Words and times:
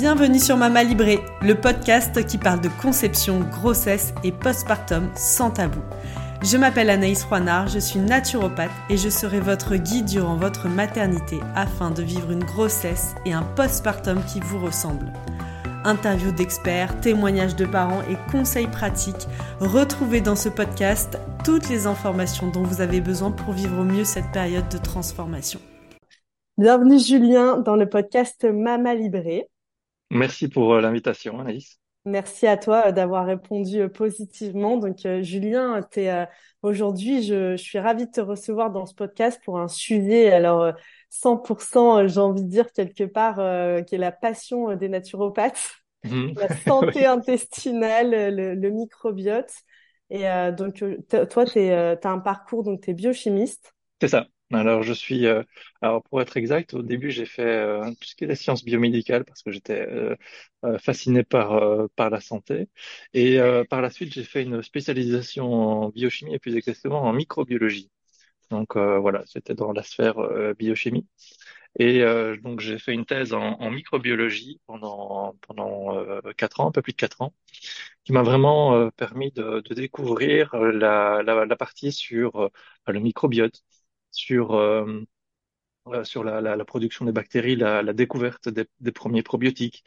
Bienvenue 0.00 0.38
sur 0.38 0.56
Mama 0.56 0.84
Libré, 0.84 1.18
le 1.42 1.56
podcast 1.56 2.24
qui 2.24 2.38
parle 2.38 2.60
de 2.60 2.68
conception, 2.80 3.40
grossesse 3.40 4.14
et 4.22 4.30
postpartum 4.30 5.10
sans 5.16 5.50
tabou. 5.50 5.80
Je 6.40 6.56
m'appelle 6.56 6.88
Anaïs 6.88 7.24
Roinard, 7.24 7.66
je 7.66 7.80
suis 7.80 7.98
naturopathe 7.98 8.70
et 8.90 8.96
je 8.96 9.08
serai 9.08 9.40
votre 9.40 9.74
guide 9.74 10.04
durant 10.04 10.36
votre 10.36 10.68
maternité 10.68 11.40
afin 11.56 11.90
de 11.90 12.04
vivre 12.04 12.30
une 12.30 12.44
grossesse 12.44 13.16
et 13.26 13.32
un 13.32 13.42
postpartum 13.42 14.22
qui 14.32 14.38
vous 14.38 14.64
ressemblent. 14.64 15.12
Interviews 15.84 16.30
d'experts, 16.30 17.00
témoignages 17.00 17.56
de 17.56 17.66
parents 17.66 18.02
et 18.02 18.16
conseils 18.30 18.68
pratiques, 18.68 19.26
retrouvez 19.58 20.20
dans 20.20 20.36
ce 20.36 20.48
podcast 20.48 21.18
toutes 21.44 21.68
les 21.68 21.88
informations 21.88 22.52
dont 22.52 22.62
vous 22.62 22.80
avez 22.80 23.00
besoin 23.00 23.32
pour 23.32 23.52
vivre 23.52 23.80
au 23.80 23.84
mieux 23.84 24.04
cette 24.04 24.30
période 24.30 24.68
de 24.68 24.78
transformation. 24.78 25.58
Bienvenue 26.56 27.00
Julien 27.00 27.56
dans 27.58 27.74
le 27.74 27.88
podcast 27.88 28.44
Mama 28.44 28.94
Libré. 28.94 29.48
Merci 30.10 30.48
pour 30.48 30.74
euh, 30.74 30.80
l'invitation, 30.80 31.38
Anaïs. 31.40 31.78
Merci 32.04 32.46
à 32.46 32.56
toi 32.56 32.84
euh, 32.86 32.92
d'avoir 32.92 33.26
répondu 33.26 33.80
euh, 33.80 33.88
positivement. 33.88 34.78
Donc, 34.78 35.06
Julien, 35.20 35.80
aujourd'hui, 36.62 37.22
je, 37.22 37.56
je, 37.56 37.62
suis 37.62 37.78
ravie 37.78 38.06
de 38.06 38.10
te 38.10 38.20
recevoir 38.20 38.70
dans 38.70 38.86
ce 38.86 38.94
podcast 38.94 39.40
pour 39.44 39.58
un 39.58 39.68
sujet, 39.68 40.32
alors 40.32 40.72
100%, 41.10 42.08
j'ai 42.08 42.20
envie 42.20 42.44
de 42.44 42.48
dire 42.48 42.72
quelque 42.72 43.04
part, 43.04 43.36
qui 43.84 43.94
est 43.94 43.98
la 43.98 44.12
passion 44.12 44.74
des 44.76 44.88
naturopathes, 44.88 45.76
mmh. 46.04 46.32
la 46.36 46.56
santé 46.64 47.06
intestinale, 47.06 48.34
le, 48.34 48.70
microbiote. 48.70 49.52
Et 50.10 50.24
donc, 50.56 50.82
toi, 51.30 51.44
tu 51.44 51.60
as 51.60 51.98
un 52.04 52.18
parcours, 52.18 52.62
donc 52.62 52.80
tu 52.80 52.90
es 52.90 52.94
biochimiste. 52.94 53.74
C'est 54.00 54.08
ça. 54.08 54.26
Alors, 54.50 54.82
je 54.82 54.94
suis, 54.94 55.26
euh, 55.26 55.42
alors 55.82 56.02
pour 56.04 56.22
être 56.22 56.38
exact, 56.38 56.72
au 56.72 56.82
début, 56.82 57.10
j'ai 57.10 57.26
fait 57.26 57.42
euh, 57.42 57.84
tout 57.90 58.04
ce 58.08 58.14
qui 58.16 58.24
est 58.24 58.26
la 58.26 58.34
science 58.34 58.64
biomédicale 58.64 59.24
parce 59.26 59.42
que 59.42 59.50
j'étais 59.50 59.86
euh, 59.86 60.16
fasciné 60.78 61.22
par 61.22 61.60
par 61.96 62.08
la 62.10 62.20
santé. 62.20 62.68
Et 63.12 63.38
par 63.68 63.82
la 63.82 63.90
suite, 63.90 64.12
j'ai 64.14 64.24
fait 64.24 64.42
une 64.42 64.62
spécialisation 64.62 65.52
en 65.52 65.88
biochimie 65.90 66.34
et 66.34 66.38
plus 66.38 66.56
exactement 66.56 67.02
en 67.02 67.12
microbiologie. 67.12 67.90
Donc 68.50 68.76
voilà, 68.76 69.24
c'était 69.26 69.54
dans 69.54 69.72
la 69.72 69.82
sphère 69.84 70.16
biochimie. 70.58 71.06
Et 71.78 72.02
donc 72.42 72.60
j'ai 72.60 72.78
fait 72.78 72.92
une 72.94 73.06
thèse 73.06 73.32
en, 73.34 73.40
en 73.60 73.70
microbiologie 73.70 74.60
pendant 74.66 75.36
pendant 75.46 75.96
quatre 76.36 76.60
ans, 76.60 76.68
un 76.68 76.72
peu 76.72 76.82
plus 76.82 76.92
de 76.92 76.96
quatre 76.98 77.22
ans, 77.22 77.34
qui 78.04 78.12
m'a 78.12 78.22
vraiment 78.22 78.90
permis 78.92 79.32
de, 79.32 79.60
de 79.60 79.74
découvrir 79.74 80.54
la, 80.56 81.22
la, 81.22 81.44
la 81.46 81.56
partie 81.56 81.92
sur 81.92 82.50
le 82.86 83.00
microbiote 83.00 83.62
sur, 84.10 84.54
euh, 84.54 85.02
euh, 85.88 86.04
sur 86.04 86.22
la, 86.24 86.40
la, 86.40 86.56
la, 86.56 86.64
production 86.64 87.04
des 87.06 87.12
bactéries, 87.12 87.56
la, 87.56 87.82
la 87.82 87.92
découverte 87.94 88.48
des, 88.48 88.66
des, 88.80 88.92
premiers 88.92 89.22
probiotiques, 89.22 89.84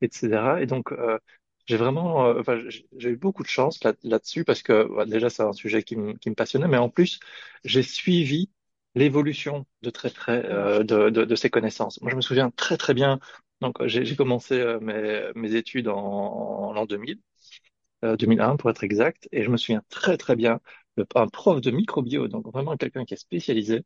etc. 0.00 0.60
Et 0.62 0.66
donc, 0.66 0.90
euh, 0.92 1.18
j'ai 1.66 1.76
vraiment, 1.76 2.26
euh, 2.26 2.40
enfin, 2.40 2.58
j'ai 2.96 3.10
eu 3.10 3.16
beaucoup 3.16 3.42
de 3.44 3.48
chance 3.48 3.82
là, 3.84 3.92
là-dessus 4.02 4.44
parce 4.44 4.62
que 4.62 4.88
bah, 4.96 5.04
déjà, 5.06 5.30
c'est 5.30 5.42
un 5.44 5.52
sujet 5.52 5.82
qui, 5.84 5.96
qui 6.20 6.30
me 6.30 6.34
passionnait, 6.34 6.66
mais 6.68 6.76
en 6.78 6.88
plus, 6.88 7.20
j'ai 7.64 7.82
suivi 7.82 8.50
l'évolution 8.96 9.66
de 9.82 9.90
très 9.90 10.10
près 10.10 10.44
euh, 10.46 10.82
de, 10.82 11.10
de, 11.10 11.24
de, 11.24 11.34
ces 11.36 11.50
connaissances. 11.50 12.00
Moi, 12.02 12.10
je 12.10 12.16
me 12.16 12.20
souviens 12.20 12.50
très 12.50 12.76
très 12.76 12.94
bien. 12.94 13.20
Donc, 13.60 13.84
j'ai 13.86 14.16
commencé 14.16 14.76
mes, 14.80 15.30
mes 15.36 15.54
études 15.54 15.88
en, 15.88 15.96
en 15.96 16.72
l'an 16.72 16.84
2000, 16.86 17.20
2001 18.02 18.56
pour 18.56 18.70
être 18.70 18.84
exact, 18.84 19.28
et 19.32 19.42
je 19.44 19.50
me 19.50 19.56
souviens 19.56 19.82
très 19.88 20.16
très 20.18 20.36
bien 20.36 20.60
un 21.14 21.28
prof 21.28 21.60
de 21.60 21.70
microbio, 21.70 22.28
donc 22.28 22.46
vraiment 22.52 22.76
quelqu'un 22.76 23.04
qui 23.04 23.14
est 23.14 23.16
spécialisé, 23.18 23.82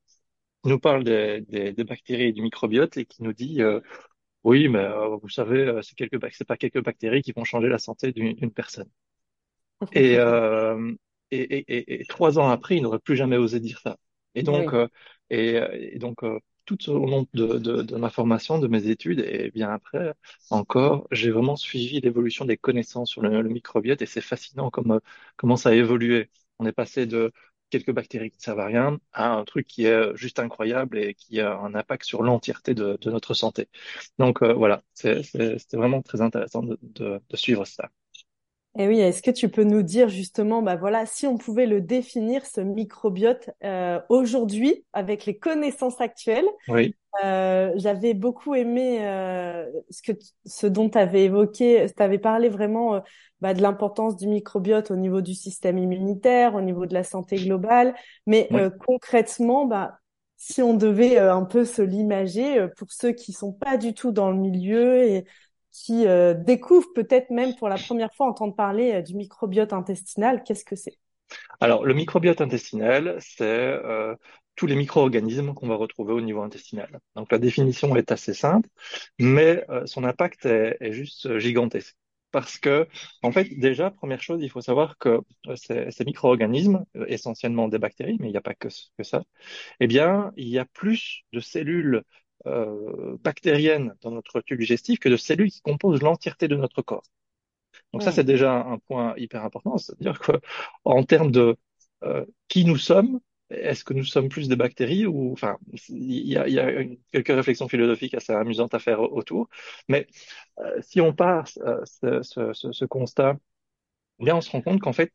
nous 0.65 0.79
parle 0.79 1.05
des, 1.05 1.43
des, 1.43 1.73
des, 1.73 1.85
bactéries 1.85 2.25
et 2.25 2.33
du 2.33 2.43
microbiote 2.43 2.97
et 2.97 3.07
qui 3.07 3.23
nous 3.23 3.33
dit 3.33 3.63
euh, 3.63 3.81
oui, 4.45 4.69
mais 4.69 4.79
euh, 4.81 5.17
vous 5.17 5.29
savez, 5.29 5.61
euh, 5.61 5.83
c'est 5.83 5.95
quelques 5.97 6.19
c'est 6.33 6.47
pas 6.47 6.57
quelques 6.57 6.83
bactéries 6.83 7.23
qui 7.23 7.33
vont 7.33 7.45
changer 7.45 7.69
la 7.69 7.79
santé 7.79 8.13
d'une 8.13 8.51
personne. 8.53 8.89
Et, 9.93 10.17
euh, 10.19 10.93
et, 11.31 11.39
et, 11.39 12.01
et, 12.01 12.05
trois 12.07 12.39
ans 12.39 12.49
après, 12.49 12.77
il 12.77 12.83
n'aurait 12.83 12.99
plus 12.99 13.17
jamais 13.17 13.37
osé 13.37 13.61
dire 13.61 13.81
ça. 13.81 13.97
Et 14.35 14.43
donc, 14.43 14.73
et, 15.31 15.57
et, 15.95 15.99
donc 15.99 16.19
tout 16.65 16.91
au 16.91 17.07
long 17.07 17.27
de, 17.33 17.59
de, 17.59 17.83
de, 17.83 17.97
ma 17.97 18.11
formation, 18.11 18.59
de 18.59 18.69
mes 18.69 18.89
études, 18.89 19.21
et 19.21 19.51
bien 19.51 19.71
après 19.71 20.15
encore, 20.51 21.07
j'ai 21.11 21.31
vraiment 21.31 21.57
suivi 21.57 22.01
l'évolution 22.01 22.45
des 22.45 22.57
connaissances 22.57 23.11
sur 23.11 23.23
le, 23.23 23.43
le 23.43 23.49
microbiote 23.49 24.03
et 24.03 24.07
c'est 24.07 24.21
fascinant 24.21 24.71
comme, 24.71 25.01
comment 25.37 25.57
ça 25.57 25.71
a 25.71 25.75
évolué. 25.75 26.31
On 26.59 26.67
est 26.67 26.73
passé 26.73 27.07
de 27.07 27.33
quelques 27.71 27.93
bactéries 27.93 28.31
qui 28.31 28.39
ne 28.39 28.43
servent 28.43 28.61
à 28.61 28.67
rien 28.67 28.99
à 29.13 29.31
un 29.31 29.45
truc 29.45 29.67
qui 29.67 29.85
est 29.87 30.17
juste 30.17 30.39
incroyable 30.39 30.99
et 30.99 31.15
qui 31.15 31.41
a 31.41 31.59
un 31.59 31.75
impact 31.75 32.05
sur 32.05 32.23
l'entièreté 32.23 32.75
de, 32.75 32.99
notre 33.07 33.35
santé. 33.35 33.69
Donc 34.19 34.43
euh, 34.43 34.53
voilà, 34.55 34.83
c'était 34.95 35.23
vraiment 35.73 36.03
très 36.03 36.21
intéressant 36.23 36.63
de, 36.63 36.79
de, 36.83 37.21
de 37.29 37.37
suivre 37.37 37.65
ça. 37.67 37.91
Et 38.77 38.87
oui, 38.87 39.01
est-ce 39.01 39.23
que 39.23 39.31
tu 39.31 39.49
peux 39.49 39.65
nous 39.65 39.83
dire 39.83 40.09
justement, 40.09 40.63
bah 40.63 40.77
voilà, 40.77 41.05
si 41.05 41.27
on 41.27 41.37
pouvait 41.37 41.67
le 41.67 41.81
définir, 41.81 42.47
ce 42.47 42.61
microbiote 42.61 43.51
euh, 43.65 43.99
aujourd'hui 44.09 44.85
avec 44.93 45.27
les 45.27 45.37
connaissances 45.37 46.01
actuelles. 46.01 46.47
Oui. 46.69 46.95
Euh, 47.25 47.73
J'avais 47.77 48.15
beaucoup 48.15 48.55
aimé 48.55 49.05
euh, 49.05 49.67
ce 49.91 50.03
que 50.03 50.13
ce 50.45 50.67
dont 50.67 50.89
tu 50.91 50.99
avais 50.99 51.25
évoqué, 51.25 51.87
tu 51.97 52.03
avais 52.03 52.19
parlé 52.19 52.49
vraiment 52.49 52.97
euh, 52.97 53.01
bah, 53.41 53.55
de 53.55 53.63
l'importance 53.63 54.17
du 54.17 54.29
microbiote 54.29 54.93
au 54.93 54.97
niveau 54.97 55.23
du 55.23 55.35
système 55.35 55.79
immunitaire, 55.79 56.55
au 56.55 56.61
niveau 56.61 56.87
de 56.87 56.95
la 56.95 57.03
santé 57.03 57.37
globale, 57.37 57.95
mais 58.27 58.49
euh, 58.53 58.71
concrètement, 58.87 59.67
bah 59.67 59.99
si 60.37 60.63
on 60.63 60.75
devait 60.75 61.19
un 61.19 61.43
peu 61.43 61.65
se 61.65 61.83
l'imager 61.83 62.69
pour 62.77 62.93
ceux 62.93 63.11
qui 63.11 63.33
sont 63.33 63.53
pas 63.53 63.77
du 63.77 63.93
tout 63.93 64.13
dans 64.13 64.31
le 64.31 64.37
milieu 64.37 65.03
et 65.03 65.25
qui 65.71 66.07
euh, 66.07 66.35
découvrent 66.35 66.93
peut-être 66.95 67.31
même 67.31 67.55
pour 67.57 67.69
la 67.69 67.77
première 67.77 68.13
fois 68.15 68.29
entendre 68.29 68.55
parler 68.55 68.93
euh, 68.93 69.03
du 69.03 69.15
microbiote 69.15 69.73
intestinal. 69.73 70.43
Qu'est-ce 70.45 70.65
que 70.65 70.77
c'est? 70.77 70.99
Alors, 71.61 71.85
le 71.85 71.95
microbiote 71.95 72.41
intestinal, 72.41 73.17
c'est 73.21 73.45
euh, 73.45 74.15
tous 74.57 74.67
les 74.67 74.77
micro-organismes 74.77 75.55
qu'on 75.55 75.69
va 75.69 75.77
retrouver 75.77 76.13
au 76.15 76.21
niveau 76.21 76.43
intestinal. 76.43 77.01
Donc, 77.17 77.31
la 77.33 77.39
définition 77.39 77.95
est 77.97 78.11
assez 78.13 78.35
simple, 78.35 78.69
mais 79.19 79.65
euh, 79.69 79.85
son 79.87 80.05
impact 80.05 80.47
est, 80.47 80.93
juste 80.93 81.39
gigantesque. 81.39 81.97
Parce 82.31 82.59
que, 82.59 82.87
en 83.23 83.33
fait, 83.33 83.49
déjà, 83.59 83.91
première 83.91 84.23
chose, 84.23 84.43
il 84.43 84.51
faut 84.51 84.61
savoir 84.61 84.99
que 84.99 85.21
ces, 85.55 85.91
ces 85.91 86.05
micro-organismes, 86.05 86.85
essentiellement 87.07 87.69
des 87.69 87.79
bactéries, 87.79 88.19
mais 88.21 88.29
il 88.29 88.33
n'y 88.33 88.37
a 88.37 88.43
pas 88.43 88.55
que 88.55 88.69
ça, 89.03 89.23
eh 89.81 89.87
bien, 89.87 90.33
il 90.37 90.49
y 90.49 90.59
a 90.59 90.67
plus 90.67 91.23
de 91.33 91.41
cellules 91.41 92.03
euh, 92.47 93.17
bactériennes 93.23 93.95
dans 94.03 94.11
notre 94.11 94.41
tube 94.41 94.61
digestif 94.61 94.99
que 94.99 95.09
de 95.09 95.17
cellules 95.17 95.51
qui 95.51 95.61
composent 95.61 96.03
l'entièreté 96.03 96.49
de 96.49 96.57
notre 96.57 96.83
corps. 96.83 97.05
Donc 97.93 98.03
ça, 98.03 98.13
c'est 98.13 98.25
déjà 98.25 98.55
un 98.55 98.79
point 98.79 99.15
hyper 99.17 99.45
important, 99.45 99.79
c'est-à-dire 99.79 100.19
qu'en 100.21 101.03
termes 101.05 101.31
de 101.31 101.57
euh, 102.05 102.25
qui 102.49 102.65
nous 102.65 102.77
sommes, 102.77 103.21
est-ce 103.51 103.85
que 103.85 103.95
nous 103.95 104.05
sommes 104.05 104.29
plus 104.29 104.49
des 104.49 104.57
bactéries 104.57 105.07
ou 105.07 105.33
enfin 105.33 105.59
il 105.89 106.29
y 106.29 106.37
a, 106.37 106.49
y 106.49 106.59
a 106.59 106.85
quelques 107.13 107.29
réflexions 107.29 107.69
philosophiques 107.69 108.15
assez 108.15 108.33
amusantes 108.33 108.75
à 108.75 108.79
faire 108.79 109.01
autour, 109.01 109.49
mais 109.89 110.07
euh, 110.59 110.81
si 110.83 111.01
on 111.01 111.15
part 111.15 111.49
euh, 111.59 111.81
ce, 111.85 112.23
ce, 112.23 112.53
ce, 112.53 112.73
ce, 112.73 112.85
constat, 112.85 113.37
eh 114.21 114.25
bien 114.25 114.37
on 114.37 114.41
se 114.41 114.51
rend 114.51 114.63
compte 114.63 114.81
qu'en 114.81 114.93
fait 114.93 115.13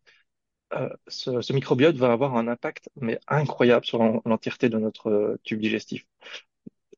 euh, 0.74 0.90
ce, 1.08 1.42
ce, 1.42 1.54
microbiote 1.54 1.96
va 1.98 2.12
avoir 2.12 2.36
un 2.38 2.48
impact 2.48 2.90
mais 2.96 3.20
incroyable 3.28 3.86
sur 3.86 4.04
l'entièreté 4.26 4.70
de 4.70 4.78
notre 4.80 5.40
tube 5.44 5.60
digestif 5.62 6.06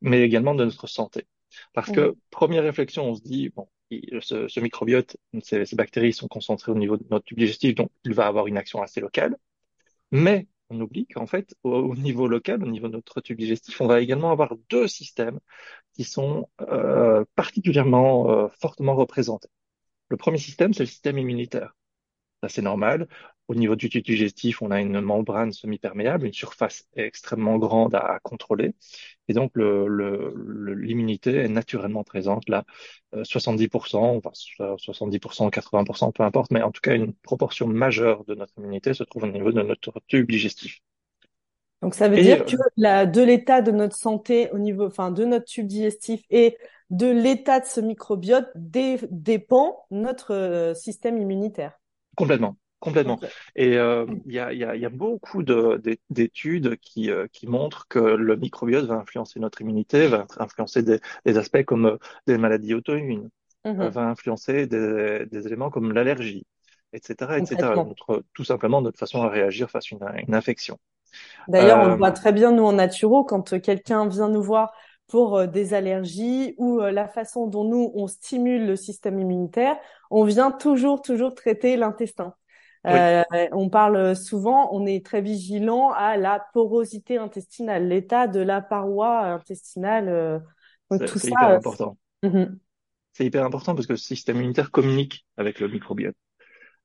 mais 0.06 0.22
également 0.22 0.56
de 0.56 0.64
notre 0.64 0.88
santé. 0.88 1.28
Parce 1.74 1.92
que, 1.92 2.16
première 2.30 2.64
réflexion, 2.64 3.10
on 3.10 3.16
se 3.16 3.22
dit, 3.22 3.50
bon, 3.50 3.68
ce, 4.22 4.48
ce 4.48 4.60
microbiote, 4.60 5.18
ces, 5.42 5.66
ces, 5.66 5.76
bactéries 5.76 6.14
sont 6.14 6.28
concentrées 6.28 6.72
au 6.72 6.76
niveau 6.76 6.98
de 6.98 7.06
notre 7.10 7.26
tube 7.26 7.40
digestif, 7.40 7.76
donc 7.76 7.90
il 8.04 8.14
va 8.14 8.28
avoir 8.28 8.48
une 8.48 8.58
action 8.58 8.82
assez 8.82 9.02
locale. 9.02 9.36
Mais 10.12 10.48
on 10.70 10.80
oublie 10.80 11.08
qu'en 11.08 11.26
fait, 11.28 11.56
au, 11.64 11.72
au, 11.72 11.96
niveau 11.96 12.28
local, 12.28 12.64
au 12.64 12.68
niveau 12.68 12.88
de 12.88 12.94
notre 12.94 13.20
tube 13.22 13.38
digestif, 13.38 13.82
on 13.82 13.88
va 13.88 14.00
également 14.00 14.32
avoir 14.32 14.56
deux 14.70 14.88
systèmes 14.88 15.40
qui 15.94 16.04
sont 16.04 16.48
euh, 16.62 17.26
particulièrement 17.36 18.30
euh, 18.30 18.48
fortement 18.60 18.96
représentés. 18.96 19.50
Le 20.10 20.18
premier 20.18 20.38
système, 20.38 20.74
c'est 20.74 20.84
le 20.84 20.88
système 20.88 21.18
immunitaire. 21.18 21.76
Ça, 22.44 22.50
c'est 22.50 22.62
normal. 22.62 23.08
Au 23.48 23.54
niveau 23.54 23.76
du 23.76 23.90
tube 23.90 24.04
digestif, 24.04 24.64
on 24.64 24.72
a 24.72 24.82
une 24.82 25.00
membrane 25.02 25.52
semi-perméable, 25.52 26.26
une 26.26 26.34
surface 26.34 26.88
extrêmement 26.96 27.58
grande 27.58 27.94
à, 27.94 28.20
contrôler. 28.24 28.74
Et 29.28 29.34
donc, 29.34 29.52
l'immunité 29.56 31.32
le, 31.32 31.38
le, 31.38 31.46
est 31.46 31.50
naturellement 31.50 32.04
présente 32.04 32.50
là, 32.50 32.66
70%, 33.14 34.16
euh, 34.16 34.18
enfin 34.18 34.32
70%, 34.32 35.52
80%, 35.52 36.12
peu 36.12 36.24
importe, 36.24 36.52
mais 36.52 36.64
en 36.64 36.72
tout 36.72 36.82
cas, 36.82 36.96
une 36.96 37.14
proportion 37.14 37.68
majeure 37.68 38.26
de 38.26 38.34
notre 38.34 38.54
immunité 38.58 38.96
se 38.96 39.04
trouve 39.04 39.24
au 39.24 39.32
niveau 39.32 39.52
de 39.52 39.62
notre 39.62 39.94
tube 40.08 40.30
digestif. 40.30 40.80
Donc, 41.82 41.94
ça 41.94 42.08
veut 42.08 42.20
dire 42.20 42.46
que 42.46 42.56
la, 42.78 43.06
de 43.06 43.22
l'état 43.22 43.62
de 43.62 43.70
notre 43.70 43.96
santé 43.96 44.50
au 44.52 44.58
niveau, 44.58 44.88
enfin, 44.88 45.12
de 45.12 45.24
notre 45.24 45.46
tube 45.46 45.68
digestif 45.68 46.24
et 46.32 46.58
de 46.90 47.08
l'état 47.08 47.60
de 47.60 47.66
ce 47.66 47.80
microbiote 47.80 48.48
dé, 48.56 48.98
dépend 49.12 49.86
notre 49.92 50.34
euh, 50.34 50.74
système 50.74 51.20
immunitaire. 51.20 51.80
Complètement. 52.16 52.56
Complètement. 52.86 53.20
Et 53.56 53.78
euh, 53.78 54.06
il 54.26 54.34
y, 54.34 54.40
a, 54.40 54.54
y, 54.54 54.64
a, 54.64 54.76
y, 54.76 54.86
a, 54.86 54.90
beaucoup 54.90 55.44
d'études 55.44 56.78
qui, 56.78 57.10
euh, 57.10 57.28
qui 57.34 57.48
montrent 57.48 57.88
que 57.88 58.00
le 58.00 58.36
microbiote 58.36 58.86
va 58.86 58.96
influencer 58.96 59.40
notre 59.40 59.62
immunité, 59.62 60.08
va 60.08 60.28
influencer 60.38 60.84
des, 60.84 61.00
des 61.26 61.38
aspects 61.38 61.64
comme 61.64 61.86
euh, 61.86 61.98
des 62.28 62.38
maladies 62.38 62.76
auto-immunes, 62.76 63.30
Mhm. 63.66 63.88
va 63.88 64.02
influencer 64.04 64.68
des, 64.68 65.26
des 65.26 65.48
éléments 65.48 65.72
comme 65.72 65.92
l'allergie, 65.92 66.46
etc., 66.94 67.40
etc. 67.40 67.74
Notre, 67.76 68.24
tout 68.34 68.44
simplement 68.44 68.80
notre 68.80 69.00
façon 69.00 69.24
à 69.24 69.30
réagir 69.30 69.72
face 69.72 69.86
à 69.92 69.96
une, 69.96 70.28
une 70.28 70.36
infection. 70.36 70.78
D'ailleurs, 71.48 71.80
on 71.80 71.88
le 71.88 71.96
voit 71.96 72.12
très 72.12 72.32
bien, 72.32 72.52
nous, 72.52 72.64
en 72.64 72.74
naturo, 72.74 73.24
quand 73.24 73.60
quelqu'un 73.60 74.08
vient 74.08 74.30
nous 74.30 74.44
voir 74.44 74.72
pour 75.08 75.48
des 75.48 75.74
allergies 75.74 76.54
ou 76.58 76.80
la 76.80 77.08
façon 77.08 77.48
dont 77.48 77.64
nous, 77.64 77.92
on 77.96 78.08
stimule 78.08 78.68
le 78.68 78.76
système 78.76 79.20
immunitaire, 79.20 79.78
on 80.12 80.24
vient 80.26 80.52
toujours, 80.52 81.02
toujours 81.02 81.34
traiter 81.34 81.76
l'intestin. 81.78 82.36
Oui, 82.88 83.10
Euh, 83.10 83.24
on 83.52 83.70
parle 83.70 84.16
souvent, 84.16 84.70
on 84.74 84.86
est 84.86 85.04
très 85.06 85.22
vigilant 85.22 85.92
à 85.92 86.18
la 86.18 86.40
porosité 86.54 87.18
intestinale, 87.18 87.88
l'état 87.88 88.28
de 88.28 88.40
la 88.42 88.62
paroi 88.62 89.20
intestinale. 89.34 90.08
euh, 90.10 90.40
donc 90.92 91.06
c'est 91.06 91.06
tout 91.06 91.20
c'est 91.20 91.32
hyper 91.32 91.50
ça, 91.50 91.54
important. 91.54 91.98
euh, 92.24 92.30
mhm, 92.30 92.60
C'est 93.14 93.26
hyper 93.26 93.46
important 93.46 93.76
parce 93.76 93.88
que 93.88 93.94
le 93.94 93.98
système 93.98 94.38
immunitaire 94.38 94.72
communique 94.72 95.26
avec 95.38 95.60
le 95.60 95.68
microbiote. 95.68 96.16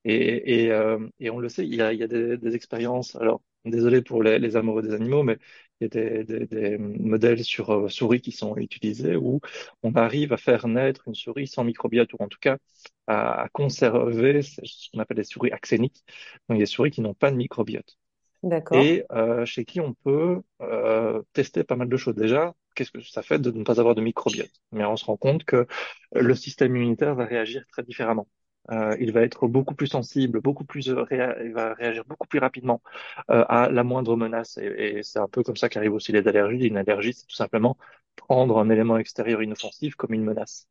Et, 0.05 0.64
et, 0.67 0.73
euh, 0.73 1.08
et 1.20 1.31
on 1.31 1.38
le 1.41 1.49
sait, 1.49 1.67
il 1.67 1.75
y 1.76 1.82
a, 1.82 1.93
il 1.93 2.00
y 2.00 2.05
a 2.05 2.08
des, 2.08 2.38
des 2.38 2.55
expériences. 2.56 3.17
Alors, 3.17 3.43
désolé 3.64 4.03
pour 4.03 4.23
les, 4.23 4.38
les 4.38 4.56
amoureux 4.56 4.82
des 4.82 4.94
animaux, 4.94 5.23
mais 5.25 5.38
il 5.81 5.85
y 5.85 5.87
a 5.87 5.88
des, 5.88 6.25
des, 6.25 6.47
des 6.47 6.79
modèles 6.79 7.44
sur 7.44 7.71
euh, 7.71 7.88
souris 7.88 8.21
qui 8.21 8.32
sont 8.32 8.56
utilisés 8.56 9.17
où 9.17 9.41
on 9.82 9.93
arrive 9.94 10.32
à 10.32 10.37
faire 10.37 10.69
naître 10.69 11.03
une 11.09 11.15
souris 11.15 11.47
sans 11.49 11.65
microbiote, 11.65 12.12
ou 12.15 12.17
en 12.21 12.29
tout 12.29 12.38
cas 12.41 12.59
à, 13.06 13.43
à 13.43 13.49
conserver 13.49 14.43
ce 14.43 14.91
qu'on 14.93 15.00
appelle 15.00 15.19
les 15.19 15.25
souris 15.25 15.53
axéniques, 15.53 16.05
donc 16.49 16.59
des 16.59 16.67
souris 16.67 16.91
qui 16.91 17.00
n'ont 17.00 17.15
pas 17.15 17.31
de 17.31 17.37
microbiote. 17.37 17.99
d'accord. 18.43 18.77
Et 18.79 19.05
euh, 19.12 19.44
chez 19.47 19.65
qui 19.65 19.81
on 19.81 19.94
peut 19.94 20.43
euh, 20.62 21.23
tester 21.32 21.65
pas 21.65 21.77
mal 21.77 21.88
de 21.88 21.97
choses. 21.97 22.15
Déjà, 22.15 22.55
qu'est-ce 22.75 22.91
que 22.93 23.00
ça 23.03 23.23
fait 23.23 23.38
de 23.41 23.50
ne 23.50 23.65
pas 23.65 23.81
avoir 23.81 23.94
de 23.97 24.00
microbiote? 24.00 24.50
Mais 24.73 24.85
on 24.85 24.97
se 24.97 25.05
rend 25.05 25.17
compte 25.17 25.44
que 25.44 25.67
le 26.12 26.35
système 26.35 26.77
immunitaire 26.77 27.15
va 27.17 27.25
réagir 27.27 27.65
très 27.73 27.82
différemment. 27.82 28.29
Euh, 28.71 28.97
il 29.01 29.12
va 29.12 29.23
être 29.23 29.49
beaucoup 29.49 29.75
plus 29.75 29.87
sensible, 29.89 30.41
beaucoup 30.41 30.65
plus 30.65 30.89
euh, 30.91 31.03
réa- 31.05 31.37
il 31.45 31.53
va 31.53 31.75
réagir 31.75 32.05
beaucoup 32.05 32.29
plus 32.29 32.39
rapidement 32.39 32.83
euh, 33.31 33.45
à 33.49 33.71
la 33.71 33.85
moindre 33.85 34.17
menace. 34.17 34.59
Et, 34.59 34.99
et 34.99 35.03
c'est 35.03 35.19
un 35.19 35.29
peu 35.29 35.43
comme 35.43 35.57
ça 35.57 35.69
qu'arrivent 35.69 35.95
aussi 35.95 36.12
les 36.12 36.27
allergies. 36.29 36.67
Une 36.69 36.77
allergie, 36.79 37.15
c'est 37.15 37.27
tout 37.27 37.35
simplement 37.37 37.77
prendre 38.17 38.59
un 38.59 38.71
élément 38.71 38.99
extérieur 38.99 39.43
inoffensif 39.43 39.95
comme 39.97 40.12
une 40.15 40.25
menace. 40.25 40.69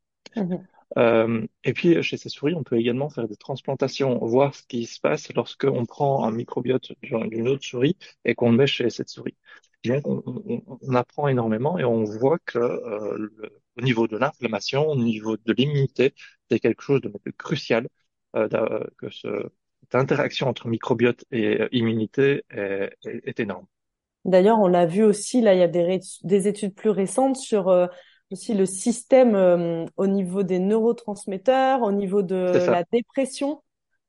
Euh, 0.98 1.46
et 1.64 1.72
puis, 1.72 2.02
chez 2.02 2.16
ces 2.16 2.28
souris, 2.28 2.54
on 2.54 2.64
peut 2.64 2.76
également 2.78 3.08
faire 3.10 3.28
des 3.28 3.36
transplantations, 3.36 4.18
voir 4.26 4.54
ce 4.54 4.62
qui 4.66 4.86
se 4.86 4.98
passe 5.00 5.32
lorsque 5.34 5.64
on 5.64 5.86
prend 5.86 6.24
un 6.24 6.32
microbiote 6.32 6.92
d'une 7.02 7.48
autre 7.48 7.64
souris 7.64 7.96
et 8.24 8.34
qu'on 8.34 8.50
le 8.50 8.56
met 8.58 8.66
chez 8.66 8.90
cette 8.90 9.08
souris. 9.08 9.36
Donc, 9.84 10.06
on, 10.06 10.22
on- 10.26 10.78
on 10.82 10.94
apprend 10.94 11.28
énormément 11.28 11.78
et 11.78 11.84
on 11.84 12.04
voit 12.04 12.38
que 12.44 12.58
le- 12.58 13.60
au 13.80 13.84
niveau 13.84 14.06
de 14.08 14.16
l'inflammation, 14.16 14.86
au 14.88 14.96
niveau 14.96 15.36
de 15.36 15.52
l'immunité, 15.52 16.14
c'est 16.50 16.60
quelque 16.60 16.82
chose 16.82 17.00
de, 17.00 17.08
de 17.24 17.30
crucial, 17.32 17.88
euh, 18.36 18.48
que 18.98 19.10
ce, 19.10 19.28
cette 19.82 19.94
interaction 19.94 20.48
entre 20.48 20.68
microbiote 20.68 21.24
et 21.30 21.60
euh, 21.62 21.68
immunité 21.72 22.44
est, 22.50 22.90
est- 23.04 23.22
est 23.28 23.40
énorme. 23.40 23.66
D'ailleurs, 24.24 24.58
on 24.60 24.66
l'a 24.68 24.86
vu 24.86 25.02
aussi, 25.02 25.40
là, 25.40 25.54
il 25.54 25.60
y 25.60 25.62
a 25.62 25.68
des, 25.68 26.46
études 26.48 26.74
plus 26.74 26.90
récentes 26.90 27.36
sur 27.36 27.68
euh, 27.68 27.86
aussi 28.30 28.54
le 28.54 28.66
système 28.66 29.34
euh, 29.34 29.86
au 29.96 30.06
niveau 30.06 30.42
des 30.42 30.58
neurotransmetteurs, 30.58 31.82
au 31.82 31.92
niveau 31.92 32.22
de 32.22 32.62
la 32.68 32.84
dépression. 32.92 33.62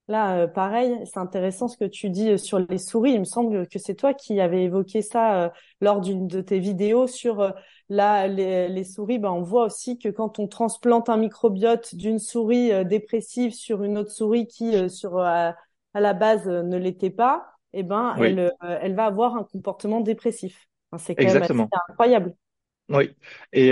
Là, 0.07 0.39
euh, 0.39 0.47
pareil, 0.47 0.99
c'est 1.05 1.19
intéressant 1.19 1.67
ce 1.67 1.77
que 1.77 1.85
tu 1.85 2.09
dis 2.09 2.31
euh, 2.31 2.37
sur 2.37 2.59
les 2.59 2.77
souris. 2.77 3.13
Il 3.13 3.19
me 3.19 3.25
semble 3.25 3.67
que 3.67 3.79
c'est 3.79 3.95
toi 3.95 4.13
qui 4.13 4.39
avais 4.41 4.63
évoqué 4.63 5.01
ça 5.01 5.43
euh, 5.43 5.49
lors 5.79 6.01
d'une 6.01 6.27
de 6.27 6.41
tes 6.41 6.59
vidéos 6.59 7.07
sur 7.07 7.39
euh, 7.39 7.51
la, 7.87 8.27
les, 8.27 8.67
les 8.67 8.83
souris. 8.83 9.19
Ben, 9.19 9.29
on 9.29 9.43
voit 9.43 9.65
aussi 9.65 9.99
que 9.99 10.09
quand 10.09 10.39
on 10.39 10.47
transplante 10.47 11.07
un 11.09 11.17
microbiote 11.17 11.95
d'une 11.95 12.19
souris 12.19 12.71
euh, 12.73 12.83
dépressive 12.83 13.53
sur 13.53 13.83
une 13.83 13.97
autre 13.97 14.11
souris 14.11 14.47
qui, 14.47 14.89
sur 14.89 15.19
à, 15.19 15.55
la 15.93 16.13
base, 16.13 16.47
ne 16.47 16.77
l'était 16.77 17.09
pas, 17.09 17.45
eh 17.73 17.83
ben, 17.83 18.15
elle, 18.17 18.53
Oui, 18.61 18.67
elle 18.81 18.95
va 18.95 19.05
avoir 19.05 19.35
un 19.35 19.43
comportement 19.43 20.01
dépressif. 20.01 20.67
Enfin, 20.91 21.03
c'est 21.05 21.15
quand 21.15 21.23
même 21.23 21.35
exactement. 21.35 21.69
incroyable. 21.89 22.33
Oui, 22.89 23.15
et, 23.53 23.71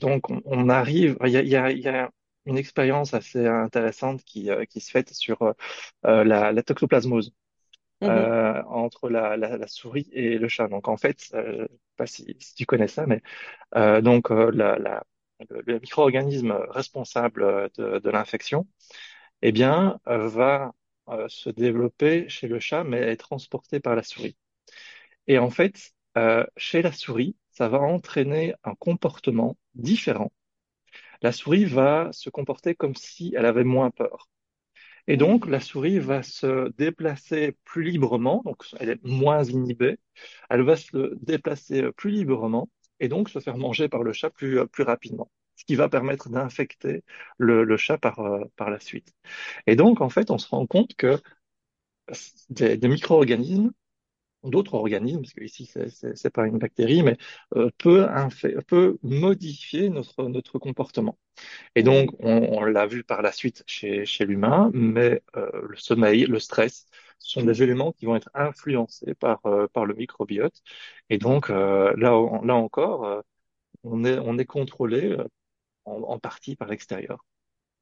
donc 0.00 0.30
on, 0.30 0.40
on 0.44 0.68
arrive, 0.68 1.16
il 1.24 1.30
y 1.30 1.36
a, 1.36 1.42
y 1.42 1.56
a, 1.56 1.70
y 1.70 1.88
a 1.88 2.10
une 2.46 2.58
expérience 2.58 3.14
assez 3.14 3.46
intéressante 3.46 4.24
qui, 4.24 4.50
euh, 4.50 4.64
qui 4.66 4.80
se 4.80 4.90
fait 4.90 5.12
sur 5.14 5.42
euh, 5.42 5.52
euh, 6.06 6.24
la, 6.24 6.52
la 6.52 6.62
toxoplasmose 6.62 7.32
euh, 8.08 8.62
entre 8.68 9.08
la, 9.10 9.36
la, 9.36 9.56
la 9.58 9.66
souris 9.68 10.08
et 10.12 10.38
le 10.38 10.48
chat. 10.48 10.68
Donc 10.68 10.88
en 10.88 10.96
fait, 10.96 11.30
euh, 11.34 11.66
je 11.70 11.74
sais 11.74 11.78
pas 11.96 12.06
si, 12.06 12.36
si 12.40 12.54
tu 12.54 12.66
connais 12.66 12.88
ça, 12.88 13.06
mais 13.06 13.22
euh, 13.76 14.00
donc 14.02 14.30
euh, 14.32 14.50
la, 14.52 14.78
la, 14.78 15.04
le, 15.50 15.62
le 15.66 15.80
micro-organisme 15.80 16.52
responsable 16.70 17.70
de, 17.78 17.98
de 18.00 18.10
l'infection, 18.10 18.68
eh 19.42 19.52
bien, 19.52 20.00
va 20.06 20.74
euh, 21.08 21.28
se 21.28 21.50
développer 21.50 22.28
chez 22.28 22.48
le 22.48 22.60
chat, 22.60 22.84
mais 22.84 23.00
est 23.00 23.16
transporté 23.16 23.80
par 23.80 23.96
la 23.96 24.02
souris. 24.02 24.36
Et 25.26 25.38
en 25.38 25.50
fait, 25.50 25.92
euh, 26.18 26.46
chez 26.56 26.82
la 26.82 26.92
souris, 26.92 27.36
ça 27.50 27.68
va 27.68 27.80
entraîner 27.80 28.54
un 28.64 28.74
comportement 28.74 29.56
différent. 29.74 30.32
La 31.24 31.32
souris 31.32 31.64
va 31.64 32.10
se 32.12 32.28
comporter 32.28 32.74
comme 32.74 32.94
si 32.94 33.34
elle 33.34 33.46
avait 33.46 33.64
moins 33.64 33.90
peur. 33.90 34.28
Et 35.06 35.16
donc, 35.16 35.46
la 35.46 35.58
souris 35.58 35.98
va 35.98 36.22
se 36.22 36.68
déplacer 36.76 37.56
plus 37.64 37.82
librement, 37.82 38.42
donc 38.44 38.64
elle 38.78 38.90
est 38.90 39.04
moins 39.04 39.42
inhibée, 39.42 39.98
elle 40.50 40.60
va 40.60 40.76
se 40.76 41.14
déplacer 41.22 41.90
plus 41.92 42.10
librement 42.10 42.68
et 43.00 43.08
donc 43.08 43.30
se 43.30 43.38
faire 43.38 43.56
manger 43.56 43.88
par 43.88 44.02
le 44.02 44.12
chat 44.12 44.28
plus, 44.28 44.66
plus 44.68 44.84
rapidement, 44.84 45.30
ce 45.56 45.64
qui 45.64 45.76
va 45.76 45.88
permettre 45.88 46.28
d'infecter 46.28 47.04
le, 47.38 47.76
chat 47.78 47.96
par, 47.96 48.20
euh, 48.20 48.44
par 48.56 48.68
la 48.68 48.78
suite. 48.78 49.14
Et 49.66 49.76
donc, 49.76 50.02
en 50.02 50.10
fait, 50.10 50.30
on 50.30 50.36
se 50.36 50.48
rend 50.48 50.66
compte 50.66 50.94
que 50.94 51.18
des, 52.50 52.76
des 52.76 52.88
micro-organismes 52.88 53.72
d'autres 54.50 54.74
organismes, 54.74 55.22
parce 55.22 55.34
que 55.34 55.44
ici 55.44 55.70
c'est 56.14 56.30
pas 56.32 56.46
une 56.46 56.58
bactérie, 56.58 57.02
mais 57.02 57.16
euh, 57.56 57.70
peut, 57.78 58.06
peut 58.66 58.98
modifier 59.02 59.88
notre 59.90 60.24
notre 60.28 60.58
comportement. 60.58 61.18
Et 61.74 61.82
donc 61.82 62.10
on, 62.20 62.30
on 62.58 62.64
l'a 62.64 62.86
vu 62.86 63.04
par 63.04 63.22
la 63.22 63.32
suite 63.32 63.64
chez 63.66 64.04
chez 64.06 64.24
l'humain, 64.26 64.70
mais 64.74 65.22
euh, 65.36 65.50
le 65.68 65.76
sommeil, 65.76 66.24
le 66.26 66.38
stress 66.40 66.86
sont 67.18 67.42
des 67.44 67.62
éléments 67.62 67.92
qui 67.92 68.06
vont 68.06 68.16
être 68.16 68.30
influencés 68.34 69.14
par 69.14 69.44
euh, 69.46 69.66
par 69.72 69.86
le 69.86 69.94
microbiote. 69.94 70.62
Et 71.10 71.18
donc 71.18 71.50
euh, 71.50 71.94
là 71.96 72.10
là 72.44 72.54
encore, 72.56 73.04
euh, 73.06 73.20
on 73.84 74.04
est 74.04 74.18
on 74.20 74.38
est 74.38 74.46
contrôlé 74.46 75.12
euh, 75.12 75.24
en, 75.86 76.02
en 76.04 76.18
partie 76.20 76.56
par 76.56 76.68
l'extérieur. 76.68 77.24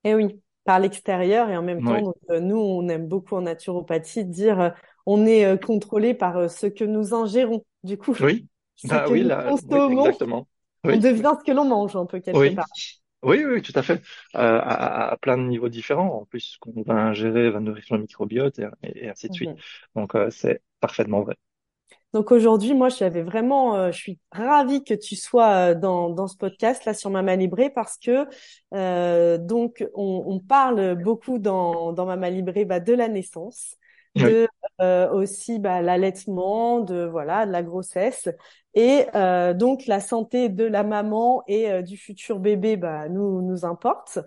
Et 0.05 0.15
oui, 0.15 0.41
par 0.65 0.81
l'extérieur 0.81 1.49
et 1.51 1.57
en 1.57 1.63
même 1.63 1.83
temps, 1.85 2.01
Oui, 2.01 2.03
donc, 2.03 2.17
euh, 2.31 2.41
nous, 2.41 2.57
on 2.59 2.89
aime 2.89 3.07
beaucoup 3.09 3.37
en 3.37 3.43
naturopathie 3.43 4.25
dire 4.25 4.61
euh, 4.61 4.71
on 5.07 5.27
est 5.27 5.45
euh, 5.45 5.57
contrôlé 5.57 6.15
par 6.15 6.37
euh, 6.37 6.49
ce 6.49 6.67
que 6.67 6.85
nous 6.85 7.15
ingérons. 7.15 7.65
Du 7.85 7.99
coup, 7.99 8.15
oui, 8.21 8.47
bah 8.85 9.07
oui 9.11 9.23
là, 9.23 9.53
oui 9.71 9.93
exactement. 9.93 10.49
on 10.85 10.89
Oui, 10.91 10.99
devient 10.99 11.35
ce 11.39 11.45
que 11.45 11.53
l'on 11.53 11.65
mange 11.65 11.97
un 11.97 12.07
peu 12.07 12.21
quelque 12.21 12.39
oui. 12.39 12.55
part. 12.55 12.67
Oui, 13.23 13.45
oui, 13.45 13.63
tout 13.63 13.73
à 13.77 13.83
fait. 13.83 14.03
Euh, 14.35 14.59
à, 14.61 15.13
à 15.13 15.17
plein 15.17 15.39
de 15.39 15.45
niveaux 15.45 15.69
différents. 15.69 16.23
En 16.23 16.25
plus, 16.25 16.41
ce 16.41 16.59
qu'on 16.59 16.83
va 16.83 16.95
ingérer 16.95 17.51
va 17.51 17.61
nourrir 17.61 17.85
le 17.91 17.99
microbiote 17.99 18.59
et, 18.83 19.09
ainsi 19.09 19.29
de 19.29 19.35
suite. 19.35 19.51
Mhm. 19.51 19.57
Donc, 19.95 20.15
euh, 20.17 20.29
c'est 20.31 20.61
parfaitement 20.81 21.23
vrai. 21.23 21.37
Donc 22.13 22.31
aujourd'hui, 22.31 22.75
moi, 22.75 22.89
j'avais 22.91 23.23
vraiment, 23.23 23.75
euh, 23.77 23.91
je 23.93 23.97
suis 23.97 24.19
ravie 24.33 24.85
que 24.85 24.93
tu 24.93 25.17
sois 25.17 25.75
dans, 25.75 26.11
dans 26.11 26.27
ce 26.29 26.37
podcast 26.37 26.85
là 26.85 26.93
sur 26.95 27.11
Mama 27.11 27.37
Libré 27.37 27.71
parce 27.71 27.97
que 27.97 28.27
donc 29.39 29.87
on, 29.95 30.25
on 30.27 30.41
parle 30.41 30.97
beaucoup 30.97 31.39
dans, 31.39 31.93
dans 31.93 32.05
Mama 32.05 32.29
Libré 32.29 32.65
bah, 32.65 32.81
de 32.81 32.93
la 32.93 33.09
naissance, 33.09 33.77
de 34.17 34.49
euh, 34.81 35.11
aussi 35.11 35.59
bah, 35.59 35.81
l'allaitement, 35.83 36.81
de 36.81 37.05
voilà, 37.05 37.47
de 37.47 37.53
la 37.53 37.63
grossesse 37.63 38.29
et 38.75 39.07
euh, 39.15 39.53
donc 39.55 39.87
la 39.87 40.01
santé 40.01 40.49
de 40.49 40.65
la 40.65 40.83
maman 40.83 41.43
et 41.47 41.71
euh, 41.71 41.83
du 41.83 41.97
futur 41.97 42.39
bébé 42.39 42.77
bah, 42.77 43.09
nous 43.09 43.43
nous 43.43 43.65
importe. 43.65 44.19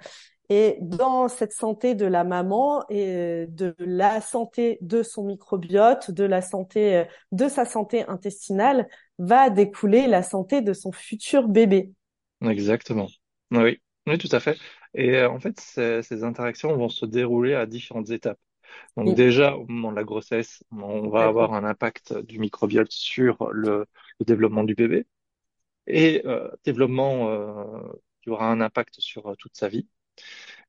Et 0.49 0.77
dans 0.81 1.27
cette 1.27 1.53
santé 1.53 1.95
de 1.95 2.05
la 2.05 2.23
maman 2.23 2.83
et 2.89 3.47
de 3.49 3.73
la 3.79 4.21
santé 4.21 4.77
de 4.81 5.01
son 5.01 5.23
microbiote, 5.23 6.11
de 6.11 6.23
la 6.23 6.41
santé, 6.43 6.97
euh, 6.97 7.05
de 7.31 7.47
sa 7.47 7.65
santé 7.65 8.03
intestinale, 8.07 8.87
va 9.17 9.49
découler 9.49 10.05
la 10.05 10.21
santé 10.21 10.61
de 10.61 10.73
son 10.73 10.91
futur 10.91 11.47
bébé. 11.47 11.91
exactement. 12.43 13.07
Oui, 13.51 13.79
oui, 14.05 14.17
tout 14.19 14.29
à 14.31 14.39
fait. 14.39 14.57
Et 14.93 15.17
euh, 15.17 15.29
en 15.29 15.39
fait, 15.39 15.59
ces, 15.59 16.03
ces 16.03 16.23
interactions 16.23 16.75
vont 16.77 16.89
se 16.89 17.07
dérouler 17.07 17.55
à 17.55 17.65
différentes 17.65 18.11
étapes. 18.11 18.39
Donc, 18.97 19.13
Oui, 19.13 19.15
déjà, 19.15 19.55
au 19.57 19.65
moment 19.67 19.91
de 19.91 19.97
la 19.97 20.03
grossesse, 20.03 20.63
on 20.71 21.09
va 21.09 21.25
avoir 21.27 21.53
un 21.53 21.63
impact 21.63 22.13
du 22.19 22.39
microbiote 22.39 22.91
sur 22.91 23.51
le, 23.51 23.85
le 24.19 24.25
développement 24.25 24.63
du 24.63 24.75
bébé 24.75 25.07
et 25.87 26.23
euh, 26.25 26.49
développement 26.65 27.29
euh, 27.29 27.81
qui 28.21 28.29
aura 28.31 28.49
un 28.51 28.61
impact 28.61 28.95
sur 29.01 29.27
euh, 29.27 29.35
toute 29.37 29.55
sa 29.57 29.69
vie. 29.69 29.87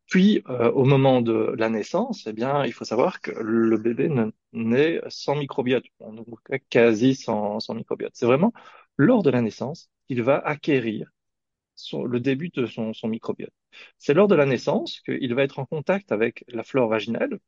Puis, 0.07 0.43
euh, 0.49 0.71
au 0.73 0.85
moment 0.85 1.21
de 1.21 1.55
la 1.59 1.69
naissance, 1.69 2.27
eh 2.27 2.33
bien, 2.33 2.65
il 2.65 2.73
faut 2.73 2.85
savoir 2.85 3.21
que 3.21 3.33
le 3.33 3.77
bébé 3.79 4.09
naît 4.53 5.01
sans 5.09 5.35
microbiote, 5.37 5.85
en 6.01 6.15
tout 6.17 6.37
cas 6.45 6.59
quasi 6.71 7.15
sans, 7.17 7.61
sans 7.61 7.75
microbiote. 7.75 8.13
C'est 8.15 8.27
vraiment 8.27 8.53
lors 8.97 9.23
de 9.23 9.31
la 9.31 9.43
naissance 9.43 9.91
qu'il 10.09 10.23
va 10.23 10.39
acquérir 10.39 11.11
le 11.93 12.21
début 12.21 12.49
de 12.51 12.67
son, 12.67 12.93
microbiote. 13.05 13.53
C'est 13.99 14.15
lors 14.15 14.29
de 14.29 14.35
la 14.35 14.47
naissance 14.47 15.01
qu'il 15.01 15.35
va 15.35 15.43
être 15.43 15.59
en 15.59 15.67
contact 15.67 16.13
avec 16.13 16.45
la 16.49 16.63
flore 16.63 16.89
vaginale 16.89 17.39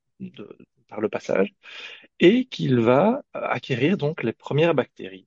par 0.88 1.00
le 1.00 1.08
passage 1.08 1.54
et 2.20 2.46
qu'il 2.46 2.80
va 2.80 3.22
acquérir 3.32 3.96
donc 3.96 4.22
les 4.22 4.32
premières 4.32 4.74
bactéries 4.74 5.26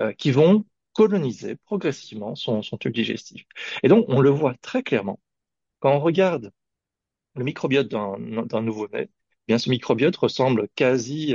euh, 0.00 0.12
qui 0.12 0.30
vont 0.30 0.64
coloniser 0.94 1.56
progressivement 1.56 2.34
son, 2.34 2.62
tube 2.78 2.92
digestif. 2.94 3.44
Et 3.82 3.88
donc, 3.88 4.06
on 4.08 4.20
le 4.20 4.30
voit 4.30 4.54
très 4.62 4.82
clairement 4.82 5.20
quand 5.80 5.94
on 5.94 6.00
regarde 6.00 6.52
le 7.34 7.44
microbiote 7.44 7.88
d'un 7.88 8.62
nouveau-né. 8.62 9.02
eh 9.04 9.10
Bien, 9.48 9.58
ce 9.58 9.70
microbiote 9.70 10.16
ressemble 10.16 10.62
euh, 10.62 10.66
quasi 10.74 11.34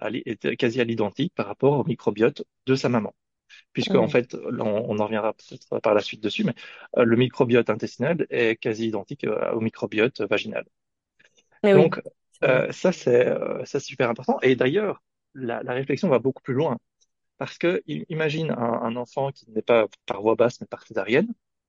à 0.00 0.84
l'identique 0.84 1.34
par 1.34 1.46
rapport 1.46 1.78
au 1.78 1.84
microbiote 1.84 2.44
de 2.66 2.74
sa 2.74 2.88
maman. 2.88 3.14
Puisque, 3.76 3.94
en 3.96 4.08
fait, 4.08 4.34
on, 4.34 4.60
on 4.90 4.98
en 5.00 5.04
reviendra 5.06 5.34
peut-être 5.34 5.80
par 5.80 5.94
la 5.94 6.00
suite 6.02 6.22
dessus, 6.22 6.44
mais 6.44 6.54
euh, 6.98 7.04
le 7.04 7.16
microbiote 7.16 7.70
intestinal 7.70 8.26
est 8.30 8.56
quasi 8.56 8.88
identique 8.88 9.24
euh, 9.24 9.52
au 9.52 9.60
microbiote 9.60 10.22
vaginal. 10.22 10.64
Mais 11.62 11.74
oui, 11.74 11.84
Donc, 11.84 12.00
euh, 12.44 12.70
ça, 12.72 12.92
c'est 12.92 13.26
ça, 13.64 13.80
super 13.80 14.10
important. 14.10 14.38
Et 14.42 14.56
d'ailleurs, 14.56 15.02
la, 15.34 15.62
la 15.62 15.72
réflexion 15.72 16.08
va 16.08 16.18
beaucoup 16.18 16.42
plus 16.42 16.54
loin. 16.54 16.78
Parce 17.38 17.58
que 17.58 17.82
imagine 18.10 18.52
un, 18.52 18.56
un 18.82 18.96
enfant 18.96 19.32
qui 19.32 19.50
n'est 19.50 19.62
pas 19.62 19.88
par 20.06 20.22
voie 20.22 20.36
basse, 20.36 20.60
mais 20.60 20.68
par 20.68 20.86
césarienne, 20.86 21.28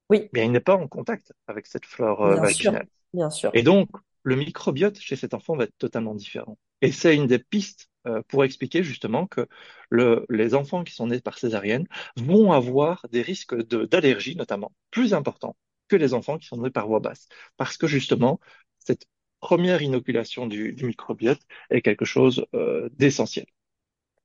Oui, 0.09 0.29
bien, 0.33 0.45
il 0.45 0.51
n'est 0.51 0.59
pas 0.61 0.75
en 0.75 0.87
contact 0.87 1.33
avec 1.47 1.67
cette 1.67 1.85
flore 1.85 2.21
bien 2.23 2.45
sûr, 2.45 2.73
vaginale. 2.73 2.87
bien 3.13 3.29
sûr. 3.29 3.53
Et 3.53 3.63
donc, 3.63 3.89
le 4.23 4.35
microbiote 4.35 4.99
chez 4.99 5.15
cet 5.17 5.33
enfant 5.33 5.55
va 5.57 5.65
être 5.65 5.77
totalement 5.77 6.15
différent. 6.15 6.57
Et 6.81 6.91
c'est 6.91 7.15
une 7.15 7.27
des 7.27 7.39
pistes 7.39 7.89
euh, 8.07 8.21
pour 8.27 8.43
expliquer 8.43 8.83
justement 8.83 9.27
que 9.27 9.47
le, 9.89 10.25
les 10.29 10.55
enfants 10.55 10.83
qui 10.83 10.93
sont 10.93 11.07
nés 11.07 11.19
par 11.19 11.37
césarienne 11.37 11.87
vont 12.15 12.51
avoir 12.51 13.05
des 13.11 13.21
risques 13.21 13.55
d'allergie, 13.55 14.35
notamment, 14.35 14.71
plus 14.91 15.13
importants 15.13 15.55
que 15.87 15.95
les 15.95 16.13
enfants 16.13 16.37
qui 16.37 16.47
sont 16.47 16.57
nés 16.57 16.69
par 16.69 16.87
voie 16.87 16.99
basse. 16.99 17.27
Parce 17.57 17.77
que 17.77 17.87
justement, 17.87 18.39
cette 18.79 19.05
première 19.39 19.81
inoculation 19.81 20.47
du, 20.47 20.73
du 20.73 20.85
microbiote 20.85 21.39
est 21.69 21.81
quelque 21.81 22.05
chose 22.05 22.45
euh, 22.53 22.89
d'essentiel. 22.93 23.45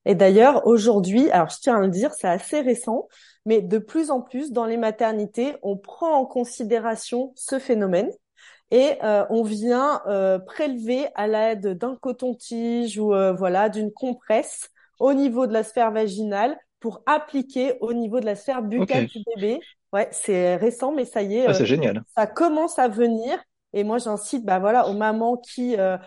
Et 0.04 0.14
d'ailleurs, 0.14 0.66
aujourd'hui, 0.66 1.30
alors 1.30 1.50
je 1.50 1.59
tiens 1.61 1.76
à 1.76 1.80
le 1.80 1.88
dire, 1.88 2.12
c'est 2.12 2.28
assez 2.28 2.61
récent, 2.61 3.09
mais 3.47 3.62
de 3.62 3.78
plus 3.78 4.11
en 4.11 4.21
plus 4.21 4.50
dans 4.50 4.64
les 4.64 4.76
maternités, 4.76 5.54
on 5.62 5.76
prend 5.76 6.18
en 6.18 6.26
considération 6.26 7.32
ce 7.37 7.59
phénomène 7.59 8.11
et 8.73 8.97
euh, 9.05 9.25
on 9.29 9.43
vient 9.43 10.00
euh, 10.07 10.38
prélever 10.38 11.07
à 11.14 11.29
l'aide 11.29 11.76
d'un 11.76 11.95
coton-tige 11.95 12.99
ou 12.99 13.12
euh, 13.12 13.35
voilà 13.35 13.69
d'une 13.69 13.93
compresse 13.93 14.71
au 14.99 15.12
niveau 15.12 15.47
de 15.47 15.52
la 15.52 15.62
sphère 15.62 15.93
vaginale 15.93 16.57
pour 16.81 17.02
appliquer 17.05 17.75
au 17.81 17.93
niveau 17.93 18.19
de 18.19 18.25
la 18.25 18.35
sphère 18.35 18.62
buccale 18.62 19.07
du 19.07 19.19
bébé. 19.37 19.61
Ouais, 19.93 20.09
c'est 20.11 20.57
récent, 20.57 20.91
mais 20.91 21.05
ça 21.05 21.21
y 21.21 21.37
est, 21.37 21.47
ah, 21.47 21.50
euh, 21.50 21.55
c'est 21.55 21.67
génial. 21.67 22.02
ça 22.17 22.26
commence 22.26 22.79
à 22.79 22.88
venir. 22.88 23.38
Et 23.75 23.85
moi, 23.85 23.99
j'incite, 23.99 24.45
bah 24.45 24.59
voilà, 24.59 24.88
aux 24.88 24.95
mamans 24.95 25.37
qui 25.37 25.76
euh, 25.79 25.99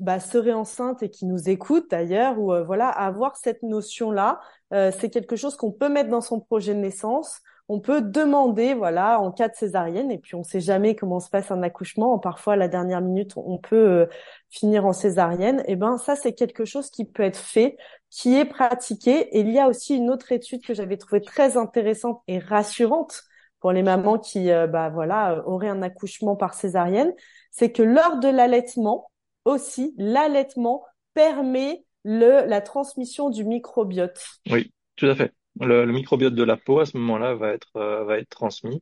bah, 0.00 0.20
seraient 0.20 0.52
enceintes 0.52 1.02
et 1.02 1.10
qui 1.10 1.26
nous 1.26 1.48
écoutent 1.48 1.90
d'ailleurs, 1.90 2.38
ou 2.38 2.52
euh, 2.52 2.64
voilà, 2.64 2.88
avoir 2.88 3.36
cette 3.36 3.62
notion-là. 3.62 4.40
Euh, 4.72 4.90
c'est 4.98 5.10
quelque 5.10 5.36
chose 5.36 5.56
qu'on 5.56 5.72
peut 5.72 5.88
mettre 5.88 6.10
dans 6.10 6.20
son 6.20 6.40
projet 6.40 6.74
de 6.74 6.80
naissance. 6.80 7.40
On 7.68 7.80
peut 7.80 8.02
demander, 8.02 8.74
voilà, 8.74 9.20
en 9.20 9.32
cas 9.32 9.48
de 9.48 9.54
césarienne, 9.54 10.10
et 10.10 10.18
puis 10.18 10.34
on 10.34 10.42
sait 10.42 10.60
jamais 10.60 10.94
comment 10.94 11.18
se 11.20 11.30
passe 11.30 11.50
un 11.50 11.62
accouchement. 11.62 12.18
Parfois, 12.18 12.54
à 12.54 12.56
la 12.56 12.68
dernière 12.68 13.00
minute, 13.00 13.32
on 13.36 13.58
peut 13.58 13.76
euh, 13.76 14.06
finir 14.50 14.84
en 14.84 14.92
césarienne. 14.92 15.62
Et 15.66 15.76
ben, 15.76 15.96
ça, 15.96 16.14
c'est 16.16 16.34
quelque 16.34 16.64
chose 16.64 16.90
qui 16.90 17.04
peut 17.06 17.22
être 17.22 17.38
fait, 17.38 17.76
qui 18.10 18.36
est 18.36 18.44
pratiqué. 18.44 19.36
Et 19.36 19.40
il 19.40 19.50
y 19.50 19.58
a 19.58 19.68
aussi 19.68 19.96
une 19.96 20.10
autre 20.10 20.32
étude 20.32 20.62
que 20.64 20.74
j'avais 20.74 20.98
trouvée 20.98 21.22
très 21.22 21.56
intéressante 21.56 22.22
et 22.28 22.38
rassurante 22.38 23.24
pour 23.60 23.72
les 23.72 23.82
mamans 23.82 24.18
qui, 24.18 24.50
euh, 24.50 24.66
bah 24.66 24.90
voilà, 24.90 25.42
auraient 25.46 25.70
un 25.70 25.80
accouchement 25.80 26.36
par 26.36 26.52
césarienne, 26.52 27.14
c'est 27.50 27.72
que 27.72 27.82
lors 27.82 28.18
de 28.18 28.28
l'allaitement 28.28 29.10
aussi, 29.44 29.94
l'allaitement 29.98 30.84
permet 31.14 31.84
le 32.04 32.46
la 32.46 32.60
transmission 32.60 33.30
du 33.30 33.44
microbiote. 33.44 34.20
Oui, 34.50 34.72
tout 34.96 35.06
à 35.06 35.14
fait. 35.16 35.32
Le, 35.60 35.84
le 35.84 35.92
microbiote 35.92 36.34
de 36.34 36.42
la 36.42 36.56
peau 36.56 36.80
à 36.80 36.86
ce 36.86 36.96
moment-là 36.98 37.34
va 37.34 37.52
être 37.52 37.76
euh, 37.76 38.04
va 38.04 38.18
être 38.18 38.28
transmis 38.28 38.80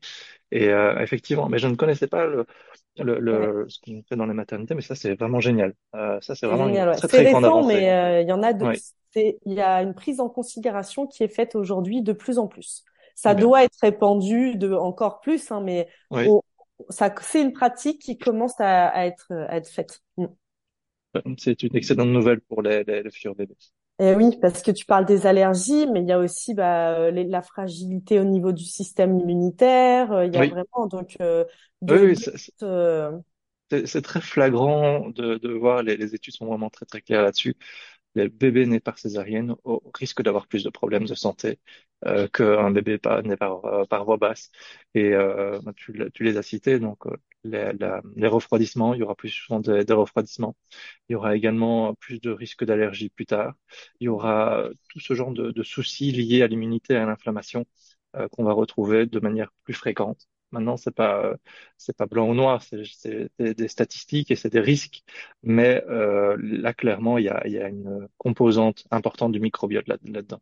et 0.52 0.68
euh, 0.70 0.98
effectivement, 1.00 1.48
mais 1.48 1.58
je 1.58 1.68
ne 1.68 1.76
connaissais 1.76 2.06
pas 2.08 2.26
le, 2.26 2.46
le, 2.98 3.18
Ouais, 3.30 3.52
le 3.52 3.66
ce 3.68 3.80
qu'on 3.80 4.02
fait 4.04 4.16
dans 4.16 4.26
les 4.26 4.34
maternités, 4.34 4.74
mais 4.74 4.82
ça 4.82 4.94
c'est 4.94 5.14
vraiment 5.16 5.40
génial. 5.40 5.74
Euh, 5.96 6.20
ça 6.22 6.34
c'est 6.36 6.46
vraiment 6.46 6.68
une 6.68 6.78
génial. 6.78 6.88
Ouais. 6.90 6.96
très 6.96 7.08
C'est 7.08 7.22
très 7.22 7.26
grande 7.26 7.44
récent, 7.44 7.46
avancée. 7.46 7.84
mais 7.84 7.90
euh, 7.92 8.20
il 8.22 8.28
y 8.28 8.32
en 8.32 8.42
a 8.42 8.52
Oui, 8.60 8.82
c'est, 9.12 9.38
il 9.46 9.52
y 9.54 9.60
a 9.60 9.82
une 9.82 9.94
prise 9.94 10.20
en 10.20 10.28
considération 10.28 11.06
qui 11.06 11.22
est 11.22 11.28
faite 11.28 11.54
aujourd'hui 11.54 12.02
de 12.02 12.12
plus 12.12 12.38
en 12.38 12.46
plus. 12.48 12.84
Ça 13.14 13.34
bien. 13.34 13.34
doit 13.34 13.64
être 13.64 13.76
répandu 13.82 14.56
de 14.56 14.72
encore 14.72 15.20
plus, 15.20 15.50
hein, 15.50 15.60
mais 15.60 15.88
Oui, 16.10 16.36
on- 16.36 16.42
ça, 16.90 17.14
c'est 17.22 17.40
une 17.42 17.52
pratique 17.52 18.00
qui 18.02 18.18
commence 18.18 18.58
à, 18.60 18.88
à 18.88 19.06
être 19.06 19.32
à 19.48 19.56
être 19.56 19.68
faite. 19.68 20.00
C'est 21.38 21.62
une 21.62 21.76
excellente 21.76 22.08
nouvelle 22.08 22.40
pour 22.40 22.62
les, 22.62 22.84
les, 22.84 23.02
les 23.02 23.10
futurs 23.10 23.34
bébés. 23.34 23.56
Eh 23.98 24.14
oui, 24.16 24.36
parce 24.40 24.62
que 24.62 24.70
tu 24.72 24.84
parles 24.84 25.04
des 25.06 25.26
allergies, 25.26 25.86
mais 25.86 26.00
il 26.02 26.08
y 26.08 26.12
a 26.12 26.18
aussi 26.18 26.54
bah, 26.54 26.94
euh, 26.98 27.10
les- 27.12 27.24
la 27.24 27.42
fragilité 27.42 28.18
au 28.18 28.24
niveau 28.24 28.50
du 28.52 28.64
système 28.64 29.18
immunitaire. 29.20 30.10
euh, 30.12 30.26
Il 30.26 30.32
y 30.34 30.38
a 30.38 30.42
Oui, 30.42 30.46
vraiment 30.46 30.86
donc 30.90 31.16
euh, 31.20 31.44
oui, 31.88 32.16
c'est 33.86 34.02
très 34.02 34.20
flagrant 34.20 35.08
de, 35.10 35.36
de 35.38 35.48
voir 35.52 35.82
les, 35.82 35.96
les 35.96 36.14
études 36.14 36.34
sont 36.34 36.46
vraiment 36.46 36.68
très 36.70 36.84
très 36.86 37.00
claires 37.00 37.22
là-dessus. 37.22 37.56
Les 38.14 38.28
bébés 38.28 38.66
nés 38.66 38.80
par 38.80 38.98
césarienne 38.98 39.54
risquent 39.94 40.22
d'avoir 40.22 40.46
plus 40.46 40.64
de 40.64 40.70
problèmes 40.70 41.04
de 41.06 41.14
santé 41.14 41.58
euh, 42.06 42.28
qu'un 42.28 42.70
bébé 42.70 42.98
pas, 42.98 43.22
né 43.22 43.36
par, 43.36 43.64
euh, 43.64 43.84
par 43.84 44.04
voie 44.04 44.16
basse. 44.16 44.50
Et 44.94 45.12
euh, 45.14 45.60
tu, 45.76 45.92
les 46.20 46.36
as 46.36 46.42
cités, 46.42 46.78
donc 46.78 47.06
euh, 47.06 47.16
les, 47.44 48.26
refroidissements, 48.28 48.94
il 48.94 49.00
y 49.00 49.02
aura 49.02 49.14
plus 49.14 49.30
souvent 49.30 49.60
des, 49.60 49.84
refroidissements. 49.92 50.56
Il 51.08 51.12
y 51.12 51.16
aura 51.16 51.36
également 51.36 51.94
plus 51.94 52.20
de 52.20 52.30
risques 52.30 52.64
d'allergie 52.64 53.10
plus 53.10 53.26
tard. 53.26 53.54
Il 54.00 54.06
y 54.06 54.08
aura 54.08 54.68
tout 54.88 55.00
ce 55.00 55.14
genre 55.14 55.32
de, 55.32 55.62
soucis 55.62 56.12
liés 56.12 56.42
à 56.42 56.46
l'immunité 56.48 56.94
et 56.94 56.96
à 56.98 57.06
l'inflammation 57.06 57.66
qu'on 58.32 58.44
va 58.44 58.52
retrouver 58.52 59.06
de 59.06 59.20
manière 59.20 59.50
plus 59.64 59.74
fréquente. 59.74 60.28
Maintenant, 60.52 60.76
c'est 60.76 60.94
pas 60.94 61.24
euh, 61.24 61.36
c'est 61.78 61.96
pas 61.96 62.06
blanc 62.06 62.28
ou 62.28 62.34
noir, 62.34 62.62
c'est 62.62 63.30
des, 63.38 63.68
statistiques 63.68 64.30
et 64.30 64.36
c'est 64.36 64.50
des 64.50 64.60
risques. 64.60 65.02
Mais 65.42 65.82
euh, 65.88 66.36
là, 66.40 66.72
clairement, 66.72 67.18
il 67.18 67.24
y 67.24 67.28
a, 67.28 67.46
y 67.48 67.58
a 67.58 67.68
une 67.68 68.08
composante 68.18 68.84
importante 68.90 69.32
du 69.32 69.40
microbiote 69.40 69.88
là, 69.88 69.96
là-dedans. 70.04 70.40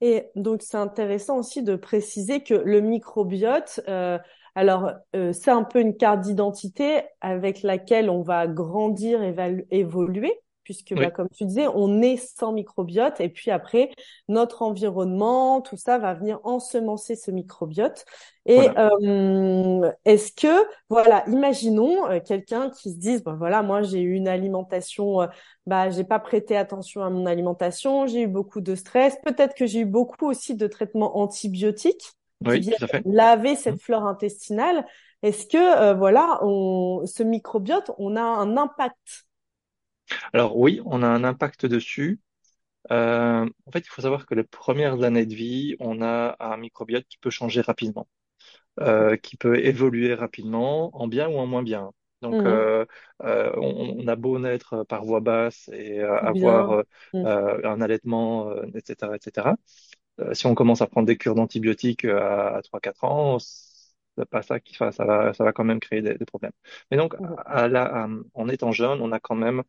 Et 0.00 0.26
donc, 0.34 0.62
c'est 0.62 0.78
intéressant 0.78 1.38
aussi 1.38 1.62
de 1.62 1.76
préciser 1.76 2.42
que 2.42 2.54
le 2.54 2.80
microbiote, 2.80 3.80
euh, 3.88 4.18
alors, 4.54 4.90
c'est 5.12 5.50
un 5.50 5.62
peu 5.62 5.80
une 5.80 5.96
carte 5.96 6.22
d'identité 6.22 7.02
avec 7.20 7.62
laquelle 7.62 8.10
on 8.10 8.22
va 8.22 8.48
grandir, 8.48 9.22
évoluer, 9.70 10.32
puisque, 10.64 10.94
bah, 10.94 11.10
comme 11.10 11.28
tu 11.30 11.44
disais, 11.44 11.66
on 11.68 12.02
est 12.02 12.16
sans 12.16 12.52
microbiote, 12.52 13.20
et 13.20 13.28
puis 13.28 13.50
après, 13.50 13.90
notre 14.28 14.62
environnement, 14.62 15.60
tout 15.60 15.76
ça 15.76 15.98
va 15.98 16.14
venir 16.14 16.40
ensemencer 16.44 17.16
ce 17.16 17.30
microbiote. 17.30 18.04
Et 18.46 18.72
voilà. 18.72 18.78
euh, 18.78 19.90
est-ce 20.04 20.32
que, 20.32 20.64
voilà, 20.88 21.24
imaginons 21.28 22.08
euh, 22.10 22.20
quelqu'un 22.20 22.70
qui 22.70 22.92
se 22.92 22.98
dise, 22.98 23.22
ben 23.22 23.34
voilà, 23.34 23.62
moi 23.62 23.82
j'ai 23.82 24.00
eu 24.00 24.14
une 24.14 24.28
alimentation 24.28 25.22
euh, 25.22 25.26
bah, 25.66 25.90
j'ai 25.90 26.04
pas 26.04 26.18
prêté 26.18 26.56
attention 26.56 27.02
à 27.02 27.10
mon 27.10 27.26
alimentation, 27.26 28.06
j'ai 28.06 28.22
eu 28.22 28.26
beaucoup 28.26 28.60
de 28.60 28.74
stress, 28.74 29.16
peut-être 29.24 29.54
que 29.54 29.66
j'ai 29.66 29.80
eu 29.80 29.84
beaucoup 29.84 30.26
aussi 30.28 30.54
de 30.54 30.66
traitements 30.66 31.18
antibiotiques 31.18 32.12
qui 32.48 32.58
Oui, 32.58 32.60
viennent 32.60 32.76
tout 32.78 32.84
à 32.84 32.86
fait. 32.88 33.04
laver 33.04 33.56
cette 33.56 33.80
flore 33.80 34.04
intestinale. 34.06 34.86
Est-ce 35.22 35.46
que 35.46 35.58
euh, 35.58 35.94
voilà, 35.94 36.38
on, 36.42 37.04
ce 37.06 37.22
microbiote, 37.22 37.90
on 37.98 38.16
a 38.16 38.22
un 38.22 38.56
impact? 38.56 39.26
Alors 40.32 40.56
oui, 40.56 40.80
on 40.84 41.02
a 41.02 41.06
un 41.08 41.24
impact 41.24 41.66
dessus. 41.66 42.20
Euh, 42.92 43.46
en 43.66 43.72
fait, 43.72 43.80
il 43.80 43.88
faut 43.90 44.02
savoir 44.02 44.26
que 44.26 44.34
les 44.34 44.44
premières 44.44 45.02
années 45.04 45.26
de 45.26 45.34
vie, 45.34 45.76
on 45.80 46.02
a 46.02 46.36
un 46.40 46.56
microbiote 46.58 47.06
qui 47.08 47.18
peut 47.18 47.30
changer 47.30 47.60
rapidement. 47.62 48.08
euh, 48.80 49.16
qui 49.16 49.36
peut 49.36 49.58
évoluer 49.64 50.14
rapidement, 50.14 50.90
en 50.96 51.08
bien 51.08 51.28
ou 51.28 51.38
en 51.38 51.46
moins 51.46 51.62
bien. 51.64 51.92
Donc, 52.22 52.46
Mhm. 52.46 52.46
euh, 52.46 52.86
euh, 53.24 53.52
on, 53.56 53.96
on 54.04 54.08
a 54.08 54.16
beau 54.16 54.38
naître 54.40 54.84
par 54.84 55.04
voie 55.04 55.20
basse 55.20 55.68
et 55.72 56.00
euh, 56.00 56.18
avoir 56.22 56.70
bien. 56.70 56.72
euh, 56.72 56.82
Mhm. 57.12 57.26
euh, 57.26 57.60
un 57.64 57.80
allaitement, 57.82 58.50
euh, 58.50 58.66
etc., 58.74 59.16
etc. 59.16 59.56
euh, 60.20 60.34
si 60.34 60.46
on 60.46 60.54
commence 60.56 60.82
à 60.82 60.86
prendre 60.88 61.06
des 61.08 61.16
cures 61.18 61.34
d'antibiotiques 61.36 62.04
euh, 62.06 62.18
à, 62.20 62.56
à 62.58 62.62
3-4 62.62 63.04
ans, 63.04 63.38
c'est 63.40 64.26
pas 64.30 64.42
ça 64.42 64.60
qui 64.60 64.76
va, 64.76 64.92
ça 64.92 65.04
va, 65.04 65.32
ça 65.34 65.44
va 65.44 65.52
quand 65.52 65.64
même 65.64 65.80
créer 65.80 66.02
des, 66.02 66.14
des 66.16 66.24
problèmes. 66.26 66.52
Mais 66.90 66.96
donc, 66.96 67.14
Mhm. 67.18 67.36
à 67.46 67.68
la, 67.68 67.84
à- 68.04 68.08
en 68.34 68.48
étant 68.48 68.72
jeune, 68.72 69.00
on 69.02 69.12
a 69.12 69.20
quand 69.20 69.34
même 69.36 69.62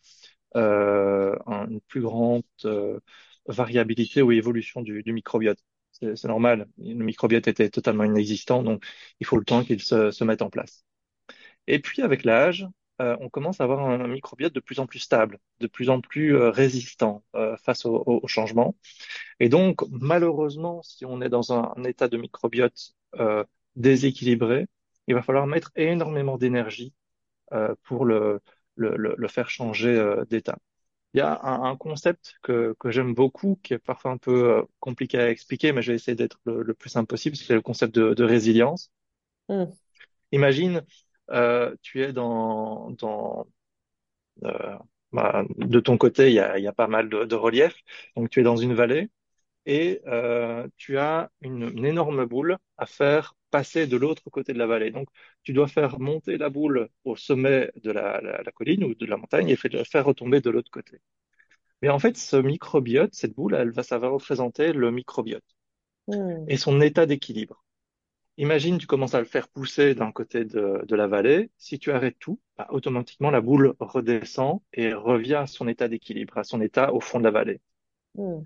une 0.56 1.82
plus 1.88 2.02
grande 2.02 2.44
euh, 2.66 3.00
variabilité 3.48 4.22
ou 4.22 4.32
évolution 4.32 4.82
du, 4.82 5.04
du 5.04 5.14
microbiote. 5.14 5.60
C'est 5.92 6.26
normal. 6.26 6.68
Le 6.78 6.94
microbiote 7.04 7.48
était 7.48 7.70
totalement 7.70 8.04
inexistant, 8.06 8.64
donc 8.64 8.84
il 9.20 9.26
faut 9.26 9.38
le 9.38 9.46
temps 9.46 9.64
qu'il 9.64 9.82
se, 9.82 10.10
se 10.12 10.24
mette 10.24 10.42
en 10.42 10.50
place. 10.50 10.84
Et 11.68 11.80
puis 11.80 12.02
avec 12.02 12.24
l'âge, 12.24 12.68
euh, 13.02 13.18
on 13.20 13.30
commence 13.30 13.62
à 13.62 13.64
avoir 13.66 13.82
un, 13.90 14.08
microbiote 14.08 14.54
de 14.54 14.60
plus 14.60 14.80
en 14.80 14.88
plus 14.88 15.00
stable, 15.00 15.40
de 15.60 15.68
plus 15.68 15.90
en 15.90 16.02
plus 16.02 16.36
euh, 16.36 16.50
résistant 16.52 17.24
euh, 17.36 17.58
face 17.58 17.86
au, 17.86 17.96
au, 18.06 18.20
au 18.24 18.28
changement. 18.28 18.76
Et 19.40 19.50
donc, 19.50 19.82
malheureusement, 19.92 20.82
si 20.84 21.06
on 21.06 21.22
est 21.22 21.30
dans 21.30 21.54
un, 21.54 21.74
un 21.78 21.84
état 21.86 22.08
de 22.08 22.18
microbiote 22.18 22.94
euh, 23.20 23.44
déséquilibré, 23.76 24.68
il 25.08 25.16
va 25.16 25.22
falloir 25.24 25.48
mettre 25.48 25.72
énormément 25.76 26.38
d'énergie 26.38 26.94
euh, 27.54 27.76
pour 27.84 28.06
le, 28.06 28.42
le, 28.82 28.96
le, 28.98 29.16
le 29.18 29.28
faire 29.30 29.50
changer 29.50 29.96
euh, 29.98 30.26
d'état. 30.26 30.58
Il 31.14 31.20
y 31.20 31.22
a 31.22 31.40
un, 31.44 31.64
un 31.72 31.78
concept 31.78 32.36
que, 32.44 32.76
que 32.80 32.92
j'aime 32.92 33.14
beaucoup, 33.16 33.60
qui 33.64 33.74
est 33.76 33.80
parfois 33.80 34.12
un 34.12 34.18
peu 34.18 34.52
euh, 34.60 34.64
compliqué 34.82 35.20
à 35.20 35.30
expliquer, 35.32 35.74
mais 35.74 35.82
je 35.84 35.92
vais 35.92 35.98
essayer 35.98 36.16
d'être 36.16 36.40
le, 36.46 36.64
le 36.64 36.74
plus 36.76 36.90
simple 36.92 37.08
possible, 37.08 37.36
c'est 37.38 37.54
le 37.56 37.62
concept 37.62 37.96
de, 37.96 38.14
de 38.16 38.24
résilience. 38.26 38.92
Mm. 39.50 39.72
Imagine, 40.32 40.84
euh, 41.32 41.76
tu 41.82 42.02
es 42.04 42.14
dans, 42.14 42.92
dans 42.92 43.48
euh, 44.46 44.78
bah, 45.12 45.44
de 45.58 45.80
ton 45.80 45.98
côté, 45.98 46.30
il 46.30 46.34
y 46.36 46.40
a, 46.40 46.60
y 46.60 46.68
a 46.68 46.74
pas 46.74 46.88
mal 46.88 47.10
de, 47.10 47.26
de 47.26 47.36
relief, 47.36 47.76
donc 48.16 48.30
tu 48.30 48.40
es 48.42 48.44
dans 48.44 48.58
une 48.58 48.74
vallée 48.74 49.10
et 49.66 50.02
euh, 50.08 50.68
tu 50.78 50.98
as 50.98 51.32
une, 51.42 51.64
une 51.78 51.86
énorme 51.86 52.26
boule 52.26 52.58
à 52.78 52.86
faire 52.86 53.36
passer 53.52 53.88
de 53.88 53.98
l'autre 53.98 54.30
côté 54.30 54.54
de 54.54 54.58
la 54.60 54.68
vallée. 54.68 54.92
Donc, 54.92 55.08
tu 55.44 55.54
dois 55.54 55.68
faire 55.68 56.00
monter 56.00 56.38
la 56.38 56.50
boule 56.50 56.90
au 57.04 57.16
sommet 57.16 57.72
de 57.84 57.92
la, 57.92 58.22
la, 58.22 58.42
la 58.44 58.52
colline 58.52 58.84
ou 58.84 58.96
de 58.96 59.06
la 59.06 59.18
montagne 59.18 59.50
et 59.50 59.56
faire 59.56 59.72
faire 59.88 60.06
retomber 60.06 60.42
de 60.42 60.50
l'autre 60.50 60.72
côté. 60.72 61.00
Mais 61.82 61.90
en 61.90 62.00
fait, 62.00 62.18
ce 62.18 62.38
microbiote, 62.38 63.14
cette 63.16 63.36
boule, 63.36 63.56
elle 63.56 63.72
va, 63.72 63.84
ça 63.84 64.00
va 64.00 64.10
représenter 64.10 64.74
le 64.74 64.92
microbiote 64.92 65.44
Mm. 66.08 66.48
et 66.48 66.58
son 66.58 66.82
état 66.82 67.06
d'équilibre. 67.06 67.64
Imagine, 68.38 68.78
tu 68.80 68.88
commences 68.88 69.16
à 69.16 69.20
le 69.20 69.26
faire 69.26 69.48
pousser 69.50 69.96
d'un 69.96 70.12
côté 70.12 70.46
de, 70.46 70.84
de 70.88 70.96
la 70.98 71.08
vallée. 71.08 71.52
Si 71.58 71.80
tu 71.80 71.92
arrêtes 71.92 72.20
tout, 72.20 72.40
bah, 72.58 72.68
automatiquement, 72.72 73.32
la 73.32 73.42
boule 73.42 73.76
redescend 73.80 74.62
et 74.74 74.94
revient 74.94 75.36
à 75.36 75.48
son 75.48 75.68
état 75.70 75.88
d'équilibre, 75.90 76.38
à 76.38 76.44
son 76.46 76.62
état 76.62 76.94
au 76.94 77.02
fond 77.02 77.20
de 77.20 77.26
la 77.26 77.32
vallée. 77.32 77.62
Mm. 78.18 78.46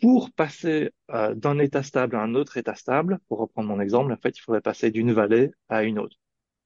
Pour 0.00 0.30
passer 0.32 0.90
euh, 1.10 1.34
d'un 1.34 1.58
état 1.58 1.82
stable 1.82 2.16
à 2.16 2.20
un 2.22 2.34
autre 2.34 2.56
état 2.56 2.74
stable, 2.74 3.18
pour 3.28 3.38
reprendre 3.38 3.68
mon 3.68 3.80
exemple, 3.80 4.12
en 4.12 4.16
fait, 4.16 4.36
il 4.36 4.40
faudrait 4.40 4.60
passer 4.60 4.90
d'une 4.90 5.12
vallée 5.12 5.50
à 5.68 5.82
une 5.84 5.98
autre. 5.98 6.16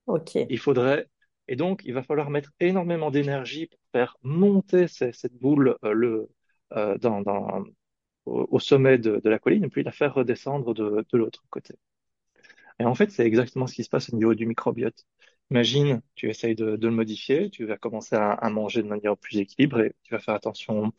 Ok. 0.05 0.35
Il 0.49 0.59
faudrait, 0.59 1.09
et 1.47 1.55
donc, 1.55 1.81
il 1.85 1.93
va 1.93 2.03
falloir 2.03 2.29
mettre 2.29 2.51
énormément 2.59 3.11
d'énergie 3.11 3.67
pour 3.67 3.79
faire 3.91 4.17
monter 4.23 4.87
ce- 4.87 5.11
cette 5.11 5.33
boule 5.37 5.77
euh, 5.83 5.93
le, 5.93 6.29
euh, 6.73 6.97
dans, 6.97 7.21
dans, 7.21 7.63
au, 8.25 8.47
au 8.51 8.59
sommet 8.59 8.97
de, 8.99 9.21
de 9.23 9.29
la 9.29 9.39
colline, 9.39 9.69
puis 9.69 9.83
la 9.83 9.91
faire 9.93 10.13
redescendre 10.15 10.73
de, 10.75 11.05
de 11.11 11.17
l'autre 11.19 11.43
côté. 11.51 11.75
Et 12.79 12.85
en 12.85 12.95
fait, 12.95 13.11
c'est 13.11 13.25
exactement 13.25 13.67
ce 13.67 13.75
qui 13.75 13.83
se 13.83 13.89
passe 13.89 14.09
au 14.11 14.15
niveau 14.15 14.33
du 14.35 14.45
microbiote. 14.45 15.05
Imagine, 15.51 16.01
tu 16.15 16.29
essayes 16.29 16.55
de, 16.55 16.75
de 16.75 16.87
le 16.87 16.93
modifier, 16.93 17.49
tu 17.51 17.65
vas 17.65 17.77
commencer 17.77 18.15
à, 18.15 18.31
à 18.33 18.49
manger 18.49 18.81
de 18.83 18.87
manière 18.87 19.15
plus 19.17 19.37
équilibrée, 19.37 19.95
tu 20.03 20.13
vas 20.13 20.19
faire 20.19 20.33
attention 20.33 20.91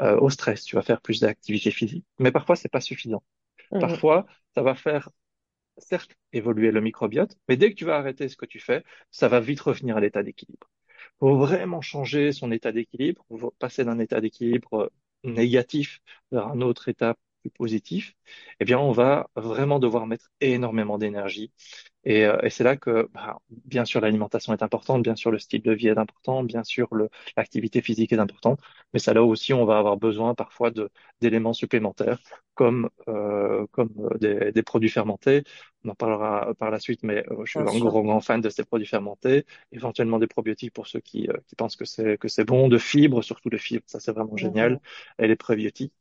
euh, 0.00 0.18
au 0.18 0.28
stress, 0.30 0.64
tu 0.64 0.74
vas 0.76 0.82
faire 0.82 1.00
plus 1.00 1.20
d'activité 1.20 1.70
physique. 1.70 2.04
Mais 2.18 2.32
parfois, 2.32 2.56
c'est 2.56 2.68
pas 2.68 2.80
suffisant. 2.80 3.22
Mhm. 3.70 4.02
Parfois, 4.02 4.26
ça 4.54 4.62
va 4.62 4.74
faire 4.76 5.10
certes 5.78 6.16
évoluer 6.32 6.70
le 6.72 6.80
microbiote, 6.80 7.36
mais 7.48 7.56
dès 7.56 7.70
que 7.70 7.76
tu 7.76 7.84
vas 7.84 7.96
arrêter 7.96 8.28
ce 8.28 8.36
que 8.36 8.46
tu 8.46 8.60
fais, 8.60 8.84
ça 9.10 9.28
va 9.28 9.40
vite 9.40 9.60
revenir 9.60 9.96
à 9.96 10.00
l'état 10.00 10.22
d'équilibre. 10.22 10.70
Pour 11.18 11.36
vraiment 11.36 11.80
changer 11.80 12.32
son 12.32 12.52
état 12.52 12.72
d'équilibre, 12.72 13.24
passer 13.58 13.84
d'un 13.84 13.98
état 13.98 14.20
d'équilibre 14.20 14.92
négatif 15.24 16.00
vers 16.32 16.48
un 16.48 16.60
autre 16.60 16.88
état 16.88 17.16
plus 17.42 17.50
positif, 17.50 18.14
eh 18.60 18.64
bien, 18.64 18.78
on 18.78 18.92
va 18.92 19.28
vraiment 19.36 19.78
devoir 19.80 20.06
mettre 20.06 20.30
énormément 20.40 20.98
d'énergie 20.98 21.52
et, 22.04 22.26
euh, 22.26 22.38
et 22.42 22.50
c'est 22.50 22.64
là 22.64 22.76
que, 22.76 23.08
bah, 23.12 23.38
bien 23.50 23.84
sûr, 23.84 24.00
l'alimentation 24.00 24.52
est 24.52 24.62
importante, 24.62 25.02
bien 25.02 25.16
sûr, 25.16 25.30
le 25.30 25.38
style 25.38 25.62
de 25.62 25.72
vie 25.72 25.88
est 25.88 25.98
important, 25.98 26.42
bien 26.44 26.64
sûr, 26.64 26.88
l'activité 27.36 27.80
physique 27.82 28.12
est 28.12 28.18
importante, 28.18 28.60
mais 28.92 28.98
c'est 29.00 29.14
là 29.14 29.22
aussi 29.24 29.52
on 29.54 29.64
va 29.64 29.78
avoir 29.78 29.96
besoin 29.96 30.34
parfois 30.34 30.70
d'éléments 31.20 31.52
supplémentaires, 31.52 32.18
comme, 32.54 32.90
euh, 33.08 33.66
comme 33.72 33.90
euh, 34.12 34.18
des, 34.18 34.52
des 34.52 34.62
produits 34.62 34.88
fermentés. 34.90 35.42
On 35.84 35.90
en 35.90 35.94
parlera 35.94 36.54
par 36.58 36.70
la 36.70 36.78
suite, 36.78 37.02
mais 37.02 37.24
euh, 37.30 37.44
je 37.44 37.50
suis 37.52 37.58
Bien 37.58 37.66
un 37.66 37.78
sûr. 37.78 37.78
grand, 37.78 38.02
grand 38.02 38.20
fan 38.20 38.40
de 38.40 38.48
ces 38.50 38.64
produits 38.64 38.86
fermentés, 38.86 39.46
éventuellement 39.72 40.18
des 40.18 40.26
probiotiques 40.26 40.72
pour 40.72 40.86
ceux 40.86 41.00
qui, 41.00 41.28
euh, 41.28 41.34
qui 41.48 41.56
pensent 41.56 41.76
que 41.76 41.84
c'est, 41.84 42.18
que 42.18 42.28
c'est 42.28 42.44
bon, 42.44 42.68
de 42.68 42.78
fibres, 42.78 43.22
surtout 43.22 43.48
de 43.50 43.56
fibres, 43.56 43.84
ça 43.86 44.00
c'est 44.00 44.12
vraiment 44.12 44.36
génial, 44.36 44.80
et 45.18 45.26
les 45.28 45.36
prébiotiques. 45.36 45.92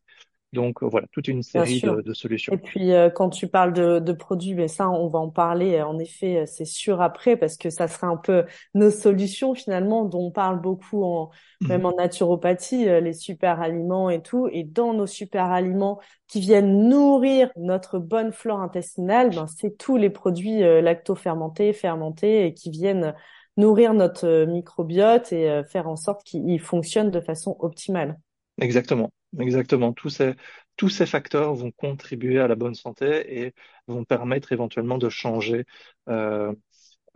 Donc 0.53 0.83
euh, 0.83 0.87
voilà, 0.87 1.07
toute 1.11 1.29
une 1.29 1.43
série 1.43 1.79
de, 1.79 2.01
de 2.01 2.11
Et 2.11 2.13
solutions. 2.13 2.57
puis, 2.57 2.91
euh, 2.91 3.09
quand 3.09 3.29
tu 3.29 3.47
parles 3.47 3.71
de, 3.71 3.99
de 3.99 4.11
produits, 4.11 4.53
mais 4.53 4.67
ça, 4.67 4.89
on 4.89 5.07
va 5.07 5.19
en 5.19 5.29
parler, 5.29 5.75
euh, 5.75 5.85
en 5.85 5.97
effet, 5.97 6.39
euh, 6.39 6.45
c'est 6.45 6.65
sûr 6.65 7.01
après, 7.01 7.37
parce 7.37 7.55
que 7.55 7.69
ça 7.69 7.87
sera 7.87 8.07
un 8.07 8.17
peu 8.17 8.43
nos 8.73 8.91
solutions, 8.91 9.55
finalement, 9.55 10.03
dont 10.03 10.27
on 10.27 10.31
parle 10.31 10.59
beaucoup 10.59 11.03
en, 11.03 11.29
même 11.61 11.85
en 11.85 11.95
naturopathie, 11.95 12.85
les 12.85 13.13
super 13.13 13.61
aliments 13.61 14.09
et 14.09 14.21
tout. 14.21 14.49
Et 14.51 14.63
dans 14.63 14.93
nos 14.93 15.07
super 15.07 15.45
aliments 15.51 15.99
qui 16.27 16.41
viennent 16.41 16.89
nourrir 16.89 17.49
notre 17.55 17.97
bonne 17.99 18.33
flore 18.33 18.59
intestinale, 18.61 19.29
ben, 19.29 19.45
c'est 19.47 19.77
tous 19.77 19.95
les 19.95 20.09
produits 20.09 20.59
lacto-fermentés, 20.59 21.71
fermentés, 21.71 22.47
et 22.47 22.53
qui 22.53 22.71
viennent 22.71 23.13
nourrir 23.57 23.93
notre 23.93 24.45
microbiote 24.45 25.31
et 25.31 25.61
faire 25.69 25.87
en 25.87 25.95
sorte 25.95 26.23
qu'il 26.23 26.59
fonctionne 26.59 27.11
de 27.11 27.21
façon 27.21 27.55
optimale. 27.59 28.17
Exactement, 28.59 29.11
exactement. 29.39 29.93
Tous 29.93 30.09
ces, 30.09 30.33
tous 30.77 30.89
ces 30.89 31.05
facteurs 31.05 31.53
vont 31.55 31.71
contribuer 31.71 32.39
à 32.39 32.47
la 32.47 32.55
bonne 32.55 32.75
santé 32.75 33.43
et 33.45 33.53
vont 33.87 34.03
permettre 34.05 34.51
éventuellement 34.51 34.97
de 34.97 35.09
changer 35.09 35.65
euh, 36.09 36.53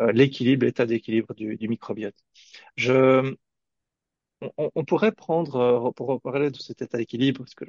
euh, 0.01 0.11
l'équilibre, 0.13 0.65
l'état 0.65 0.85
d'équilibre 0.85 1.33
du, 1.35 1.57
du 1.57 1.67
microbiote. 1.69 2.15
Je, 2.77 3.35
on, 4.57 4.71
on 4.75 4.85
pourrait 4.85 5.11
prendre, 5.11 5.55
euh, 5.57 5.91
pour 5.91 6.21
parler 6.21 6.51
de 6.51 6.57
cet 6.59 6.81
état 6.81 6.97
d'équilibre, 6.97 7.39
parce 7.39 7.55
que 7.55 7.65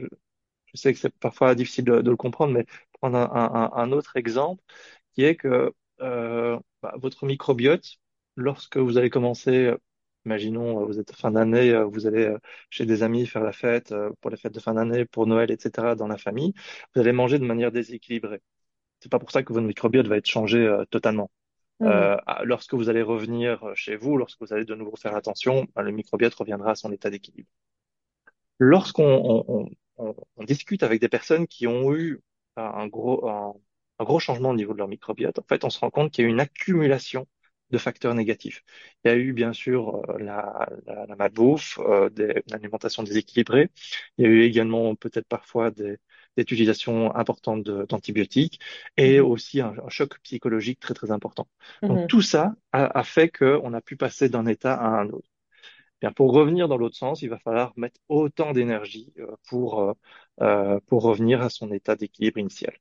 je, 0.67 0.77
sais 0.81 0.93
que 0.93 0.99
c'est 0.99 1.15
parfois 1.19 1.55
difficile 1.55 1.85
de, 1.85 2.01
de 2.03 2.11
le 2.11 2.17
comprendre, 2.17 2.53
mais 2.55 2.67
prendre 3.01 3.19
un, 3.19 3.31
un- 3.33 3.73
un 3.75 3.93
autre 3.93 4.17
exemple 4.17 4.63
qui 5.15 5.25
est 5.25 5.37
que 5.37 5.75
euh, 6.03 6.59
bah, 6.83 6.95
votre 6.99 7.27
microbiote, 7.27 7.97
lorsque 8.37 8.77
vous 8.79 8.99
allez 8.99 9.11
commencer, 9.11 9.67
euh, 9.67 9.79
imaginons, 10.27 10.83
euh, 10.83 10.87
vous 10.87 10.99
êtes 11.01 11.15
fin 11.17 11.31
d'année, 11.33 11.71
euh, 11.73 11.85
vous 11.85 12.07
allez 12.07 12.25
euh, 12.27 12.39
chez 12.71 12.87
des 12.87 13.03
amis 13.03 13.27
faire 13.27 13.43
la 13.45 13.53
fête, 13.53 13.95
pour 14.21 14.31
les 14.31 14.37
fêtes 14.37 14.55
de 14.55 14.61
fin 14.61 14.75
d'année, 14.75 15.05
pour 15.07 15.27
Noël, 15.27 15.51
etc., 15.51 15.97
dans 15.97 16.09
la 16.09 16.19
famille, 16.19 16.53
vous 16.95 17.01
allez 17.01 17.13
manger 17.13 17.39
de 17.39 17.45
manière 17.47 17.73
déséquilibrée. 17.73 18.43
C'est 19.01 19.11
pas 19.11 19.19
pour 19.21 19.31
ça 19.33 19.43
que 19.43 19.53
votre 19.53 19.67
microbiote 19.67 20.07
va 20.09 20.17
être 20.19 20.27
changé 20.29 20.59
euh, 20.67 20.85
totalement. 20.87 21.31
Euh, 21.85 22.17
à- 22.27 22.45
lorsque 22.45 22.75
vous 22.75 22.89
allez 22.91 23.03
revenir 23.03 23.65
chez 23.77 23.97
vous, 23.97 24.17
lorsque 24.19 24.41
vous 24.43 24.53
allez 24.55 24.65
de 24.67 24.75
nouveau 24.77 24.97
faire 24.97 25.17
attention, 25.17 25.67
bah, 25.77 25.83
le 25.83 25.93
microbiote 25.93 26.35
reviendra 26.35 26.73
à 26.73 26.75
son 26.77 26.93
état 26.93 27.11
d'équilibre. 27.11 27.49
Lorsqu'on 28.59 29.05
on, 29.05 29.45
on- 29.49 29.71
on- 29.99 30.15
on 30.37 30.45
discute 30.45 30.83
avec 30.83 31.01
des 31.01 31.09
personnes 31.09 31.47
qui 31.47 31.67
ont 31.67 31.95
eu 31.95 32.21
un 32.57 32.87
gros, 32.87 33.29
un, 33.29 33.55
un 33.99 34.05
gros 34.05 34.19
changement 34.19 34.51
au 34.51 34.55
niveau 34.57 34.73
de 34.73 34.79
leur 34.79 34.89
microbiote, 34.89 35.39
en 35.39 35.43
fait, 35.49 35.65
on 35.65 35.71
se 35.71 35.79
rend 35.79 35.91
compte 35.91 36.11
qu'il 36.13 36.25
y 36.25 36.27
a 36.29 36.31
une 36.31 36.41
accumulation 36.41 37.27
de 37.71 37.79
facteurs 37.79 38.15
négatifs. 38.15 38.65
Il 39.05 39.09
y 39.09 39.11
a 39.13 39.17
eu 39.17 39.33
bien 39.33 39.53
sûr 39.53 39.97
euh, 40.11 40.19
la, 40.19 40.69
la, 40.87 41.07
la 41.07 41.17
malbouffe, 41.17 41.79
euh, 41.81 42.09
des, 42.11 42.43
une 42.47 42.55
alimentation 42.55 43.03
déséquilibrée. 43.03 43.71
Il 44.19 44.25
y 44.25 44.29
a 44.29 44.31
eu 44.31 44.43
également 44.43 44.95
peut-être 44.95 45.27
parfois 45.29 45.71
des, 45.71 45.99
des 46.37 46.43
utilisations 46.43 47.15
importantes 47.17 47.63
d'antibiotiques 47.65 48.61
et 48.97 49.21
Mhm. 49.21 49.21
aussi 49.21 49.61
un, 49.61 49.75
un 49.85 49.89
choc 49.89 50.19
psychologique 50.23 50.81
très 50.81 50.95
très 50.95 51.11
important. 51.11 51.49
Donc 51.89 52.01
Mhm. 52.01 52.09
tout 52.09 52.23
ça 52.23 52.55
a, 52.73 52.99
a 52.99 53.05
fait 53.05 53.29
qu'on 53.31 53.73
a 53.75 53.81
pu 53.81 53.97
passer 53.97 54.29
d'un 54.29 54.47
état 54.47 54.75
à 54.75 54.87
un 55.01 55.09
autre. 55.11 55.29
Bien, 56.01 56.13
pour 56.13 56.33
revenir 56.33 56.69
dans 56.69 56.77
l'autre 56.77 56.97
sens, 56.97 57.23
il 57.23 57.31
va 57.31 57.39
falloir 57.39 57.73
mettre 57.77 58.01
autant 58.09 58.53
d'énergie 58.53 59.13
euh, 59.19 59.35
pour, 59.49 59.97
euh, 60.43 60.81
pour 60.87 61.03
revenir 61.03 61.43
à 61.43 61.51
son 61.51 61.73
état 61.73 61.97
d'équilibre 61.97 62.39
initial. 62.39 62.75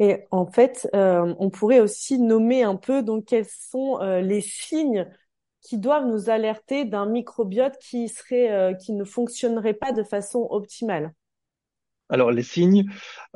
Et 0.00 0.26
en 0.30 0.46
fait, 0.46 0.88
euh, 0.94 1.34
on 1.38 1.50
pourrait 1.50 1.80
aussi 1.80 2.18
nommer 2.18 2.62
un 2.64 2.76
peu 2.76 3.02
donc 3.02 3.26
quels 3.26 3.46
sont 3.46 3.98
euh, 4.00 4.20
les 4.20 4.40
signes 4.40 5.08
qui 5.62 5.78
doivent 5.78 6.06
nous 6.06 6.30
alerter 6.30 6.84
d'un 6.84 7.06
microbiote 7.06 7.78
qui 7.78 8.08
serait 8.08 8.50
euh, 8.52 8.74
qui 8.74 8.92
ne 8.92 9.04
fonctionnerait 9.04 9.74
pas 9.74 9.92
de 9.92 10.02
façon 10.02 10.46
optimale. 10.50 11.14
Alors, 12.10 12.30
les 12.32 12.42
signes, 12.42 12.84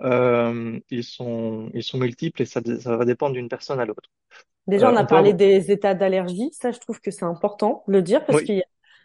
euh, 0.00 0.78
ils 0.90 1.04
sont, 1.04 1.70
ils 1.74 1.82
sont 1.82 1.98
multiples 1.98 2.42
et 2.42 2.46
ça, 2.46 2.60
ça 2.80 2.96
va 2.96 3.04
dépendre 3.04 3.34
d'une 3.34 3.48
personne 3.48 3.80
à 3.80 3.86
l'autre. 3.86 4.10
Déjà, 4.66 4.90
Euh, 4.90 4.92
on 4.92 4.96
a 4.96 5.04
on 5.04 5.06
peut 5.06 5.16
parlé 5.16 5.32
des 5.32 5.70
états 5.70 5.94
d'allergie. 5.94 6.50
Ça, 6.52 6.72
je 6.72 6.78
trouve 6.78 7.00
que 7.00 7.10
c'est 7.10 7.24
important 7.24 7.84
de 7.88 7.92
le 7.94 8.02
dire 8.02 8.24
parce 8.26 8.42
Oui, 8.42 8.42
qu'il 8.42 8.56
y 8.56 8.60
a 8.60 8.64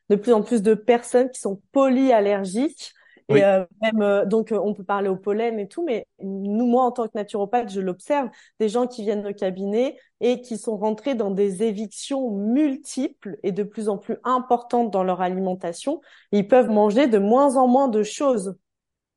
de 0.10 0.16
plus 0.18 0.34
en 0.34 0.42
plus 0.44 0.62
de 0.62 0.74
personnes 0.74 1.30
qui 1.32 1.40
sont 1.40 1.62
polyallergiques. 1.72 2.94
Et 3.30 3.34
oui, 3.34 3.42
euh, 3.42 3.66
même 3.82 4.02
euh, 4.02 4.26
donc 4.26 4.52
euh, 4.52 4.60
on 4.62 4.74
peut 4.74 4.84
parler 4.84 5.10
au 5.10 5.16
pollen 5.16 5.60
et 5.60 5.68
tout, 5.68 5.84
mais 5.84 6.08
nous, 6.22 6.66
moi 6.66 6.84
en 6.84 6.92
tant 6.92 7.06
que 7.06 7.14
naturopathe, 7.16 7.72
je 7.72 7.80
l'observe, 7.80 8.30
des 8.60 8.70
gens 8.70 8.88
qui 8.88 9.04
viennent 9.04 9.26
au 9.26 9.34
cabinet 9.34 9.98
et 10.20 10.42
qui 10.42 10.58
sont 10.58 10.78
rentrés 10.78 11.16
dans 11.16 11.32
des 11.32 11.64
évictions 11.64 12.32
multiples 12.32 13.38
et 13.44 13.52
de 13.52 13.64
plus 13.64 13.90
en 13.90 13.98
plus 13.98 14.18
importantes 14.24 14.92
dans 14.92 15.04
leur 15.04 15.22
alimentation. 15.22 16.02
Ils 16.32 16.48
peuvent 16.48 16.70
manger 16.70 17.08
de 17.08 17.18
moins 17.18 17.56
en 17.56 17.68
moins 17.68 17.88
de 17.88 18.04
choses 18.04 18.46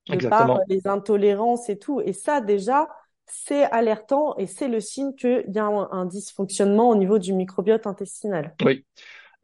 de 0.08 0.12
par 0.12 0.14
exactement. 0.14 0.60
les 0.68 0.86
intolérances 0.86 1.68
et 1.68 1.78
tout. 1.78 2.00
Et 2.00 2.12
ça, 2.12 2.40
déjà, 2.40 2.88
c'est 3.26 3.64
alertant 3.64 4.36
et 4.36 4.46
c'est 4.46 4.68
le 4.68 4.80
signe 4.80 5.14
qu'il 5.14 5.44
y 5.48 5.58
a 5.58 5.64
un, 5.64 5.88
un 5.90 6.06
dysfonctionnement 6.06 6.88
au 6.90 6.96
niveau 6.96 7.18
du 7.18 7.32
microbiote 7.32 7.86
intestinal. 7.86 8.54
Oui, 8.64 8.84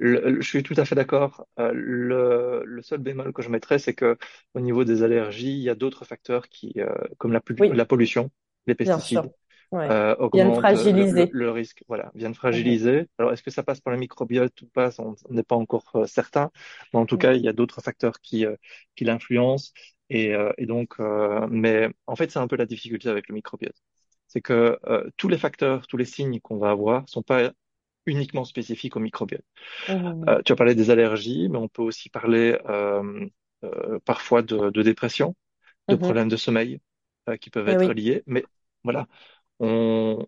Le- 0.02 0.20
le- 0.30 0.40
je 0.40 0.48
suis 0.48 0.62
tout 0.64 0.74
à 0.76 0.84
fait 0.84 0.94
d'accord. 0.96 1.46
Euh, 1.60 1.72
le, 1.74 2.62
le 2.66 2.82
seul 2.82 2.98
bémol 3.00 3.32
que 3.32 3.42
je 3.42 3.48
mettrais, 3.50 3.78
c'est 3.78 3.94
que 3.94 4.18
au 4.54 4.60
niveau 4.60 4.84
des 4.84 5.02
allergies, 5.04 5.52
il 5.52 5.62
y 5.62 5.70
a 5.70 5.74
d'autres 5.76 6.04
facteurs 6.04 6.48
qui, 6.48 6.72
euh, 6.78 6.92
comme 7.18 7.32
la, 7.32 7.40
Oui, 7.58 7.70
la 7.72 7.86
pollution, 7.86 8.30
les 8.66 8.74
pesticides. 8.74 9.30
Ouais. 9.70 9.88
euh, 9.90 10.16
augmentent 10.18 10.72
le, 10.72 10.92
fragiliser. 10.94 11.28
le 11.30 11.50
risque, 11.50 11.84
voilà, 11.88 12.12
viennent 12.14 12.34
fragiliser. 12.34 13.08
Alors, 13.18 13.32
est-ce 13.32 13.42
que 13.42 13.50
ça 13.50 13.62
passe 13.64 13.80
par 13.80 13.92
le 13.92 13.98
microbiote 14.00 14.62
ou 14.62 14.66
pas? 14.68 14.90
On 15.00 15.14
n'est 15.30 15.42
pas 15.44 15.56
encore 15.56 15.90
euh, 15.96 16.06
certain, 16.06 16.50
mais 16.92 17.00
en 17.00 17.06
tout 17.06 17.18
cas, 17.18 17.34
il 17.34 17.42
y 17.42 17.48
a 17.48 17.52
d'autres 17.52 17.80
facteurs 17.82 18.20
qui, 18.20 18.46
euh, 18.46 18.56
qui 18.96 19.04
l'influencent. 19.04 19.72
Et, 20.10 20.34
euh, 20.34 20.52
et 20.58 20.66
donc, 20.66 20.94
euh, 21.00 21.46
mais 21.50 21.88
en 22.06 22.16
fait, 22.16 22.30
c'est 22.30 22.38
un 22.40 22.48
peu 22.48 22.56
la 22.56 22.66
difficulté 22.66 23.08
avec 23.08 23.28
le 23.28 23.34
microbiote. 23.34 23.76
C'est 24.28 24.40
que 24.40 24.78
euh, 24.86 25.10
tous 25.16 25.28
les 25.28 25.38
facteurs, 25.38 25.86
tous 25.86 25.96
les 25.96 26.04
signes 26.04 26.40
qu'on 26.40 26.58
va 26.58 26.70
avoir 26.70 27.08
sont 27.08 27.22
pas 27.22 27.52
uniquement 28.06 28.44
spécifiques 28.44 28.96
au 28.96 29.00
microbiote. 29.00 29.44
Mhm. 29.88 30.28
Euh, 30.28 30.42
tu 30.44 30.52
as 30.52 30.56
parlé 30.56 30.74
des 30.74 30.90
allergies, 30.90 31.48
mais 31.48 31.58
on 31.58 31.68
peut 31.68 31.82
aussi 31.82 32.08
parler 32.10 32.58
euh, 32.68 33.26
euh, 33.64 33.98
parfois 34.04 34.42
de, 34.42 34.70
de 34.70 34.82
dépression, 34.82 35.34
de 35.90 35.96
Mhm. 35.96 35.96
problèmes 35.96 36.28
de 36.28 36.36
sommeil 36.36 36.80
euh, 37.28 37.36
qui 37.38 37.50
peuvent 37.50 37.68
Eh 37.68 37.76
être 37.76 37.92
oui. 37.92 37.94
liés. 37.94 38.22
Mais 38.26 38.44
voilà, 38.84 39.08
on, 39.60 40.26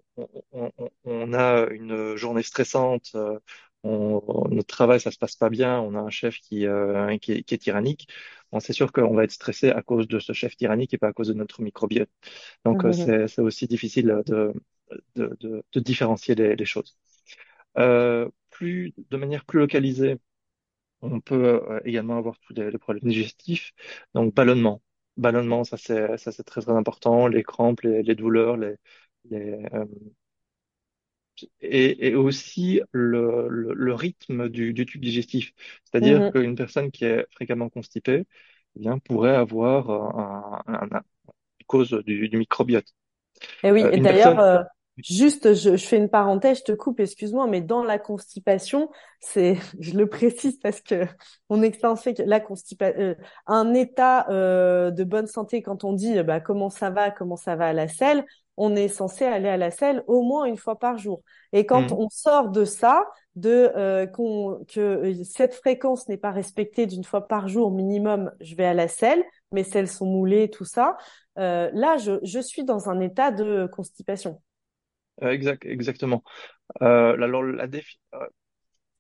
on, 0.52 0.72
on- 1.04 1.32
a 1.34 1.66
une 1.70 2.16
journée 2.16 2.42
stressante, 2.42 3.12
euh, 3.14 3.38
on- 3.84 4.48
notre 4.50 4.66
travail, 4.68 5.00
ça 5.00 5.10
se 5.10 5.18
passe 5.18 5.36
pas 5.36 5.50
bien, 5.50 5.80
on 5.80 5.94
a 5.94 6.00
un 6.00 6.10
chef 6.10 6.38
qui, 6.40 6.66
euh, 6.66 7.16
qui 7.18 7.32
est, 7.32 7.42
qui 7.44 7.54
est 7.54 7.58
tyrannique. 7.58 8.08
Bon, 8.52 8.60
c'est 8.60 8.72
sûr 8.72 8.92
qu'on 8.92 9.14
va 9.14 9.24
être 9.24 9.32
stressé 9.32 9.70
à 9.70 9.82
cause 9.82 10.08
de 10.08 10.18
ce 10.20 10.32
chef 10.32 10.56
tyrannique 10.56 10.94
et 10.94 10.98
pas 10.98 11.08
à 11.08 11.12
cause 11.12 11.28
de 11.28 11.34
notre 11.34 11.62
microbiote. 11.62 12.10
Donc, 12.64 12.82
Mhm. 12.82 12.94
c'est, 12.94 13.28
c'est 13.28 13.42
aussi 13.42 13.66
difficile 13.68 14.22
de, 14.26 14.52
de, 15.16 15.36
de, 15.40 15.64
de 15.72 15.80
différencier 15.80 16.34
les, 16.34 16.56
les 16.56 16.64
choses. 16.66 16.96
Euh, 17.78 18.28
plus, 18.50 18.94
de 19.10 19.16
manière 19.16 19.44
plus 19.44 19.58
localisée, 19.60 20.18
on 21.02 21.20
peut 21.20 21.62
euh, 21.70 21.80
également 21.84 22.18
avoir 22.18 22.38
tous 22.40 22.54
les, 22.54 22.70
les 22.70 22.78
problèmes 22.78 23.08
digestifs. 23.10 23.72
Donc, 24.14 24.34
ballonnement. 24.34 24.82
Ballonnement, 25.16 25.64
ça 25.64 25.76
c'est 25.78 26.16
ça 26.18 26.32
c'est 26.32 26.44
très 26.44 26.62
très 26.62 26.72
important. 26.72 27.28
Les 27.28 27.42
crampes, 27.44 27.82
les, 27.82 28.02
les 28.02 28.14
douleurs, 28.16 28.56
les, 28.56 28.76
les, 29.30 29.66
euh, 29.74 29.84
et, 31.60 32.08
et 32.08 32.14
aussi 32.14 32.80
le, 32.92 33.48
le, 33.48 33.74
le 33.74 33.94
rythme 33.94 34.48
du, 34.48 34.72
du 34.72 34.86
tube 34.86 35.02
digestif. 35.02 35.52
C'est-à-dire 35.84 36.24
Mhm. 36.24 36.30
qu'une 36.30 36.54
personne 36.56 36.90
qui 36.90 37.04
est 37.04 37.26
fréquemment 37.32 37.68
constipée, 37.68 38.26
eh 38.76 38.80
bien, 38.80 38.98
pourrait 38.98 39.34
avoir 39.34 39.90
euh, 39.90 40.62
un, 40.66 40.72
un- 40.74 40.88
un- 40.96 41.02
une 41.60 41.66
cause 41.66 41.90
du, 42.06 42.28
du 42.28 42.38
microbiote. 42.38 42.94
Et 43.62 43.72
oui, 43.72 43.82
Euh, 43.82 43.92
et 43.92 44.00
d'ailleurs, 44.00 44.36
personne, 44.36 44.64
juste, 44.98 45.54
je, 45.54 45.76
je 45.76 45.86
fais 45.86 45.96
une 45.96 46.08
parenthèse, 46.08 46.58
je 46.58 46.64
te 46.64 46.72
coupe, 46.72 47.00
excuse-moi, 47.00 47.46
mais 47.48 47.60
dans 47.60 47.82
la 47.84 47.98
constipation, 47.98 48.90
c'est, 49.20 49.56
je 49.80 49.92
le 49.96 50.08
précise 50.08 50.58
parce 50.60 50.80
que 50.80 51.06
mon 51.50 51.62
expérience 51.62 52.02
fait 52.02 52.14
que 52.14 52.22
la 52.22 52.40
constipation, 52.40 53.16
un 53.46 53.74
état 53.74 54.28
euh, 54.30 54.90
de 54.90 55.04
bonne 55.04 55.26
santé, 55.26 55.62
quand 55.62 55.84
on 55.84 55.92
dit 55.92 56.18
euh, 56.18 56.22
bah, 56.22 56.40
comment 56.40 56.70
ça 56.70 56.90
va, 56.90 57.10
comment 57.10 57.36
ça 57.36 57.56
va 57.56 57.68
à 57.68 57.72
la 57.72 57.88
selle, 57.88 58.24
on 58.56 58.76
est 58.76 58.88
censé 58.88 59.24
aller 59.24 59.48
à 59.48 59.56
la 59.56 59.70
selle 59.72 60.04
au 60.06 60.22
moins 60.22 60.44
une 60.44 60.56
fois 60.56 60.78
par 60.78 60.96
jour. 60.98 61.22
Et 61.52 61.66
quand 61.66 61.90
Hmm, 61.90 61.92
on 61.92 62.08
sort 62.08 62.50
de 62.50 62.64
ça, 62.64 63.04
de 63.34 63.72
euh, 63.76 64.06
qu'on, 64.06 64.64
que 64.68 64.80
euh, 64.80 65.24
cette 65.24 65.54
fréquence 65.54 66.08
n'est 66.08 66.16
pas 66.18 66.30
respectée 66.30 66.86
d'une 66.86 67.02
fois 67.02 67.26
par 67.26 67.48
jour 67.48 67.72
minimum, 67.72 68.30
je 68.40 68.54
vais 68.54 68.64
à 68.66 68.74
la 68.74 68.86
selle, 68.86 69.24
mes 69.50 69.64
selles 69.64 69.88
sont 69.88 70.06
moulées, 70.06 70.50
tout 70.50 70.64
ça 70.64 70.96
euh, 71.38 71.70
là, 71.74 71.96
je, 71.98 72.12
je 72.22 72.38
suis 72.38 72.64
dans 72.64 72.88
un 72.88 73.00
état 73.00 73.30
de 73.32 73.66
constipation. 73.72 74.40
Euh, 75.22 75.30
exact, 75.30 75.64
exactement. 75.66 76.22
Euh, 76.82 77.14
alors, 77.14 77.42
la 77.44 77.68
défi- 77.68 77.98
euh, 78.14 78.26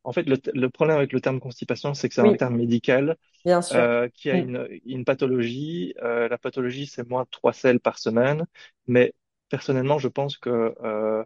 en 0.04 0.12
fait, 0.12 0.24
le, 0.24 0.38
le 0.54 0.70
problème 0.70 0.98
avec 0.98 1.12
le 1.14 1.20
terme 1.22 1.40
constipation, 1.40 1.94
c'est 1.94 2.08
que 2.10 2.14
c'est 2.16 2.22
un 2.22 2.34
terme 2.34 2.56
médical 2.56 3.16
bien 3.44 3.62
sûr. 3.62 3.86
euh, 3.86 4.08
qui 4.14 4.30
a 4.30 4.36
Mm. 4.36 4.38
une, 4.38 4.68
une 4.86 5.04
pathologie. 5.04 5.94
Euh, 6.02 6.28
la 6.28 6.38
pathologie, 6.38 6.86
c'est 6.86 7.08
moins 7.08 7.26
trois 7.30 7.52
selles 7.54 7.80
par 7.80 7.98
semaine. 7.98 8.46
Mais 8.88 9.14
personnellement, 9.50 9.98
je 9.98 10.08
pense 10.08 10.38
que 10.38 10.74
euh, 10.84 11.24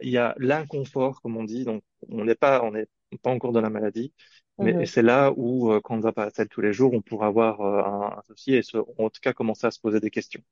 il 0.00 0.10
y 0.10 0.18
a 0.18 0.34
l'inconfort, 0.38 1.20
comme 1.22 1.36
on 1.36 1.44
dit. 1.44 1.64
Donc, 1.64 1.82
on 2.10 2.24
n'est 2.24 2.34
pas, 2.36 2.62
on 2.64 2.72
n'est 2.72 2.88
pas 3.22 3.30
encore 3.30 3.52
dans 3.52 3.60
la 3.62 3.70
maladie. 3.70 4.14
Mais 4.58 4.76
Mhm. 4.76 4.86
c'est 4.86 5.02
là 5.02 5.32
où, 5.36 5.72
euh, 5.72 5.80
quand 5.82 5.94
on 5.94 5.98
ne 5.98 6.02
va 6.02 6.12
pas 6.12 6.24
à 6.26 6.30
la 6.38 6.46
tous 6.46 6.60
les 6.62 6.72
jours, 6.72 6.92
on 6.94 7.02
pourra 7.02 7.28
avoir 7.28 7.60
euh, 7.62 7.82
un, 7.84 8.18
un 8.18 8.22
souci 8.24 8.54
et 8.54 8.62
se, 8.62 8.78
en 8.78 9.10
tout 9.10 9.20
cas 9.22 9.32
commencer 9.34 9.66
à 9.66 9.70
se 9.72 9.80
poser 9.80 10.00
des 10.00 10.10
questions. 10.10 10.42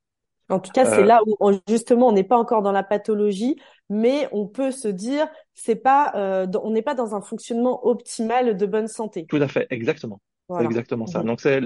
En 0.48 0.60
tout 0.60 0.72
cas, 0.72 0.84
c'est 0.84 1.02
Euh, 1.02 1.04
là 1.04 1.20
où 1.26 1.36
on- 1.40 1.58
justement 1.68 2.08
on 2.08 2.12
n'est 2.12 2.24
pas 2.24 2.36
encore 2.36 2.62
dans 2.62 2.72
la 2.72 2.82
pathologie, 2.82 3.56
mais 3.88 4.28
on 4.32 4.46
peut 4.46 4.70
se 4.70 4.88
dire 4.88 5.28
c'est 5.54 5.76
pas, 5.76 6.12
euh, 6.16 6.46
on 6.62 6.70
n'est 6.70 6.82
pas 6.82 6.94
dans 6.94 7.14
un 7.14 7.20
fonctionnement 7.20 7.86
optimal 7.86 8.56
de 8.56 8.66
bonne 8.66 8.88
santé. 8.88 9.26
Tout 9.28 9.36
à 9.36 9.48
fait, 9.48 9.66
exactement. 9.70 10.20
C'est 10.48 10.52
Voilà. 10.54 10.66
exactement 10.68 11.06
ça. 11.06 11.22
Donc, 11.22 11.40
c'est, 11.40 11.60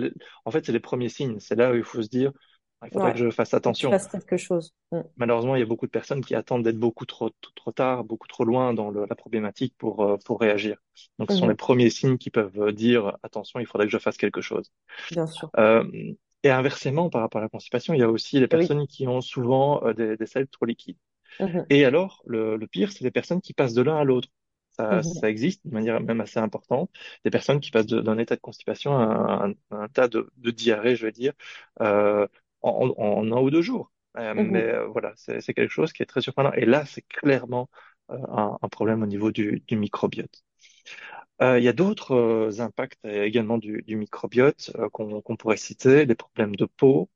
en 0.45 0.51
fait, 0.51 0.65
c'est 0.65 0.73
les 0.73 0.81
premiers 0.81 1.09
signes. 1.09 1.41
C'est 1.41 1.57
là 1.57 1.73
où 1.73 1.75
il 1.75 1.83
faut 1.83 2.01
se 2.03 2.09
dire, 2.09 2.33
ah, 2.81 2.87
il 2.87 2.93
faudrait 2.93 3.09
Ouais. 3.09 3.15
que 3.15 3.25
je 3.25 3.31
fasse 3.31 3.53
attention. 3.55 3.91
fasses 3.91 4.07
quelque 4.07 4.37
chose. 4.37 4.73
Mm. 4.93 5.01
Malheureusement, 5.17 5.57
il 5.57 5.59
y 5.59 5.63
a 5.63 5.67
beaucoup 5.67 5.87
de 5.87 5.91
personnes 5.91 6.25
qui 6.25 6.37
attendent 6.37 6.63
d'être 6.63 6.79
beaucoup 6.79 7.05
trop, 7.05 7.31
trop, 7.57 7.73
tard, 7.73 8.05
beaucoup 8.05 8.29
trop 8.29 8.45
loin 8.45 8.73
dans 8.73 8.91
le- 8.91 9.05
la 9.09 9.17
problématique 9.17 9.75
pour, 9.79 10.05
euh, 10.05 10.17
pour 10.25 10.41
réagir. 10.41 10.77
Donc, 11.19 11.33
ce 11.33 11.37
sont 11.39 11.47
les 11.49 11.55
Mhm. 11.55 11.57
premiers 11.57 11.91
signes 11.91 12.19
qui 12.19 12.31
peuvent 12.31 12.73
dire, 12.73 13.17
attention, 13.25 13.59
il 13.59 13.67
faudrait 13.67 13.87
que 13.89 13.93
je 13.93 13.99
fasse 13.99 14.17
quelque 14.17 14.41
chose. 14.41 14.71
Bien 15.11 15.27
sûr. 15.27 15.51
Euh, 15.59 15.85
et 16.43 16.51
inversement, 16.51 17.11
par 17.11 17.23
rapport 17.23 17.41
à 17.41 17.45
la 17.45 17.49
constipation, 17.49 17.95
il 17.95 18.01
y 18.01 18.03
a 18.03 18.11
aussi 18.11 18.41
les 18.41 18.49
oui. 18.51 18.69
personnes 18.69 18.87
qui 18.87 19.07
ont 19.09 19.21
souvent 19.21 19.85
euh, 19.85 19.93
des, 19.95 20.17
des 20.17 20.27
selles 20.27 20.49
trop 20.49 20.67
liquides. 20.67 20.99
Mhm. 21.39 21.71
Et 21.71 21.85
alors, 21.85 22.23
le, 22.27 22.57
le 22.57 22.67
pire, 22.67 22.93
c'est 22.93 23.05
les 23.05 23.11
personnes 23.11 23.41
qui 23.41 23.55
passent 23.55 23.75
de 23.75 23.83
l'un 23.83 23.97
à 23.99 24.05
l'autre. 24.05 24.29
Ça, 24.73 25.03
Mhm. 25.03 25.23
ça 25.23 25.29
existe 25.31 25.67
de 25.67 25.73
manière 25.75 26.01
même 26.01 26.21
assez 26.21 26.39
importante. 26.39 26.91
Des 27.25 27.31
personnes 27.31 27.61
qui 27.61 27.71
passent 27.71 27.87
d'un 27.87 28.19
état 28.19 28.37
de 28.37 28.41
constipation 28.41 28.97
à 28.99 29.03
un, 29.47 29.51
à 29.71 29.77
un 29.85 29.89
tas 29.89 30.09
de, 30.09 30.31
de 30.37 30.51
diarrhée, 30.51 30.97
je 30.97 31.07
veux 31.07 31.13
dire, 31.13 31.33
euh, 31.81 32.27
en, 32.63 32.93
un 33.33 33.41
ou 33.43 33.51
deux 33.51 33.63
jours. 33.63 33.93
Euh, 34.19 34.35
mais 34.35 34.63
Mhm. 34.63 34.65
euh, 34.65 34.87
voilà, 34.89 35.13
c'est 35.17 35.41
quelque 35.55 35.69
chose 35.71 35.93
qui 35.93 36.03
est 36.03 36.07
très 36.07 36.21
surprenant. 36.21 36.53
Et 36.53 36.65
là, 36.67 36.85
c'est 36.87 37.03
clairement 37.03 37.69
un, 38.09 38.57
un 38.63 38.69
problème 38.69 39.03
au 39.03 39.07
niveau 39.07 39.33
du, 39.33 39.63
du 39.67 39.77
microbiote. 39.77 40.45
Euh, 41.41 41.59
il 41.59 41.65
y 41.65 41.69
a 41.69 41.73
d'autres 41.73 42.13
euh, 42.15 42.61
impacts 42.61 42.99
euh, 43.05 43.25
également 43.25 43.59
du, 43.59 43.83
du 43.83 43.97
microbiote 43.97 44.73
qu'on 44.93 45.37
pourrait 45.37 45.57
citer, 45.57 46.05
les 46.05 46.15
problèmes 46.17 46.57
de 46.57 46.65
peau, 46.65 47.11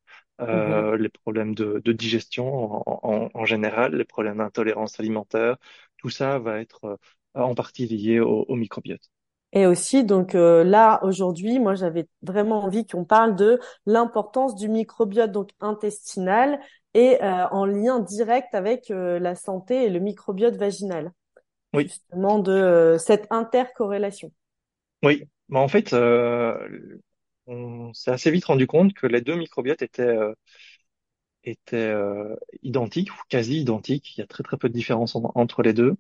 Mhm. 0.51 0.87
euh, 0.87 0.97
les 0.97 1.09
problèmes 1.09 1.55
de, 1.55 1.81
de 1.85 1.93
digestion 1.93 2.47
en, 2.89 3.01
en, 3.03 3.31
en 3.35 3.45
général, 3.45 3.97
les 3.97 4.05
problèmes 4.05 4.39
d'intolérance 4.39 5.01
alimentaire, 5.01 5.57
tout 5.99 6.11
ça 6.11 6.39
va 6.39 6.61
être 6.61 6.99
en 7.35 7.55
partie 7.55 7.87
lié 7.87 8.21
au, 8.21 8.45
au 8.49 8.55
microbiote. 8.57 9.11
Et 9.55 9.67
aussi, 9.67 10.05
donc 10.05 10.35
euh, 10.35 10.65
là, 10.65 10.99
aujourd'hui, 11.05 11.59
moi, 11.59 11.75
j'avais 11.75 12.09
vraiment 12.23 12.65
envie 12.65 12.87
qu'on 12.87 13.05
parle 13.05 13.37
de 13.37 13.61
l'importance 13.87 14.55
du 14.55 14.69
microbiote 14.69 15.31
donc 15.31 15.51
intestinal 15.61 16.59
et 16.95 17.23
euh, 17.23 17.47
en 17.51 17.67
lien 17.67 18.01
direct 18.01 18.55
avec 18.55 18.89
la 18.91 19.35
santé 19.35 19.85
et 19.85 19.91
le 19.91 20.01
microbiote 20.01 20.57
vaginal, 20.57 21.13
Oui, 21.73 21.93
justement 22.11 22.39
de 22.39 22.53
euh, 22.53 22.99
cette 22.99 23.27
intercorrélation. 23.31 24.33
oui. 25.03 25.25
Mais 25.49 25.59
en 25.59 25.69
fait, 25.69 25.93
euh, 25.93 26.99
on 27.47 27.93
s'est 27.93 28.11
assez 28.11 28.31
vite 28.31 28.45
rendu 28.47 28.67
compte 28.67 28.95
que 28.95 29.07
les 29.07 29.21
deux 29.21 29.35
microbiotes 29.37 29.83
étaient, 29.83 30.03
euh, 30.03 30.33
étaient 31.45 31.77
euh, 31.77 32.37
identiques 32.63 33.13
ou 33.13 33.17
quasi 33.29 33.61
identiques. 33.61 34.17
Il 34.17 34.21
y 34.21 34.25
a 34.25 34.27
très 34.27 34.43
très 34.43 34.57
peu 34.57 34.69
de 34.69 34.75
différence 34.75 35.17
en- 35.17 35.33
entre 35.35 35.63
les 35.63 35.73
deux. 35.73 35.97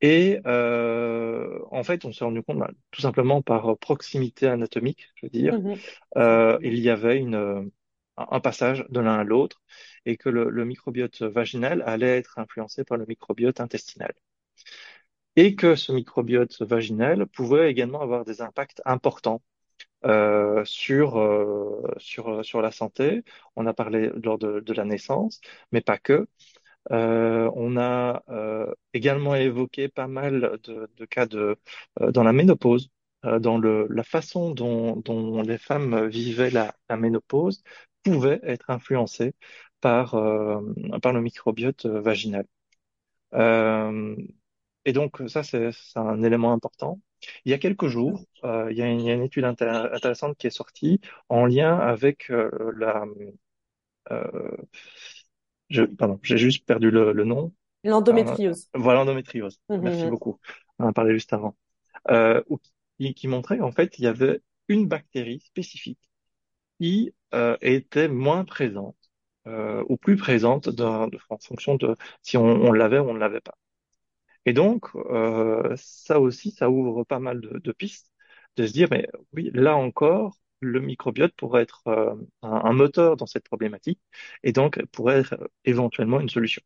Et 0.00 0.40
euh, 0.46 1.60
en 1.70 1.84
fait, 1.84 2.04
on 2.04 2.12
s'est 2.12 2.24
rendu 2.24 2.42
compte, 2.42 2.58
bah, 2.58 2.70
tout 2.90 3.00
simplement 3.02 3.42
par 3.42 3.78
proximité 3.78 4.48
anatomique, 4.48 5.08
je 5.16 5.26
veux 5.26 5.30
dire, 5.30 5.54
Mhm. 5.56 5.82
euh, 6.18 6.58
il 6.62 6.78
y 6.80 6.90
avait 6.90 7.18
une, 7.18 7.70
un 8.18 8.40
passage 8.40 8.86
de 8.90 9.00
l'un 9.00 9.16
à 9.20 9.24
l'autre 9.24 9.62
et 10.06 10.16
que 10.18 10.28
le, 10.30 10.50
le 10.50 10.64
microbiote 10.66 11.22
vaginal 11.22 11.82
allait 11.86 12.18
être 12.18 12.38
influencé 12.38 12.84
par 12.84 12.98
le 12.98 13.06
microbiote 13.06 13.60
intestinal. 13.60 14.14
Et 15.36 15.54
que 15.56 15.74
ce 15.76 15.92
microbiote 15.92 16.60
vaginal 16.62 17.26
pouvait 17.26 17.70
également 17.70 18.02
avoir 18.02 18.24
des 18.24 18.42
impacts 18.42 18.82
importants 18.84 19.42
euh, 20.06 20.64
sur, 20.66 21.18
euh, 21.18 21.82
sur, 21.98 22.44
sur 22.44 22.62
la 22.62 22.72
santé. 22.72 23.24
On 23.56 23.66
a 23.66 23.74
parlé 23.74 24.10
lors 24.24 24.38
de, 24.38 24.60
de 24.60 24.74
la 24.74 24.84
naissance, 24.84 25.40
mais 25.72 25.80
pas 25.82 25.98
que. 25.98 26.28
Euh, 26.92 27.50
on 27.56 27.76
a 27.78 28.22
également 28.94 29.34
évoqué 29.36 29.88
pas 29.88 30.08
mal 30.08 30.58
de, 30.64 30.90
de 30.96 31.04
cas 31.06 31.26
de, 31.26 31.58
dans 32.00 32.24
la 32.24 32.32
ménopause, 32.32 32.90
dans 33.24 33.58
le, 33.58 33.86
la 33.90 34.04
façon 34.04 34.52
dont, 34.52 34.96
dont 34.98 35.42
les 35.42 35.58
femmes 35.58 36.06
vivaient 36.08 36.50
la, 36.50 36.74
la 36.90 36.96
ménopause 36.96 37.62
pouvait 38.04 38.40
être 38.44 38.70
influencée 38.70 39.34
par, 39.80 40.12
par 41.02 41.12
le 41.14 41.20
microbiote 41.22 41.86
vaginal. 41.86 42.46
Euh, 44.86 44.90
et 44.90 44.92
donc 44.92 45.22
ça, 45.28 45.42
c'est 45.42 45.70
un 45.96 46.22
élément 46.22 46.52
important. 46.52 47.00
Il 47.44 47.50
y 47.50 47.54
a 47.54 47.58
quelques 47.58 47.88
jours, 47.88 48.24
euh, 48.44 48.68
il 48.70 48.76
y 48.78 48.82
a 48.82 48.88
une, 48.88 49.00
il 49.00 49.06
y 49.06 49.10
a 49.10 49.14
une 49.14 49.22
étude 49.22 49.44
intér- 49.44 49.94
intéressante 49.94 50.36
qui 50.38 50.46
est 50.48 50.50
sortie 50.50 51.00
en 51.28 51.46
lien 51.46 51.78
avec 51.78 52.30
euh, 52.30 52.50
la... 52.76 53.04
euh, 54.10 54.56
je, 55.70 55.82
pardon, 55.84 56.18
j'ai 56.22 56.38
juste 56.38 56.66
perdu 56.66 56.90
le, 56.90 57.12
le 57.12 57.24
nom 57.24 57.52
Euh, 58.12 58.38
L'endométriose. 58.44 58.68
voilà, 58.74 59.00
l'endométriose. 59.00 59.60
Merci 59.80 60.06
Mhm. 60.06 60.08
beaucoup. 60.08 60.40
On 60.78 60.86
en 60.86 60.88
a 60.90 60.92
parlé 60.94 61.14
juste 61.14 61.32
avant. 61.34 61.56
Euh, 62.10 62.42
qui, 62.98 63.14
qui 63.14 63.28
montrait 63.28 63.58
qu'en 63.58 63.72
fait, 63.72 63.98
il 63.98 64.04
y 64.04 64.08
avait 64.08 64.42
une 64.68 64.88
bactérie 64.88 65.40
spécifique 65.40 66.00
qui 66.80 67.14
euh, 67.34 67.56
était 67.62 68.08
moins 68.08 68.44
présente 68.46 68.96
ou 69.88 69.96
plus 69.98 70.16
présente 70.16 70.68
dans, 70.70 71.08
en 71.30 71.38
fonction 71.38 71.76
de 71.76 71.96
si 72.22 72.36
on, 72.36 72.44
on 72.44 72.72
l'avait 72.72 72.98
ou 73.00 73.10
on 73.10 73.14
ne 73.14 73.18
l'avait 73.20 73.40
pas. 73.42 73.56
Et 74.46 74.52
donc, 74.52 74.86
euh, 74.96 75.74
ça 75.76 76.20
aussi, 76.20 76.50
ça 76.50 76.70
ouvre 76.70 77.04
pas 77.04 77.18
mal 77.20 77.40
de, 77.40 77.58
de, 77.58 77.72
pistes 77.72 78.12
de 78.56 78.66
se 78.66 78.72
dire, 78.72 78.88
mais 78.90 79.08
oui, 79.32 79.50
là 79.54 79.76
encore, 79.76 80.36
le 80.60 80.80
microbiote 80.80 81.32
pourrait 81.34 81.62
être 81.62 81.82
euh, 81.88 82.14
un, 82.42 82.50
un, 82.50 82.72
moteur 82.72 83.16
dans 83.16 83.26
cette 83.26 83.44
problématique 83.44 84.00
et 84.42 84.52
donc 84.52 84.84
pourrait 84.92 85.20
être 85.20 85.50
éventuellement 85.64 86.20
une 86.20 86.28
solution. 86.28 86.62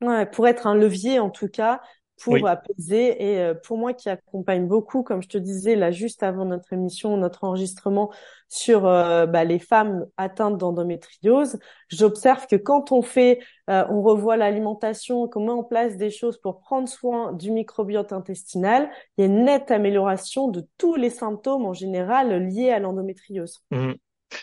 Ouais, 0.00 0.26
pour 0.26 0.46
être 0.46 0.66
un 0.66 0.74
levier 0.74 1.18
en 1.20 1.30
tout 1.30 1.48
cas 1.48 1.80
pour 2.22 2.46
apaiser 2.48 3.22
et 3.22 3.38
euh, 3.38 3.54
pour 3.54 3.76
moi 3.78 3.92
qui 3.92 4.08
accompagne 4.08 4.66
beaucoup, 4.66 5.02
comme 5.02 5.22
je 5.22 5.28
te 5.28 5.38
disais 5.38 5.76
là 5.76 5.90
juste 5.90 6.22
avant 6.22 6.44
notre 6.46 6.72
émission, 6.72 7.16
notre 7.16 7.44
enregistrement 7.44 8.10
sur 8.48 8.86
euh, 8.86 9.26
bah, 9.26 9.44
les 9.44 9.58
femmes 9.58 10.06
atteintes 10.16 10.56
d'endométriose, 10.56 11.58
j'observe 11.88 12.46
que 12.46 12.56
quand 12.56 12.92
on 12.92 13.02
fait, 13.02 13.40
euh, 13.68 13.84
on 13.90 14.02
revoit 14.02 14.36
l'alimentation, 14.36 15.28
qu'on 15.28 15.44
met 15.44 15.52
en 15.52 15.64
place 15.64 15.96
des 15.96 16.10
choses 16.10 16.38
pour 16.40 16.60
prendre 16.60 16.88
soin 16.88 17.32
du 17.32 17.50
microbiote 17.50 18.12
intestinal, 18.12 18.88
il 19.16 19.22
y 19.22 19.24
a 19.24 19.26
une 19.26 19.44
nette 19.44 19.70
amélioration 19.70 20.48
de 20.48 20.66
tous 20.78 20.94
les 20.94 21.10
symptômes 21.10 21.66
en 21.66 21.74
général 21.74 22.30
liés 22.48 22.70
à 22.70 22.78
l'endométriose. 22.78 23.62
Mmh. 23.70 23.92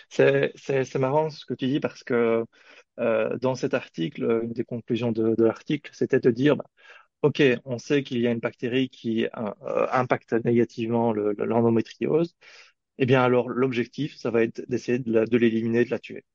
C'est 0.10 0.96
marrant 0.96 1.30
ce 1.30 1.46
que 1.46 1.54
tu 1.54 1.68
dis 1.68 1.80
parce 1.80 2.04
que 2.04 2.46
dans 2.98 3.56
cet 3.56 3.74
article, 3.74 4.42
une 4.44 4.54
des 4.54 4.64
conclusions 4.64 5.12
de, 5.12 5.34
de 5.36 5.44
l'article, 5.44 5.90
c'était 5.94 6.20
de 6.20 6.30
dire 6.30 6.56
bah, 6.56 6.66
OK, 7.24 7.42
on 7.66 7.78
sait 7.80 8.04
qu'il 8.04 8.20
y 8.20 8.28
a 8.28 8.32
une 8.32 8.40
bactérie 8.40 8.90
qui 8.90 9.26
euh, 9.26 9.88
impacte 9.92 10.34
négativement 10.46 11.14
l'endométriose. 11.14 12.36
Eh 12.98 13.06
bien, 13.06 13.24
alors, 13.24 13.50
l'objectif, 13.50 14.16
ça 14.16 14.30
va 14.30 14.44
être 14.44 14.62
d'essayer 14.70 15.00
de 15.00 15.38
l'éliminer, 15.38 15.86
de, 15.86 15.90
la 15.90 16.00
tuer. 16.00 16.26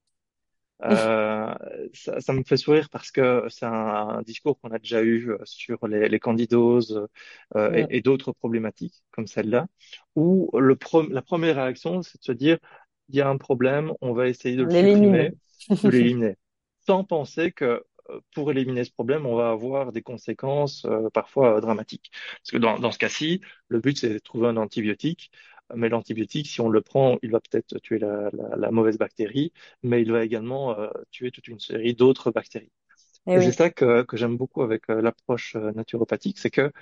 Euh, 0.85 1.55
ça, 1.93 2.21
ça, 2.21 2.33
me 2.33 2.45
fait 2.45 2.57
sourire 2.57 2.89
parce 2.89 3.11
que 3.11 3.45
c'est 3.49 3.67
un, 3.67 3.73
un, 3.73 4.23
discours 4.23 4.61
qu'on 4.61 4.71
a 4.71 4.79
déjà 4.79 5.03
eu 5.03 5.31
euh, 5.31 5.39
sur 5.45 5.89
les, 5.89 6.09
les 6.09 6.21
candidoses 6.21 7.05
euh, 7.57 7.73
et, 7.75 7.99
et 7.99 8.01
d'autres 8.01 8.31
problématiques 8.33 9.03
comme 9.11 9.27
celle-là, 9.27 9.67
où 10.15 10.51
le 10.57 10.79
la 11.11 11.23
première 11.23 11.57
réaction, 11.57 12.03
c'est 12.03 12.19
de 12.19 12.25
se 12.25 12.33
dire, 12.33 12.59
il 13.09 13.17
y 13.17 13.21
a 13.21 13.29
un 13.29 13.39
problème, 13.39 13.93
on 14.01 14.13
va 14.13 14.29
essayer 14.29 14.57
de 14.57 14.63
le 14.63 14.71
supprimer, 14.71 15.33
de 15.69 15.89
l'éliminer, 15.91 16.37
sans 16.87 17.03
penser 17.03 17.51
que 17.51 17.85
pour 18.35 18.51
éliminer 18.51 18.85
ce 18.85 18.91
problème, 18.91 19.27
on 19.27 19.35
va 19.37 19.51
avoir 19.51 19.93
des 19.93 20.03
conséquences 20.03 20.85
euh, 20.85 21.09
parfois 21.11 21.57
euh, 21.57 21.61
dramatiques. 21.61 22.11
Parce 22.43 22.51
que 22.53 22.59
dans, 22.59 22.79
dans 22.79 22.91
ce 22.91 22.99
cas-ci, 22.99 23.41
le 23.69 23.81
but, 23.81 23.99
c'est 23.99 24.11
de 24.11 24.19
trouver 24.19 24.49
un 24.49 24.57
antibiotique. 24.57 25.31
Mais 25.75 25.91
l'antibiotique, 25.91 26.47
si 26.47 26.63
on 26.63 26.71
le 26.71 26.81
prend, 26.81 27.19
il 27.23 27.31
va 27.31 27.41
peut-être 27.41 27.79
tuer 27.81 27.99
la, 27.99 28.31
la, 28.33 28.57
la, 28.57 28.71
mauvaise 28.71 28.97
bactérie, 28.97 29.53
mais 29.83 30.01
il 30.01 30.11
va 30.11 30.25
également 30.25 30.79
euh, 30.79 30.89
tuer 31.11 31.31
toute 31.31 31.47
une 31.47 31.61
série 31.61 31.95
d'autres 31.95 32.31
bactéries. 32.31 32.73
Et, 33.27 33.35
Et 33.35 33.41
c'est 33.43 33.53
ça 33.53 33.69
que, 33.69 34.03
que 34.03 34.17
j'aime 34.17 34.39
beaucoup 34.39 34.63
avec 34.63 34.89
l'approche 34.89 35.57
naturopathique, 35.57 36.39
c'est 36.39 36.49
que 36.49 36.73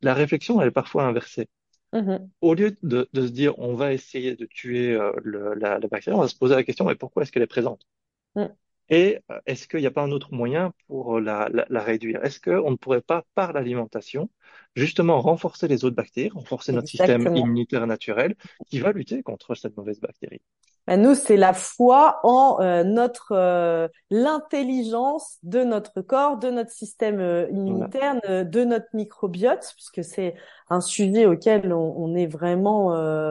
la 0.00 0.12
réflexion, 0.12 0.60
elle 0.60 0.68
est 0.68 0.72
parfois 0.72 1.04
inversée. 1.04 1.48
Mmh. 1.92 2.16
Au 2.40 2.54
lieu 2.54 2.76
de, 2.82 3.08
de, 3.12 3.26
se 3.26 3.30
dire 3.30 3.56
on 3.60 3.74
va 3.74 3.92
essayer 3.92 4.34
de 4.34 4.46
tuer 4.46 4.98
le, 5.22 5.54
la, 5.54 5.78
la, 5.78 5.86
bactérie, 5.86 6.16
on 6.16 6.22
va 6.22 6.26
se 6.26 6.34
poser 6.34 6.56
la 6.56 6.64
question 6.64 6.86
mais 6.86 6.96
pourquoi 6.96 7.22
est-ce 7.22 7.30
qu'elle 7.30 7.42
est 7.42 7.46
présente? 7.46 7.86
Mmh. 8.34 8.46
Et 8.88 9.20
euh, 9.30 9.38
est-ce 9.46 9.68
qu'il 9.68 9.80
n'y 9.80 9.86
a 9.86 9.90
pas 9.90 10.02
un 10.02 10.10
autre 10.10 10.34
moyen 10.34 10.72
pour 10.86 11.20
la, 11.20 11.48
la, 11.50 11.66
la 11.68 11.82
réduire? 11.82 12.24
Est-ce 12.24 12.40
qu'on 12.40 12.70
ne 12.70 12.76
pourrait 12.76 13.00
pas, 13.00 13.24
par 13.34 13.52
l'alimentation, 13.52 14.28
justement 14.76 15.20
renforcer 15.20 15.68
les 15.68 15.84
autres 15.84 15.96
bactéries, 15.96 16.30
renforcer 16.30 16.72
notre 16.72 16.88
système 16.88 17.34
immunitaire 17.36 17.86
naturel 17.86 18.36
qui 18.68 18.80
va 18.80 18.92
lutter 18.92 19.22
contre 19.22 19.54
cette 19.54 19.76
mauvaise 19.76 20.00
bactérie? 20.00 20.42
Ben 20.88 21.00
Nous, 21.00 21.14
c'est 21.14 21.36
la 21.36 21.52
foi 21.52 22.18
en 22.24 22.60
euh, 22.60 22.82
notre 22.82 23.32
euh, 23.32 23.86
l'intelligence 24.10 25.38
de 25.44 25.62
notre 25.62 26.00
corps, 26.00 26.38
de 26.38 26.50
notre 26.50 26.72
système 26.72 27.20
euh, 27.20 27.48
immunitaire, 27.50 28.16
de 28.26 28.64
notre 28.64 28.88
microbiote, 28.92 29.74
puisque 29.76 30.02
c'est 30.02 30.34
un 30.70 30.80
sujet 30.80 31.26
auquel 31.26 31.72
on, 31.72 31.94
on 31.96 32.16
est 32.16 32.26
vraiment 32.26 32.88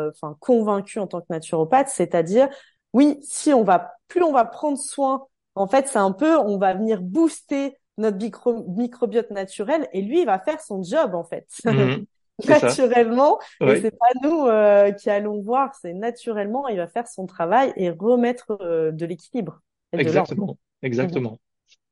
enfin 0.09 0.37
convaincu 0.39 0.99
en 0.99 1.07
tant 1.07 1.19
que 1.19 1.25
naturopathe, 1.29 1.89
c'est-à-dire 1.89 2.47
oui, 2.93 3.19
si 3.21 3.53
on 3.53 3.63
va 3.63 3.95
plus 4.07 4.23
on 4.23 4.31
va 4.31 4.45
prendre 4.45 4.77
soin 4.77 5.27
en 5.55 5.67
fait, 5.67 5.87
c'est 5.87 5.99
un 5.99 6.11
peu, 6.11 6.37
on 6.37 6.57
va 6.57 6.73
venir 6.73 7.01
booster 7.01 7.77
notre 7.97 8.17
microbiote 8.17 9.31
naturel 9.31 9.87
et 9.93 10.01
lui, 10.01 10.21
il 10.21 10.25
va 10.25 10.39
faire 10.39 10.61
son 10.61 10.83
job, 10.83 11.13
en 11.15 11.23
fait. 11.23 11.47
Mhm. 11.65 12.05
naturellement. 12.47 13.39
Et 13.61 13.81
c'est 13.81 13.91
pas 13.91 14.07
nous 14.23 14.47
euh, 14.47 14.91
qui 14.91 15.09
allons 15.09 15.41
voir, 15.41 15.75
c'est 15.75 15.93
naturellement, 15.93 16.67
il 16.67 16.77
va 16.77 16.87
faire 16.87 17.07
son 17.07 17.25
travail 17.25 17.73
et 17.75 17.89
remettre 17.89 18.57
euh, 18.61 18.91
de 18.91 19.05
l'équilibre. 19.05 19.61
Exactement, 19.91 20.57
exactement. 20.81 21.39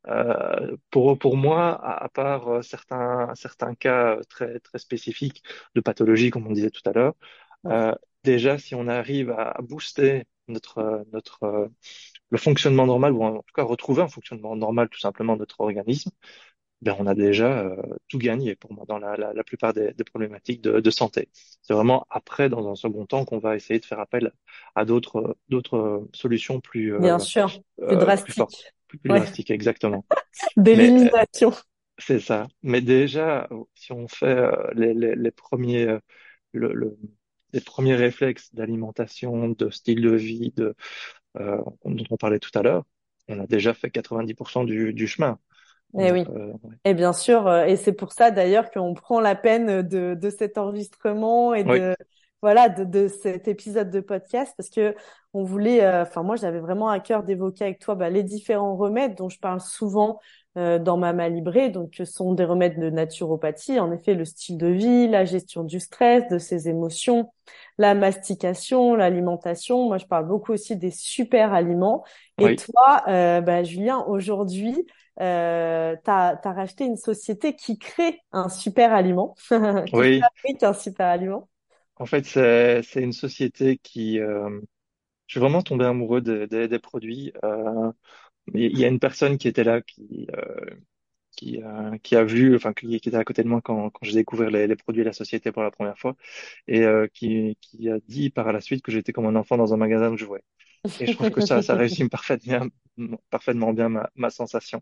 Euh, 0.08 0.76
pour 0.92 1.18
pour 1.20 1.36
moi, 1.36 1.72
à, 1.72 2.06
à 2.06 2.10
part 2.10 2.64
certains 2.64 3.32
certains 3.36 3.76
cas 3.76 4.18
très 4.30 4.60
très 4.60 4.80
spécifiques 4.80 5.44
de 5.76 5.82
pathologie, 5.82 6.30
comme 6.30 6.48
on 6.48 6.52
disait 6.52 6.72
tout 6.72 6.90
à 6.90 6.94
l'heure, 6.94 7.14
déjà 8.24 8.58
si 8.58 8.76
on 8.76 8.88
arrive 8.88 9.32
à 9.32 9.58
booster 9.62 10.26
notre 10.48 11.06
notre 11.12 11.70
le 12.30 12.38
fonctionnement 12.38 12.86
normal, 12.86 13.14
ou 13.14 13.24
en 13.24 13.38
tout 13.38 13.54
cas 13.56 13.64
retrouver 13.64 14.02
un 14.02 14.08
fonctionnement 14.08 14.56
normal 14.56 14.90
tout 14.90 15.00
simplement 15.00 15.34
de 15.36 15.40
notre 15.40 15.60
organisme, 15.62 16.12
ben 16.82 16.96
on 16.98 17.08
a 17.08 17.14
déjà 17.16 17.60
euh, 17.60 17.76
tout 18.08 18.18
gagné 18.20 18.56
pour 18.56 18.74
moi 18.74 18.86
dans 18.88 19.00
la, 19.00 19.18
la, 19.18 19.34
la 19.34 19.44
plupart 19.44 19.74
des, 19.74 19.94
des 19.94 20.04
problématiques 20.04 20.62
de, 20.62 20.80
de 20.80 20.92
santé. 20.92 21.30
C'est 21.62 21.74
vraiment 21.74 22.06
après, 22.10 22.48
dans 22.50 22.70
un 22.70 22.76
second 22.76 23.06
temps, 23.06 23.26
qu'on 23.26 23.40
va 23.40 23.56
essayer 23.56 23.80
de 23.80 23.86
faire 23.86 24.00
appel 24.00 24.32
à 24.76 24.86
d'autres 24.86 25.36
d'autres 25.50 26.08
solutions 26.14 26.62
plus 26.62 26.94
euh, 26.94 27.00
bien 27.00 27.20
sûr 27.20 27.52
plus 27.78 27.96
euh, 27.96 27.96
drastiques, 27.96 28.36
plus, 28.88 28.98
plus, 29.00 29.12
ouais. 29.12 29.20
drastiques 29.20 29.52
exactement. 29.52 30.06
D'élimination. 30.58 31.52
C'est 31.98 32.20
ça. 32.20 32.48
Mais 32.64 32.80
déjà, 32.82 33.50
si 33.76 33.92
on 33.92 34.08
fait 34.08 34.50
les, 34.74 34.94
les, 34.94 35.16
les 35.16 35.32
premiers 35.32 35.86
le, 36.54 36.74
le, 36.74 36.98
les 37.54 37.62
premiers 37.62 37.96
réflexes 37.96 38.54
d'alimentation, 38.54 39.50
de 39.50 39.70
style 39.70 40.02
de 40.02 40.12
vie, 40.12 40.54
de 40.56 40.76
euh, 41.38 41.58
dont 41.86 42.06
on 42.10 42.18
parlait 42.18 42.40
tout 42.40 42.58
à 42.58 42.62
l'heure, 42.62 42.84
on 43.28 43.40
a 43.40 43.48
déjà 43.48 43.74
fait 43.74 43.90
90% 43.90 44.66
du, 44.66 44.94
du 44.94 45.08
chemin. 45.08 45.40
Et 45.98 46.08
eh 46.08 46.12
oui. 46.12 46.26
Euh, 46.30 46.54
ouais. 46.64 46.76
Et 46.86 46.94
bien 46.94 47.14
sûr, 47.14 47.48
euh, 47.48 47.66
et 47.66 47.76
c'est 47.76 47.94
pour 47.94 48.12
ça 48.12 48.30
d'ailleurs 48.30 48.70
qu'on 48.70 48.94
prend 48.94 49.20
la 49.20 49.36
peine 49.36 49.82
de, 49.82 50.14
de 50.14 50.30
cet 50.30 50.58
enregistrement 50.58 51.56
et 51.56 51.64
de 51.64 51.96
voilà 52.42 52.70
de, 52.70 52.84
de, 52.84 53.08
cet 53.08 53.48
épisode 53.48 53.90
de 53.90 54.00
podcast 54.00 54.54
parce 54.56 54.70
que 54.70 54.96
on 55.34 55.44
voulait, 55.44 55.84
euh, 55.84 56.04
enfin 56.04 56.22
moi 56.22 56.36
j'avais 56.36 56.60
vraiment 56.60 56.90
à 56.90 57.00
cœur 57.00 57.24
d'évoquer 57.24 57.66
avec 57.66 57.80
toi 57.80 57.96
bah, 57.96 58.10
les 58.10 58.24
différents 58.24 58.76
remèdes 58.76 59.16
dont 59.16 59.30
je 59.30 59.40
parle 59.40 59.60
souvent 59.60 60.20
dans 60.80 60.98
ma 60.98 61.30
librée, 61.30 61.70
donc 61.70 61.94
ce 61.96 62.06
sont 62.06 62.34
des 62.34 62.44
remèdes 62.44 62.80
de 62.80 62.90
naturopathie, 62.90 63.80
en 63.80 63.92
effet 63.92 64.14
le 64.14 64.26
style 64.26 64.58
de 64.58 64.68
vie, 64.68 65.08
la 65.08 65.26
gestion 65.26 65.64
du 65.64 65.80
stress, 65.80 66.28
de 66.30 66.38
ses 66.38 66.68
émotions, 66.68 67.32
la 67.78 67.96
mastication, 67.96 68.96
l'alimentation. 68.96 69.88
Moi 69.88 69.98
je 69.98 70.06
parle 70.06 70.28
beaucoup 70.28 70.54
aussi 70.54 70.76
des 70.76 70.92
super 70.92 71.54
aliments. 71.54 72.04
Et 72.40 72.46
oui. 72.46 72.56
toi, 72.56 73.04
euh, 73.08 73.42
bah, 73.42 73.64
Julien, 73.64 74.04
aujourd'hui, 74.08 74.86
euh, 75.22 75.96
tu 76.04 76.12
as, 76.12 76.40
racheté 76.44 76.86
une 76.86 76.96
société 76.96 77.56
qui 77.56 77.78
crée 77.78 78.22
un 78.32 78.50
super 78.50 78.94
aliment, 78.94 79.36
qui 79.50 79.96
oui. 79.96 80.22
fabrique 80.22 80.64
un 80.64 80.74
super 80.74 81.08
aliment. 81.08 81.50
En 81.98 82.06
fait, 82.06 82.26
c'est 82.26 83.02
une 83.02 83.12
société 83.12 83.78
qui... 83.78 84.20
Euh, 84.20 84.62
je 85.28 85.34
suis 85.34 85.40
vraiment 85.40 85.62
tombé 85.62 85.86
amoureux 85.86 86.22
de, 86.22 86.48
de, 86.50 86.66
des 86.66 86.80
produits. 86.80 87.34
Euh, 87.44 87.92
il 88.54 88.78
y 88.78 88.86
a 88.86 88.88
une 88.88 89.00
personne 89.00 89.38
qui 89.38 89.48
était 89.48 89.64
là 89.64 89.82
qui 89.82 90.28
euh, 90.36 90.76
qui, 91.40 91.62
euh, 91.64 91.98
qui 92.04 92.16
a 92.16 92.24
vu, 92.24 92.56
enfin 92.56 92.74
qui, 92.74 92.96
était 92.96 93.16
à 93.16 93.24
côté 93.24 93.44
de 93.44 93.48
moi 93.48 93.62
quand, 93.62 93.90
quand 93.92 94.06
j'ai 94.06 94.14
découvert 94.14 94.50
les, 94.50 94.68
les, 94.68 94.76
produits 94.76 95.04
de 95.04 95.08
la 95.08 95.14
société 95.14 95.52
pour 95.52 95.64
la 95.64 95.72
première 95.72 95.98
fois 95.98 96.16
et 96.68 96.82
euh, 96.84 97.08
qui, 97.14 97.58
qui 97.62 97.90
a 97.90 98.00
dit 98.08 98.30
par 98.30 98.52
la 98.52 98.60
suite 98.60 98.84
que 98.84 98.92
j'étais 98.92 99.14
comme 99.14 99.26
un 99.26 99.36
enfant 99.36 99.58
dans 99.58 99.74
un 99.74 99.78
magasin 99.78 100.12
de 100.12 100.18
jouets. 100.18 100.44
Et 101.00 101.08
je 101.08 101.14
trouve 101.14 101.32
que 101.32 101.42
ça, 101.42 101.62
ça 101.62 101.76
résume 101.76 102.10
parfaitement, 102.10 102.68
parfaitement 103.30 103.74
bien 103.74 103.90
ma, 103.90 104.10
ma 104.16 104.30
sensation. 104.30 104.82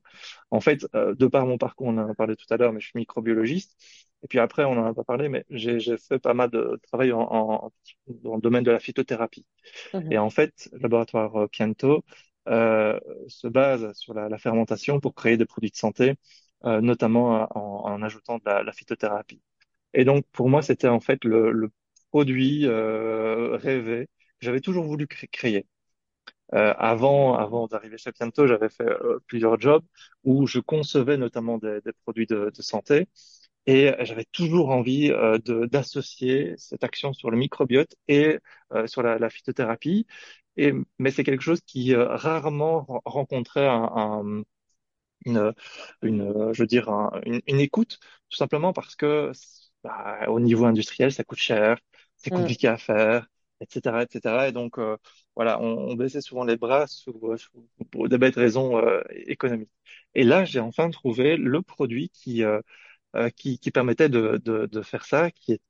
En 0.51 0.62
fait, 0.62 0.88
euh, 0.95 1.13
de 1.15 1.27
par 1.27 1.45
mon 1.45 1.58
parcours, 1.58 1.88
on 1.88 1.97
en 1.97 2.10
a 2.10 2.15
parlé 2.15 2.36
tout 2.36 2.51
à 2.51 2.58
l'heure, 2.58 2.73
mais 2.73 2.80
je 2.80 2.88
suis 2.88 2.99
microbiologiste. 2.99 3.75
Et 4.23 4.27
puis 4.27 4.39
après, 4.39 4.63
on 4.63 4.73
n'en 4.73 4.86
a 4.86 4.93
pas 4.95 5.03
parlé, 5.03 5.30
mais 5.30 5.45
j'ai 5.51 5.80
fait 5.97 6.17
pas 6.17 6.34
mal 6.34 6.49
de 6.49 6.80
travail 6.88 7.12
en, 7.12 7.21
en, 7.21 7.71
dans 8.08 8.36
le 8.36 8.41
domaine 8.41 8.63
de 8.63 8.71
la 8.71 8.80
phytothérapie. 8.80 9.45
Mmh. 9.93 10.12
Et 10.12 10.17
en 10.17 10.32
fait, 10.32 10.69
le 10.73 10.80
laboratoire 10.80 11.36
euh, 11.36 11.47
Pianto 11.47 12.03
euh, 12.47 12.99
se 13.27 13.47
base 13.47 13.91
sur 13.93 14.13
la, 14.13 14.29
la, 14.29 14.38
fermentation 14.38 14.99
pour 14.99 15.15
créer 15.15 15.38
des 15.38 15.45
produits 15.45 15.71
de 15.71 15.75
santé, 15.75 16.15
euh, 16.65 16.81
notamment 16.81 17.47
en, 17.57 17.91
en, 17.91 18.01
ajoutant 18.03 18.38
de 18.38 18.43
la, 18.45 18.63
la, 18.63 18.71
phytothérapie. 18.73 19.41
Et 19.93 20.05
donc, 20.05 20.25
pour 20.31 20.49
moi, 20.49 20.62
c'était 20.62 20.88
en 20.88 20.99
fait 20.99 21.23
le, 21.25 21.51
le 21.51 21.71
produit 22.12 22.65
euh, 22.65 23.57
rêvé 23.57 24.07
que 24.39 24.45
j'avais 24.45 24.62
toujours 24.62 24.86
voulu 24.86 25.07
créer. 25.07 25.65
Euh, 26.53 26.73
avant, 26.77 27.36
avant 27.36 27.67
d'arriver 27.67 27.97
chez 27.97 28.12
Pianto, 28.13 28.47
j'avais 28.47 28.69
fait 28.69 28.86
euh, 28.88 29.19
plusieurs 29.27 29.60
jobs 29.60 29.83
où 30.23 30.47
je 30.47 30.60
concevais 30.60 31.17
notamment 31.17 31.57
des, 31.57 31.81
des 31.81 31.91
produits 32.05 32.25
de, 32.25 32.51
de, 32.55 32.62
santé 32.62 33.07
et 33.65 33.91
j'avais 34.01 34.25
toujours 34.31 34.69
envie 34.69 35.12
euh, 35.12 35.39
d'associer 35.67 36.55
cette 36.57 36.83
action 36.86 37.12
sur 37.13 37.31
le 37.31 37.38
microbiote 37.38 37.95
et 38.07 38.39
sur 38.86 39.03
la, 39.03 39.19
la, 39.19 39.29
phytothérapie 39.29 40.07
Et, 40.58 40.74
mais 41.00 41.12
c'est 41.12 41.24
quelque 41.24 41.41
chose 41.43 41.62
qui 41.65 41.93
euh, 41.96 42.08
rarement 42.15 42.86
rencontrait 43.06 43.67
un, 43.67 43.84
un, 43.96 44.43
une, 45.26 45.54
une, 46.02 46.54
je 46.54 46.63
veux 46.63 46.67
dire, 46.67 46.89
une, 47.26 47.41
une, 47.48 47.60
écoute, 47.60 48.00
tout 48.30 48.38
simplement 48.38 48.74
parce 48.74 48.96
que 48.96 49.32
bah, 49.84 50.20
au 50.30 50.39
niveau 50.39 50.65
industriel, 50.65 51.12
ça 51.12 51.24
coûte 51.24 51.39
cher, 51.39 51.78
c'est 52.17 52.32
Mm. 52.32 52.32
compliqué 52.32 52.67
à 52.67 52.78
faire, 52.78 53.28
etc., 53.62 54.04
etc. 54.04 54.48
Et 54.50 54.52
donc, 54.52 54.80
euh, 54.80 54.98
voilà, 55.36 55.60
on, 55.62 55.91
on 55.91 55.96
baissait 55.96 56.22
souvent 56.22 56.43
les 56.46 56.58
bras 56.58 56.88
sous, 56.88 57.38
sous- 57.38 57.70
pour 57.91 58.10
des 58.10 58.17
bêtes 58.17 58.36
raisons 58.36 58.78
euh, 58.80 59.02
économiques. 59.12 59.72
Et 60.15 60.24
là, 60.24 60.46
j'ai 60.46 60.60
enfin 60.60 60.89
trouvé 60.89 61.38
le 61.38 61.62
produit 61.62 62.10
qui, 62.10 62.43
euh, 62.43 62.62
euh, 63.15 63.30
qui, 63.30 63.60
qui 63.60 63.72
permettait 63.72 64.10
de, 64.10 64.41
de, 64.43 64.67
de 64.67 64.82
faire 64.82 65.06
ça, 65.06 65.32
qui 65.32 65.54
est 65.54 65.62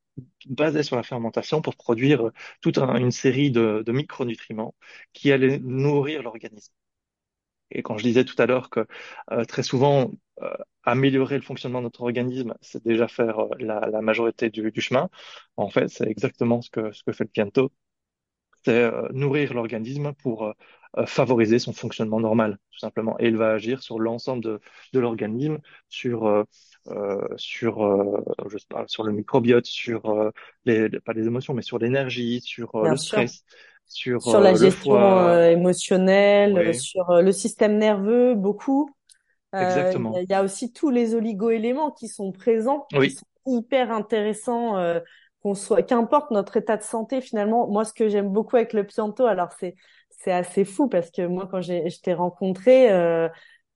basé 0.46 0.82
sur 0.82 0.96
la 0.96 1.02
fermentation 1.02 1.62
pour 1.62 1.76
produire 1.76 2.30
toute 2.60 2.78
un- 2.78 2.96
une 2.98 3.10
série 3.12 3.50
de, 3.50 3.84
micronutriments 3.92 4.74
qui 5.12 5.32
allaient 5.32 5.58
nourrir 5.60 6.22
l'organisme. 6.22 6.72
Et 7.70 7.82
quand 7.82 7.98
je 7.98 8.04
disais 8.04 8.24
tout 8.24 8.34
à 8.40 8.46
l'heure 8.46 8.70
que 8.70 8.86
euh, 9.32 9.44
très 9.44 9.62
souvent, 9.62 10.10
euh, 10.42 10.50
améliorer 10.84 11.36
le 11.36 11.42
fonctionnement 11.42 11.80
de 11.80 11.84
notre 11.84 12.02
organisme, 12.02 12.54
c'est 12.62 12.82
déjà 12.84 13.08
faire 13.08 13.38
euh, 13.40 13.48
la, 13.58 14.00
majorité 14.02 14.48
du, 14.50 14.70
du 14.72 14.80
chemin. 14.80 15.10
En 15.56 15.68
fait, 15.70 15.88
c'est 15.88 16.06
exactement 16.08 16.62
ce 16.62 16.70
que, 16.70 16.92
ce 16.92 17.02
que 17.04 17.12
fait 17.12 17.24
le 17.24 17.30
Pianto, 17.30 17.70
c'est 18.64 18.72
euh, 18.84 19.08
nourrir 19.12 19.54
l'organisme 19.54 20.12
pour 20.14 20.44
euh, 20.46 20.52
euh, 20.52 20.54
favoriser 21.06 21.58
son 21.58 21.72
fonctionnement 21.72 22.20
normal, 22.20 22.58
tout 22.72 22.78
simplement. 22.78 23.16
Et 23.20 23.28
il 23.28 23.36
va 23.36 23.52
agir 23.52 23.82
sur 23.82 23.98
l'ensemble 23.98 24.42
de, 24.42 24.60
de 24.92 25.00
l'organisme, 25.00 25.58
sur, 25.88 26.26
euh, 26.26 26.44
euh, 26.88 27.20
sur, 27.36 27.84
euh, 27.84 28.22
je 28.48 28.58
sais 28.58 28.66
pas, 28.68 28.84
sur 28.88 29.04
le 29.04 29.12
microbiote, 29.12 29.66
sur 29.66 30.06
euh, 30.10 30.30
les, 30.64 30.88
pas 31.00 31.12
les 31.12 31.26
émotions, 31.26 31.54
mais 31.54 31.62
sur 31.62 31.78
l'énergie, 31.78 32.40
sur 32.40 32.74
euh, 32.76 32.88
le 32.88 32.96
sûr. 32.96 33.22
stress, 33.22 33.44
sur 33.86 34.22
Sur 34.22 34.40
la 34.40 34.50
euh, 34.50 34.54
gestion 34.54 34.94
euh, 34.96 35.50
émotionnelle, 35.50 36.58
euh, 36.58 36.72
Oui, 36.72 36.74
sur 36.74 37.10
euh, 37.10 37.22
le 37.22 37.32
système 37.32 37.78
nerveux, 37.78 38.34
beaucoup. 38.34 38.90
Euh, 39.54 39.58
Il 39.58 39.62
y 39.62 39.64
a, 39.64 39.64
exactement. 39.64 40.12
il 40.22 40.30
y 40.30 40.34
a 40.34 40.42
aussi 40.44 40.72
tous 40.72 40.90
les 40.90 41.14
oligo-éléments 41.14 41.90
qui 41.92 42.08
sont 42.08 42.32
présents, 42.32 42.86
qui 42.90 43.10
sont 43.10 43.26
hyper 43.46 43.90
intéressants, 43.92 44.76
euh, 44.78 45.00
qu'on 45.42 45.54
soit, 45.54 45.82
qu'importe 45.82 46.30
notre 46.30 46.56
état 46.58 46.76
de 46.76 46.82
santé 46.82 47.20
finalement. 47.20 47.68
Moi, 47.68 47.84
ce 47.84 47.92
que 47.92 48.08
j'aime 48.08 48.28
beaucoup 48.30 48.56
avec 48.56 48.72
le 48.72 48.84
Pianto, 48.84 49.24
alors 49.26 49.52
c'est 49.58 49.74
c'est 50.18 50.32
assez 50.32 50.64
fou 50.64 50.88
parce 50.88 51.10
que 51.10 51.26
moi, 51.26 51.48
quand 51.50 51.60
j'ai 51.60 51.88
je 51.90 52.00
t'ai 52.00 52.14
rencontré, 52.14 52.92
euh, 52.92 53.28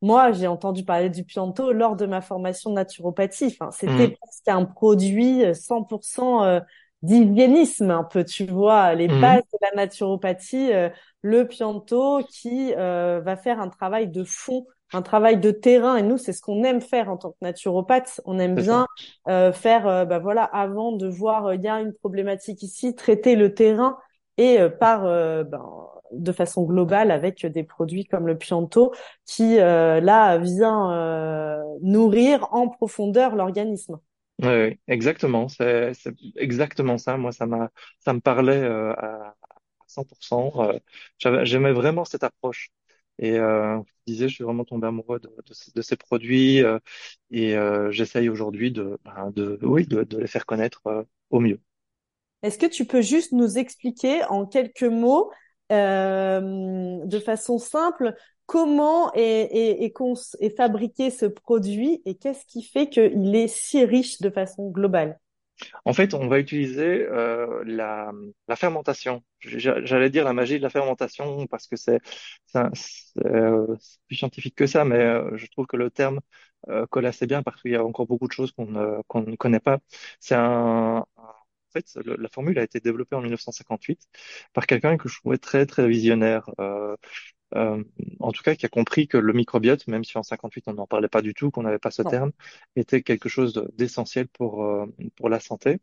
moi, 0.02 0.33
j'ai 0.33 0.46
entendu 0.48 0.85
parler 0.85 1.11
du 1.11 1.24
Pianto 1.24 1.72
lors 1.72 1.96
de 1.96 2.07
ma 2.07 2.20
formation 2.20 2.70
de 2.70 2.74
naturopathie. 2.76 3.46
Enfin, 3.46 3.70
c'était 3.70 4.09
presque 4.09 4.48
un 4.48 4.64
produit 4.64 5.44
euh, 5.44 5.55
100% 5.55 6.44
euh, 6.44 6.61
d'hygiénisme, 7.02 7.90
un 7.90 8.05
peu, 8.05 8.24
tu 8.24 8.46
vois, 8.46 8.94
les 8.94 9.09
bases 9.09 9.40
Mhm. 9.40 9.52
de 9.52 9.59
la 9.62 9.70
naturopathie, 9.85 10.72
euh, 10.72 10.88
le 11.22 11.46
Pianto 11.46 12.22
qui 12.28 12.74
euh, 12.76 13.20
va 13.24 13.37
faire 13.37 13.61
un 13.61 13.68
travail 13.68 14.09
de 14.09 14.24
fond 14.24 14.66
un 14.94 15.00
travail 15.00 15.40
de 15.40 15.50
terrain 15.50 15.96
et 15.96 16.02
nous 16.02 16.18
c'est 16.18 16.35
ce 16.35 16.42
qu'on 16.42 16.62
aime 16.64 16.83
faire 16.83 17.09
en 17.09 17.16
tant 17.16 17.31
que 17.31 17.38
naturopathe 17.40 18.20
on 18.26 18.38
aime 18.38 18.57
bien 18.57 18.87
euh, 19.28 19.50
faire 19.52 19.87
euh, 19.87 20.05
bah 20.05 20.18
voilà 20.18 20.44
avant 20.44 20.92
de 20.92 21.07
voir 21.09 21.46
euh, 21.46 21.55
il 21.55 21.62
y 21.62 21.68
a 21.68 21.81
une 21.81 21.94
problématique 21.94 22.62
ici 22.62 22.94
traiter 22.94 23.35
le 23.37 23.55
terrain 23.55 23.96
et 24.37 24.61
euh, 24.61 24.68
par 24.68 25.05
euh, 25.07 25.44
ben, 25.44 25.64
de 26.12 26.33
façon 26.33 26.64
globale 26.64 27.11
avec 27.11 27.44
des 27.46 27.64
produits 27.64 28.05
comme 28.05 28.27
le 28.27 28.37
Pianto 28.38 28.92
qui 29.25 29.59
euh, 29.59 30.01
là 30.01 30.38
vient 30.38 30.92
euh, 30.92 31.62
nourrir 31.83 32.48
en 32.53 32.68
profondeur 32.68 33.35
l'organisme 33.37 33.98
Oui, 34.42 34.79
exactement. 34.88 35.48
C'est, 35.48 35.92
exactement 36.37 36.98
ça. 36.98 37.16
Moi, 37.16 37.33
ça 37.33 37.46
m'a, 37.46 37.70
ça 38.01 38.12
me 38.12 38.20
parlait 38.20 38.62
euh, 38.62 38.92
à 38.94 39.35
100%. 39.87 40.53
Euh, 40.57 40.79
j'avais, 41.18 41.46
j'aimais 41.46 41.72
vraiment 41.72 42.05
cette 42.05 42.25
approche. 42.25 42.70
Et 43.18 43.38
euh, 43.38 43.79
je 44.07 44.12
disais, 44.12 44.29
je 44.29 44.35
suis 44.35 44.44
vraiment 44.44 44.64
tombé 44.64 44.87
amoureux 44.87 45.20
de, 45.20 45.29
de, 45.29 45.55
ces 45.55 45.70
de 45.72 45.83
ces 45.83 45.96
produits 45.96 46.62
euh, 46.62 46.79
et 47.31 47.57
euh, 47.57 47.90
j'essaye 47.92 48.29
aujourd'hui 48.29 48.72
de, 48.72 48.98
ben, 49.05 49.31
de, 49.31 49.59
oui, 49.62 49.87
de, 49.87 50.03
de 50.03 50.18
les 50.18 50.27
faire 50.27 50.46
connaître 50.46 50.81
euh, 50.87 51.03
au 51.31 51.38
mieux. 51.38 51.61
Est-ce 52.42 52.59
que 52.59 52.66
tu 52.66 52.85
peux 52.85 53.03
juste 53.03 53.33
nous 53.33 53.59
expliquer 53.59 54.25
en 54.25 54.46
quelques 54.46 54.83
mots, 54.83 55.31
de 55.70 57.18
façon 57.18 57.59
simple, 57.59 58.14
comment 58.46 59.12
est, 59.14 59.92
fabriqué 60.57 61.11
ce 61.11 61.27
produit 61.27 62.03
et 62.05 62.16
qu'est-ce 62.16 62.44
qui 62.46 62.62
fait 62.62 62.88
qu'il 62.88 63.35
est 63.35 63.48
si 63.48 63.85
riche 63.85 64.20
de 64.20 64.31
façon 64.31 64.70
globale? 64.70 65.18
En 65.85 65.92
fait, 65.92 66.14
on 66.14 66.29
va 66.29 66.38
utiliser 66.38 67.07
euh, 67.09 67.62
la, 67.64 68.12
fermentation. 68.57 69.22
J'allais 69.40 70.11
dire 70.11 70.25
la 70.25 70.33
magie 70.33 70.59
de 70.59 70.62
la 70.62 70.70
fermentation 70.70 71.46
parce 71.46 71.66
que 71.66 71.77
c'est 71.77 72.01
euh, 73.25 73.77
plus 74.07 74.16
scientifique 74.16 74.55
que 74.55 74.66
ça, 74.66 74.85
mais 74.85 74.96
euh, 74.96 75.37
je 75.37 75.46
trouve 75.46 75.66
que 75.66 75.77
le 75.77 75.90
terme 75.90 76.20
euh, 76.68 76.87
colle 76.87 77.07
assez 77.07 77.27
bien 77.27 77.42
parce 77.42 77.61
qu'il 77.62 77.72
y 77.72 77.77
a 77.77 77.85
encore 77.85 78.07
beaucoup 78.07 78.29
de 78.29 78.33
choses 78.33 78.53
qu'on 78.53 78.66
ne, 78.66 79.37
connaît 79.37 79.61
pas. 79.61 79.79
C'est 80.20 80.35
un, 80.35 81.05
fait, 81.72 81.87
le- 82.04 82.16
la 82.16 82.28
formule 82.28 82.58
a 82.58 82.62
été 82.64 82.80
développée 82.80 83.16
en 83.16 83.20
1958 83.22 84.08
par 84.52 84.66
quelqu'un 84.66 84.96
que 84.96 85.08
je 85.08 85.18
trouvais 85.18 85.38
très 85.38 85.66
très 85.66 85.88
visionnaire. 85.88 86.48
Euh, 86.61 86.96
euh, 87.54 87.85
en 88.20 88.32
tout 88.32 88.42
cas, 88.42 88.54
qui 88.56 88.66
a 88.66 88.68
compris 88.70 89.08
que 89.08 89.18
le 89.18 89.32
microbiote, 89.35 89.87
même 89.88 90.04
si 90.04 90.16
en 90.18 90.22
58 90.22 90.64
on 90.68 90.74
n'en 90.74 90.87
parlait 90.87 91.08
pas 91.08 91.22
du 91.22 91.35
tout, 91.35 91.50
qu'on 91.50 91.62
n'avait 91.64 91.78
pas 91.78 91.90
ce 91.90 92.02
Non. 92.02 92.11
terme, 92.11 92.32
était 92.76 93.02
quelque 93.02 93.28
chose 93.28 93.52
de- 93.54 93.70
d'essentiel 93.76 94.28
pour 94.28 94.64
euh, 94.64 94.87
pour 95.16 95.28
la 95.28 95.40
santé. 95.40 95.80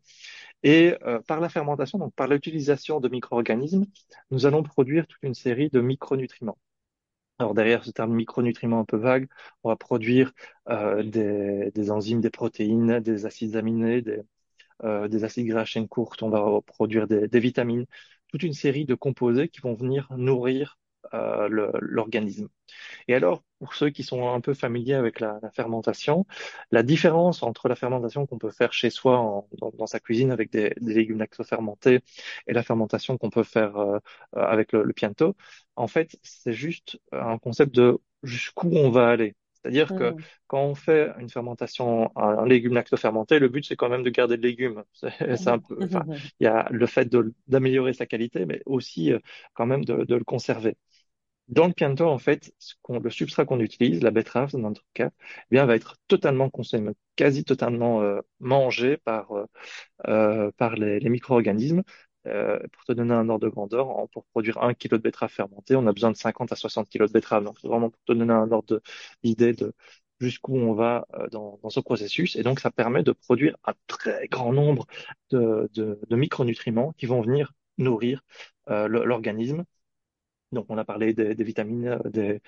Et 0.62 0.94
euh, 1.06 1.20
par 1.22 1.40
la 1.40 1.48
fermentation, 1.48 1.98
donc 1.98 2.14
par 2.14 2.28
l'utilisation 2.28 3.00
de 3.00 3.08
micro-organismes, 3.08 3.86
nous 4.30 4.46
allons 4.46 4.62
produire 4.62 5.06
toute 5.06 5.22
une 5.22 5.34
série 5.34 5.70
de 5.70 5.80
micronutriments. 5.80 6.58
Alors 7.38 7.54
derrière 7.54 7.84
ce 7.84 7.90
terme 7.90 8.14
micronutriments 8.14 8.80
un 8.80 8.84
peu 8.84 8.96
vague, 8.98 9.28
on 9.64 9.70
va 9.70 9.76
produire 9.76 10.32
euh, 10.68 11.02
des, 11.02 11.70
des 11.74 11.90
enzymes, 11.90 12.20
des 12.20 12.30
protéines, 12.30 13.00
des 13.00 13.26
acides 13.26 13.56
aminés, 13.56 14.02
des, 14.02 14.20
euh, 14.84 15.08
des 15.08 15.24
acides 15.24 15.46
gras 15.46 15.62
à 15.62 15.64
chaîne 15.64 15.88
courte, 15.88 16.22
on 16.22 16.30
va 16.30 16.60
produire 16.66 17.06
des, 17.06 17.40
vitamines, 17.40 17.86
toute 18.28 18.42
une 18.42 18.52
série 18.54 18.84
de 18.84 18.94
composés 18.94 19.48
qui 19.48 19.60
vont 19.60 19.74
venir 19.74 20.08
nourrir 20.16 20.78
euh, 21.14 21.48
l'organisme. 21.80 22.48
Et 23.08 23.14
alors, 23.14 23.42
pour 23.58 23.74
ceux 23.74 23.90
qui 23.90 24.02
sont 24.04 24.28
un 24.28 24.40
peu 24.40 24.54
familiers 24.54 24.94
avec 24.94 25.20
la, 25.20 25.40
fermentation, 25.54 26.26
la 26.70 26.82
différence 26.82 27.42
entre 27.42 27.68
la 27.68 27.76
fermentation 27.76 28.26
qu'on 28.26 28.38
peut 28.38 28.50
faire 28.50 28.72
chez 28.72 28.90
soi 28.90 29.18
en- 29.18 29.48
dans, 29.74 29.86
sa 29.86 30.00
cuisine 30.00 30.30
avec 30.30 30.50
des, 30.52 30.72
des 30.80 30.94
légumes 30.94 31.18
lactofermentés 31.18 32.00
et 32.46 32.52
la 32.52 32.62
fermentation 32.62 33.18
qu'on 33.18 33.30
peut 33.30 33.42
faire 33.42 33.76
euh, 33.76 33.98
avec 34.32 34.72
le, 34.72 34.82
le 34.84 34.92
Piento, 34.92 35.36
en 35.76 35.86
fait, 35.88 36.16
c'est 36.22 36.52
juste 36.52 36.98
un 37.12 37.38
concept 37.38 37.74
de 37.74 37.98
jusqu'où 38.22 38.70
on 38.72 38.90
va 38.90 39.08
aller. 39.08 39.34
C'est-à-dire 39.62 39.94
que 39.94 40.14
Mhm. 40.14 40.24
quand 40.46 40.62
on 40.62 40.74
fait 40.74 41.10
une 41.18 41.28
fermentation, 41.30 42.10
un, 42.16 42.38
un 42.38 42.46
légume 42.46 42.74
lactofermenté, 42.74 43.38
le 43.38 43.48
but 43.48 43.64
c'est 43.66 43.76
quand 43.76 43.88
même 43.90 44.02
de 44.02 44.10
garder 44.10 44.36
le 44.36 44.42
légume. 44.42 44.84
C'est 44.94 45.36
c'est 45.36 45.50
un 45.50 45.58
peu, 45.58 45.82
enfin, 45.84 46.06
il 46.40 46.44
y 46.44 46.46
a 46.46 46.66
le 46.70 46.86
fait 46.86 47.08
d'améliorer 47.48 47.92
sa 47.92 48.06
qualité, 48.06 48.46
mais 48.46 48.62
aussi 48.66 49.12
euh, 49.12 49.18
quand 49.54 49.66
même 49.66 49.84
de 49.84 50.04
de 50.04 50.14
le 50.16 50.24
conserver. 50.24 50.76
Dans 51.48 51.66
le 51.66 51.72
pianto, 51.72 52.06
en 52.06 52.18
fait, 52.18 52.52
ce 52.60 52.74
le 53.02 53.10
substrat 53.10 53.44
qu'on 53.44 53.58
utilise, 53.58 54.02
la 54.02 54.12
betterave 54.12 54.52
dans 54.52 54.58
notre 54.60 54.84
cas, 54.94 55.10
eh 55.50 55.54
bien, 55.56 55.66
va 55.66 55.74
être 55.74 55.96
totalement 56.06 56.48
consommé, 56.48 56.92
quasi 57.16 57.42
totalement 57.44 58.02
euh, 58.02 58.20
mangé 58.38 58.98
par, 58.98 59.32
euh, 59.32 59.46
euh, 60.08 60.52
par 60.58 60.76
les, 60.76 61.00
les 61.00 61.08
micro-organismes. 61.10 61.82
Euh, 62.30 62.58
pour 62.72 62.84
te 62.84 62.92
donner 62.92 63.14
un 63.14 63.28
ordre 63.28 63.46
de 63.46 63.50
grandeur, 63.50 64.08
pour 64.12 64.24
produire 64.26 64.62
un 64.62 64.74
kilo 64.74 64.98
de 64.98 65.02
betterave 65.02 65.30
fermentée, 65.30 65.76
on 65.76 65.86
a 65.86 65.92
besoin 65.92 66.10
de 66.10 66.16
50 66.16 66.52
à 66.52 66.56
60 66.56 66.88
kilos 66.88 67.10
de 67.10 67.14
betterave. 67.14 67.44
Donc, 67.44 67.60
vraiment 67.62 67.90
pour 67.90 68.00
te 68.04 68.12
donner 68.12 68.32
un 68.32 68.50
ordre 68.52 68.80
d'idée 69.22 69.52
de 69.52 69.74
jusqu'où 70.20 70.54
on 70.56 70.74
va 70.74 71.06
euh, 71.14 71.28
dans, 71.28 71.58
ce 71.70 71.80
processus. 71.80 72.36
Et 72.36 72.42
donc, 72.42 72.60
ça 72.60 72.70
permet 72.70 73.02
de 73.02 73.12
produire 73.12 73.56
un 73.64 73.72
très 73.86 74.28
grand 74.28 74.52
nombre 74.52 74.86
de, 75.30 75.68
micronutriments 76.10 76.92
qui 76.92 77.06
vont 77.06 77.20
venir 77.22 77.52
nourrir 77.78 78.22
euh, 78.68 78.88
l'organisme 78.88 79.64
donc, 80.52 80.66
on 80.68 80.78
a 80.78 80.84
parlé 80.84 81.14
des, 81.14 81.34
vitamines, 81.44 82.00
des, 82.06 82.40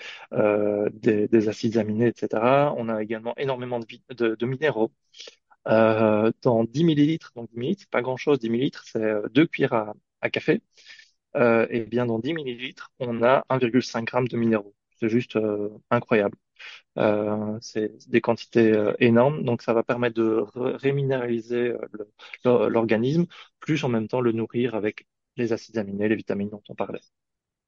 des, 0.92 1.28
des 1.28 1.48
acides 1.48 1.76
aminés, 1.78 2.08
etc. 2.08 2.74
On 2.76 2.88
a 2.88 3.00
également 3.00 3.32
énormément 3.36 3.78
de 3.78 4.46
minéraux. 4.46 4.90
Euh, 5.68 6.32
dans 6.42 6.64
10 6.64 6.84
millilitres, 6.84 7.32
donc 7.36 7.50
10 7.52 7.58
millilitres, 7.58 7.86
pas 7.90 8.02
grand-chose, 8.02 8.38
10 8.40 8.50
millilitres, 8.50 8.84
c'est 8.86 9.02
euh, 9.02 9.28
deux 9.30 9.46
cuillères 9.46 9.94
à, 10.20 10.30
café. 10.30 10.60
Euh, 11.36 11.66
et 11.70 11.80
bien, 11.82 12.06
dans 12.06 12.18
10 12.18 12.34
millilitres, 12.34 12.90
on 12.98 13.22
a 13.22 13.44
1,5 13.48 14.10
g 14.10 14.28
de 14.28 14.36
minéraux. 14.36 14.74
C'est 15.00 15.08
juste 15.08 15.36
euh, 15.36 15.68
incroyable. 15.90 16.36
Euh, 16.98 17.58
c'est 17.60 18.08
des 18.08 18.20
quantités 18.20 18.72
euh, 18.72 18.92
énormes, 18.98 19.44
donc 19.44 19.62
ça 19.62 19.72
va 19.72 19.82
permettre 19.82 20.16
de 20.16 20.44
réminéraliser 20.54 21.74
euh, 22.46 22.68
l'organisme, 22.68 23.26
plus 23.60 23.82
en 23.84 23.88
même 23.88 24.08
temps 24.08 24.20
le 24.20 24.32
nourrir 24.32 24.74
avec 24.74 25.06
les 25.36 25.52
acides 25.52 25.78
aminés, 25.78 26.08
les 26.08 26.16
vitamines 26.16 26.50
dont 26.50 26.62
on 26.68 26.74
parlait. 26.74 27.00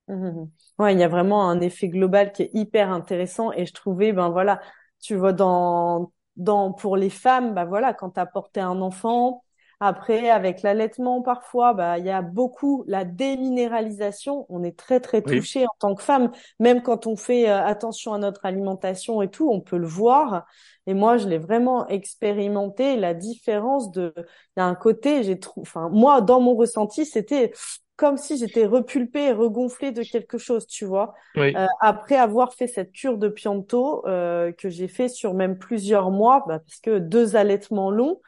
Mhm. 0.08 0.50
Ouais, 0.78 0.92
il 0.92 1.00
y 1.00 1.02
a 1.02 1.08
vraiment 1.08 1.48
un 1.48 1.60
effet 1.60 1.88
global 1.88 2.32
qui 2.32 2.42
est 2.42 2.50
hyper 2.52 2.90
intéressant 2.90 3.52
et 3.52 3.64
je 3.64 3.72
trouvais, 3.72 4.12
ben 4.12 4.28
voilà, 4.28 4.60
tu 5.00 5.14
vois, 5.16 5.32
dans, 5.32 6.12
dans, 6.36 6.72
pour 6.72 6.96
les 6.96 7.10
femmes, 7.10 7.54
ben 7.54 7.64
voilà, 7.64 7.94
quand 7.94 8.10
tu 8.10 8.20
as 8.20 8.26
porté 8.26 8.60
un 8.60 8.80
enfant, 8.80 9.42
Après, 9.80 10.30
avec 10.30 10.62
l'allaitement, 10.62 11.20
parfois, 11.20 11.74
bah, 11.74 11.98
il 11.98 12.06
y 12.06 12.10
a 12.10 12.22
beaucoup 12.22 12.84
la 12.86 13.04
déminéralisation. 13.04 14.46
On 14.48 14.62
est 14.62 14.78
très, 14.78 15.00
très 15.00 15.20
touché 15.20 15.66
en 15.66 15.74
tant 15.78 15.94
que 15.94 16.02
femme. 16.02 16.30
Même 16.60 16.80
quand 16.82 17.06
on 17.06 17.16
fait 17.16 17.50
euh, 17.50 17.62
attention 17.64 18.14
à 18.14 18.18
notre 18.18 18.46
alimentation 18.46 19.20
et 19.20 19.28
tout, 19.28 19.50
on 19.50 19.60
peut 19.60 19.76
le 19.76 19.86
voir. 19.86 20.46
Et 20.86 20.94
moi, 20.94 21.16
je 21.18 21.28
l'ai 21.28 21.38
vraiment 21.38 21.86
expérimenté. 21.88 22.96
La 22.96 23.14
différence 23.14 23.90
de, 23.90 24.14
il 24.16 24.60
y 24.60 24.62
a 24.62 24.66
un 24.66 24.74
côté, 24.74 25.22
j'ai 25.22 25.38
trouvé, 25.38 25.66
enfin, 25.66 25.88
moi, 25.90 26.20
dans 26.20 26.40
mon 26.40 26.54
ressenti, 26.54 27.04
c'était 27.04 27.52
comme 27.96 28.16
si 28.16 28.36
j'étais 28.36 28.66
repulpée 28.66 29.26
et 29.26 29.32
regonflée 29.32 29.92
de 29.92 30.02
quelque 30.02 30.38
chose, 30.38 30.66
tu 30.66 30.84
vois. 30.84 31.14
Euh, 31.36 31.66
après 31.80 32.16
avoir 32.16 32.54
fait 32.54 32.66
cette 32.66 32.92
cure 32.92 33.18
de 33.18 33.28
Pianto 33.28 34.04
euh, 34.06 34.52
que 34.52 34.68
j'ai 34.68 34.88
fait 34.88 35.08
sur 35.08 35.34
même 35.34 35.58
plusieurs 35.58 36.10
mois, 36.10 36.44
bah, 36.48 36.58
parce 36.58 36.80
que 36.80 36.98
deux 36.98 37.36
allaitements 37.36 37.90
longs, 37.90 38.20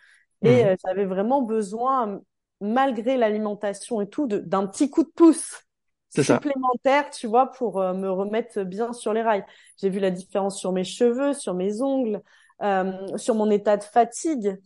et 0.43 0.62
mhm. 0.62 0.69
euh, 0.69 0.77
j'avais 0.85 1.05
vraiment 1.05 1.43
besoin, 1.43 2.21
malgré 2.61 3.17
l'alimentation 3.17 4.01
et 4.01 4.09
tout, 4.09 4.27
d'un 4.27 4.67
petit 4.67 4.89
coup 4.89 5.03
de 5.03 5.11
pouce 5.14 5.62
supplémentaire, 6.11 7.11
tu 7.11 7.27
vois, 7.27 7.51
pour 7.53 7.79
me 7.79 8.09
remettre 8.09 8.62
bien 8.62 8.95
sur 8.95 9.12
les 9.12 9.21
rails. 9.21 9.45
J'ai 9.77 9.91
vu 9.91 9.99
la 10.01 10.11
différence 10.11 10.59
sur 10.59 10.73
mes 10.73 10.85
cheveux, 10.85 11.35
sur 11.35 11.53
mes 11.53 11.83
ongles, 11.83 12.23
euh, 12.62 13.19
sur 13.19 13.35
mon 13.35 13.51
état 13.51 13.77
de 13.77 13.83
fatigue. 13.83 14.57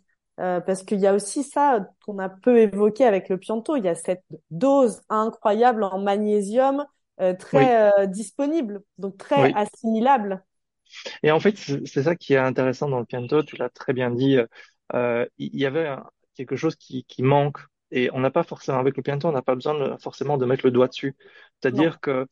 Euh, 0.41 0.61
parce 0.61 0.83
qu'il 0.83 1.01
y 1.01 1.07
a 1.07 1.15
aussi 1.15 1.43
ça 1.43 1.87
qu'on 2.05 2.19
a 2.19 2.31
peu 2.31 2.61
évoqué 2.61 3.05
avec 3.05 3.29
le 3.29 3.37
pianto, 3.37 3.77
il 3.77 3.85
y 3.85 3.89
a 3.89 3.95
cette 3.95 4.25
dose 4.51 5.03
incroyable 5.11 5.85
en 5.85 6.01
magnésium 6.01 6.87
euh, 7.21 7.35
très 7.35 7.91
euh, 7.93 8.07
disponible, 8.07 8.81
donc 8.97 9.19
très 9.19 9.53
assimilable. 9.55 10.43
Et 11.23 11.31
en 11.31 11.41
fait, 11.41 11.57
c'est 11.85 12.03
ça 12.05 12.17
qui 12.17 12.33
est 12.33 12.39
intéressant 12.39 12.89
dans 12.89 12.99
le 12.99 13.05
pianto, 13.05 13.43
tu 13.43 13.57
l'as 13.57 13.69
très 13.69 13.93
bien 13.93 14.11
dit, 14.11 14.39
il 14.95 15.29
y 15.39 15.67
avait 15.67 15.95
quelque 16.35 16.57
chose 16.57 16.75
qui, 16.75 17.05
qui 17.05 17.23
manque. 17.23 17.59
Et 17.93 18.09
on 18.13 18.21
n'a 18.21 18.31
pas 18.31 18.45
forcément, 18.45 18.79
avec 18.79 18.97
le 18.97 19.03
pianto, 19.03 19.29
on 19.29 19.33
n'a 19.33 19.43
pas 19.43 19.55
besoin 19.55 19.99
forcément 19.99 20.39
de 20.39 20.47
mettre 20.47 20.65
le 20.65 20.71
doigt 20.71 20.89
dessus. 20.89 21.17
C'est-à-dire 21.61 22.01
que 22.01 22.27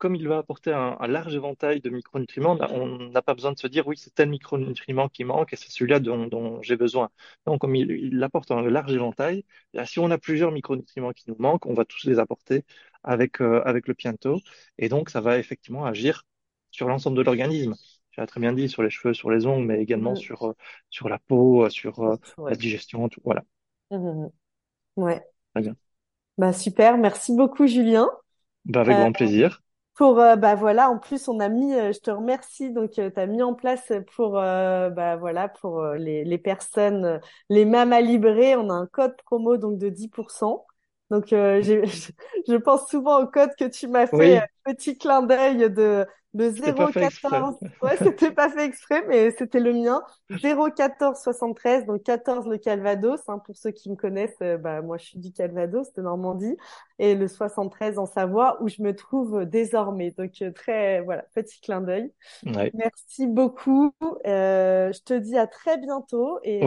comme 0.00 0.16
il 0.16 0.26
va 0.26 0.38
apporter 0.38 0.72
un, 0.72 0.96
large 1.06 1.34
éventail 1.36 1.80
de 1.80 1.90
micronutriments, 1.90 2.56
on 2.70 3.10
n'a 3.10 3.22
pas 3.22 3.34
besoin 3.34 3.52
de 3.52 3.58
se 3.58 3.66
dire 3.66 3.86
oui, 3.86 3.96
c'est 3.98 4.14
tel 4.14 4.30
micronutriment 4.30 5.08
qui 5.08 5.24
manque 5.24 5.52
et 5.52 5.56
c'est 5.56 5.70
celui-là 5.70 6.00
dont, 6.00 6.60
j'ai 6.62 6.76
besoin. 6.76 7.10
Donc, 7.46 7.60
comme 7.60 7.76
il, 7.76 8.20
apporte 8.24 8.50
un 8.50 8.62
large 8.62 8.92
éventail, 8.92 9.44
si 9.84 9.98
on 9.98 10.10
a 10.10 10.18
plusieurs 10.18 10.52
micronutriments 10.52 11.12
qui 11.12 11.24
nous 11.28 11.36
manquent, 11.38 11.66
on 11.66 11.74
va 11.74 11.84
tous 11.84 12.04
les 12.06 12.18
apporter 12.18 12.64
avec, 13.04 13.40
euh, 13.42 13.62
avec 13.64 13.86
le 13.86 13.94
piento. 13.94 14.40
Et 14.78 14.88
donc, 14.88 15.10
ça 15.10 15.20
va 15.20 15.38
effectivement 15.38 15.84
agir 15.84 16.24
sur 16.70 16.88
l'ensemble 16.88 17.18
de 17.18 17.22
l'organisme. 17.22 17.74
Tu 18.10 18.20
as 18.20 18.26
très 18.26 18.40
bien 18.40 18.54
dit 18.54 18.70
sur 18.70 18.82
les 18.82 18.90
cheveux, 18.90 19.12
sur 19.12 19.30
les 19.30 19.46
ongles, 19.46 19.66
mais 19.66 19.82
également 19.82 20.16
sur, 20.16 20.48
euh, 20.48 20.56
sur 20.88 21.10
la 21.10 21.18
peau, 21.18 21.66
euh, 21.66 21.68
sur 21.68 22.18
la 22.38 22.56
digestion, 22.56 23.08
tout. 23.10 23.20
Voilà. 23.22 23.44
Mmh, 23.90 23.96
mmh, 23.96 24.24
mmh. 24.24 25.02
Ouais. 25.02 25.22
Très 25.54 25.62
bien. 25.62 25.76
Bah, 26.38 26.54
super. 26.54 26.96
Merci 26.96 27.36
beaucoup, 27.36 27.66
Julien. 27.66 28.08
Bah, 28.64 28.80
avec 28.80 28.96
grand 28.96 29.12
plaisir 29.12 29.62
pour 30.00 30.18
euh, 30.18 30.34
bah 30.34 30.54
voilà 30.54 30.88
en 30.88 30.98
plus 30.98 31.28
on 31.28 31.40
a 31.40 31.50
mis 31.50 31.74
euh, 31.74 31.92
je 31.92 31.98
te 32.00 32.10
remercie 32.10 32.72
donc 32.72 32.98
euh, 32.98 33.10
tu 33.10 33.20
as 33.20 33.26
mis 33.26 33.42
en 33.42 33.52
place 33.52 33.92
pour 34.16 34.32
bah 34.32 35.16
voilà 35.16 35.50
pour 35.50 35.84
les, 35.92 36.24
les 36.24 36.38
personnes 36.38 37.20
les 37.50 37.66
mamas 37.66 38.00
librées 38.00 38.56
on 38.56 38.70
a 38.70 38.72
un 38.72 38.86
code 38.86 39.14
promo 39.26 39.58
donc 39.58 39.76
de 39.76 39.90
10% 39.90 40.66
donc 41.10 41.26
je, 41.30 41.84
je 42.48 42.56
pense 42.56 42.88
souvent 42.88 43.20
au 43.22 43.26
code 43.26 43.50
que 43.58 43.66
tu 43.66 43.88
m'as 43.88 44.06
fait 44.06 44.40
petit 44.64 44.96
clin 44.96 45.20
d'œil 45.20 45.70
de 45.70 46.06
le 46.32 46.50
014, 46.52 47.56
ouais, 47.82 47.96
c'était 47.98 48.30
pas 48.30 48.48
fait 48.48 48.64
exprès, 48.64 49.04
mais 49.08 49.32
c'était 49.32 49.58
le 49.58 49.72
mien. 49.72 50.00
014 50.30 51.18
73, 51.20 51.86
donc 51.86 52.04
14 52.04 52.46
le 52.46 52.56
Calvados. 52.58 53.20
Hein, 53.28 53.38
pour 53.44 53.56
ceux 53.56 53.72
qui 53.72 53.90
me 53.90 53.96
connaissent, 53.96 54.36
euh, 54.42 54.56
bah 54.56 54.80
moi 54.80 54.96
je 54.96 55.06
suis 55.06 55.18
du 55.18 55.32
Calvados, 55.32 55.92
de 55.92 56.02
Normandie, 56.02 56.56
et 57.00 57.16
le 57.16 57.26
73 57.26 57.98
en 57.98 58.06
Savoie 58.06 58.62
où 58.62 58.68
je 58.68 58.80
me 58.82 58.94
trouve 58.94 59.44
désormais. 59.44 60.12
Donc 60.12 60.40
euh, 60.42 60.52
très 60.52 61.00
voilà, 61.00 61.24
petit 61.34 61.60
clin 61.60 61.80
d'œil. 61.80 62.12
Merci 62.44 63.26
beaucoup. 63.26 63.92
Euh, 64.26 64.92
je 64.92 65.00
te 65.02 65.14
dis 65.14 65.36
à 65.36 65.48
très 65.48 65.78
bientôt 65.78 66.38
et 66.44 66.62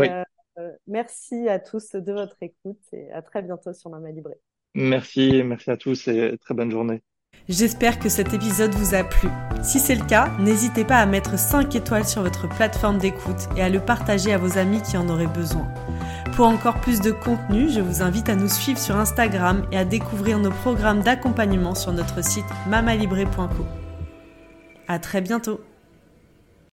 euh, 0.59 0.72
merci 0.88 1.47
à 1.47 1.59
tous 1.59 1.93
de 1.93 2.11
votre 2.11 2.36
écoute 2.41 2.82
et 2.91 3.11
à 3.11 3.22
très 3.22 3.41
bientôt 3.41 3.74
sur 3.74 3.89
Mama 3.89 4.11
Libré. 4.11 4.36
Merci, 4.76 5.41
merci 5.43 5.72
à 5.72 5.78
tous 5.78 6.07
et 6.07 6.38
très 6.39 6.53
bonne 6.53 6.72
journée. 6.72 7.01
J'espère 7.50 8.00
que 8.00 8.08
cet 8.08 8.34
épisode 8.34 8.74
vous 8.74 8.96
a 8.96 9.04
plu. 9.04 9.28
Si 9.64 9.80
c'est 9.80 9.96
le 9.96 10.06
cas, 10.06 10.32
n'hésitez 10.40 10.86
pas 10.86 10.98
à 10.98 11.06
mettre 11.06 11.38
5 11.38 11.76
étoiles 11.76 12.08
sur 12.08 12.22
votre 12.22 12.48
plateforme 12.48 13.00
d'écoute 13.00 13.50
et 13.58 13.62
à 13.62 13.68
le 13.68 13.82
partager 13.82 14.32
à 14.34 14.38
vos 14.38 14.58
amis 14.58 14.82
qui 14.82 14.96
en 14.96 15.10
auraient 15.10 15.28
besoin. 15.28 15.68
Pour 16.38 16.48
encore 16.48 16.80
plus 16.80 17.02
de 17.02 17.12
contenu, 17.12 17.70
je 17.70 17.82
vous 17.82 18.02
invite 18.02 18.30
à 18.30 18.36
nous 18.36 18.48
suivre 18.48 18.80
sur 18.80 18.96
Instagram 18.96 19.66
et 19.74 19.78
à 19.78 19.84
découvrir 19.84 20.40
nos 20.40 20.52
programmes 20.52 21.02
d'accompagnement 21.02 21.76
sur 21.76 21.92
notre 21.92 22.24
site 22.24 22.46
mamalibré.co. 22.70 23.66
À 24.88 25.00
très 25.00 25.20
bientôt! 25.20 25.60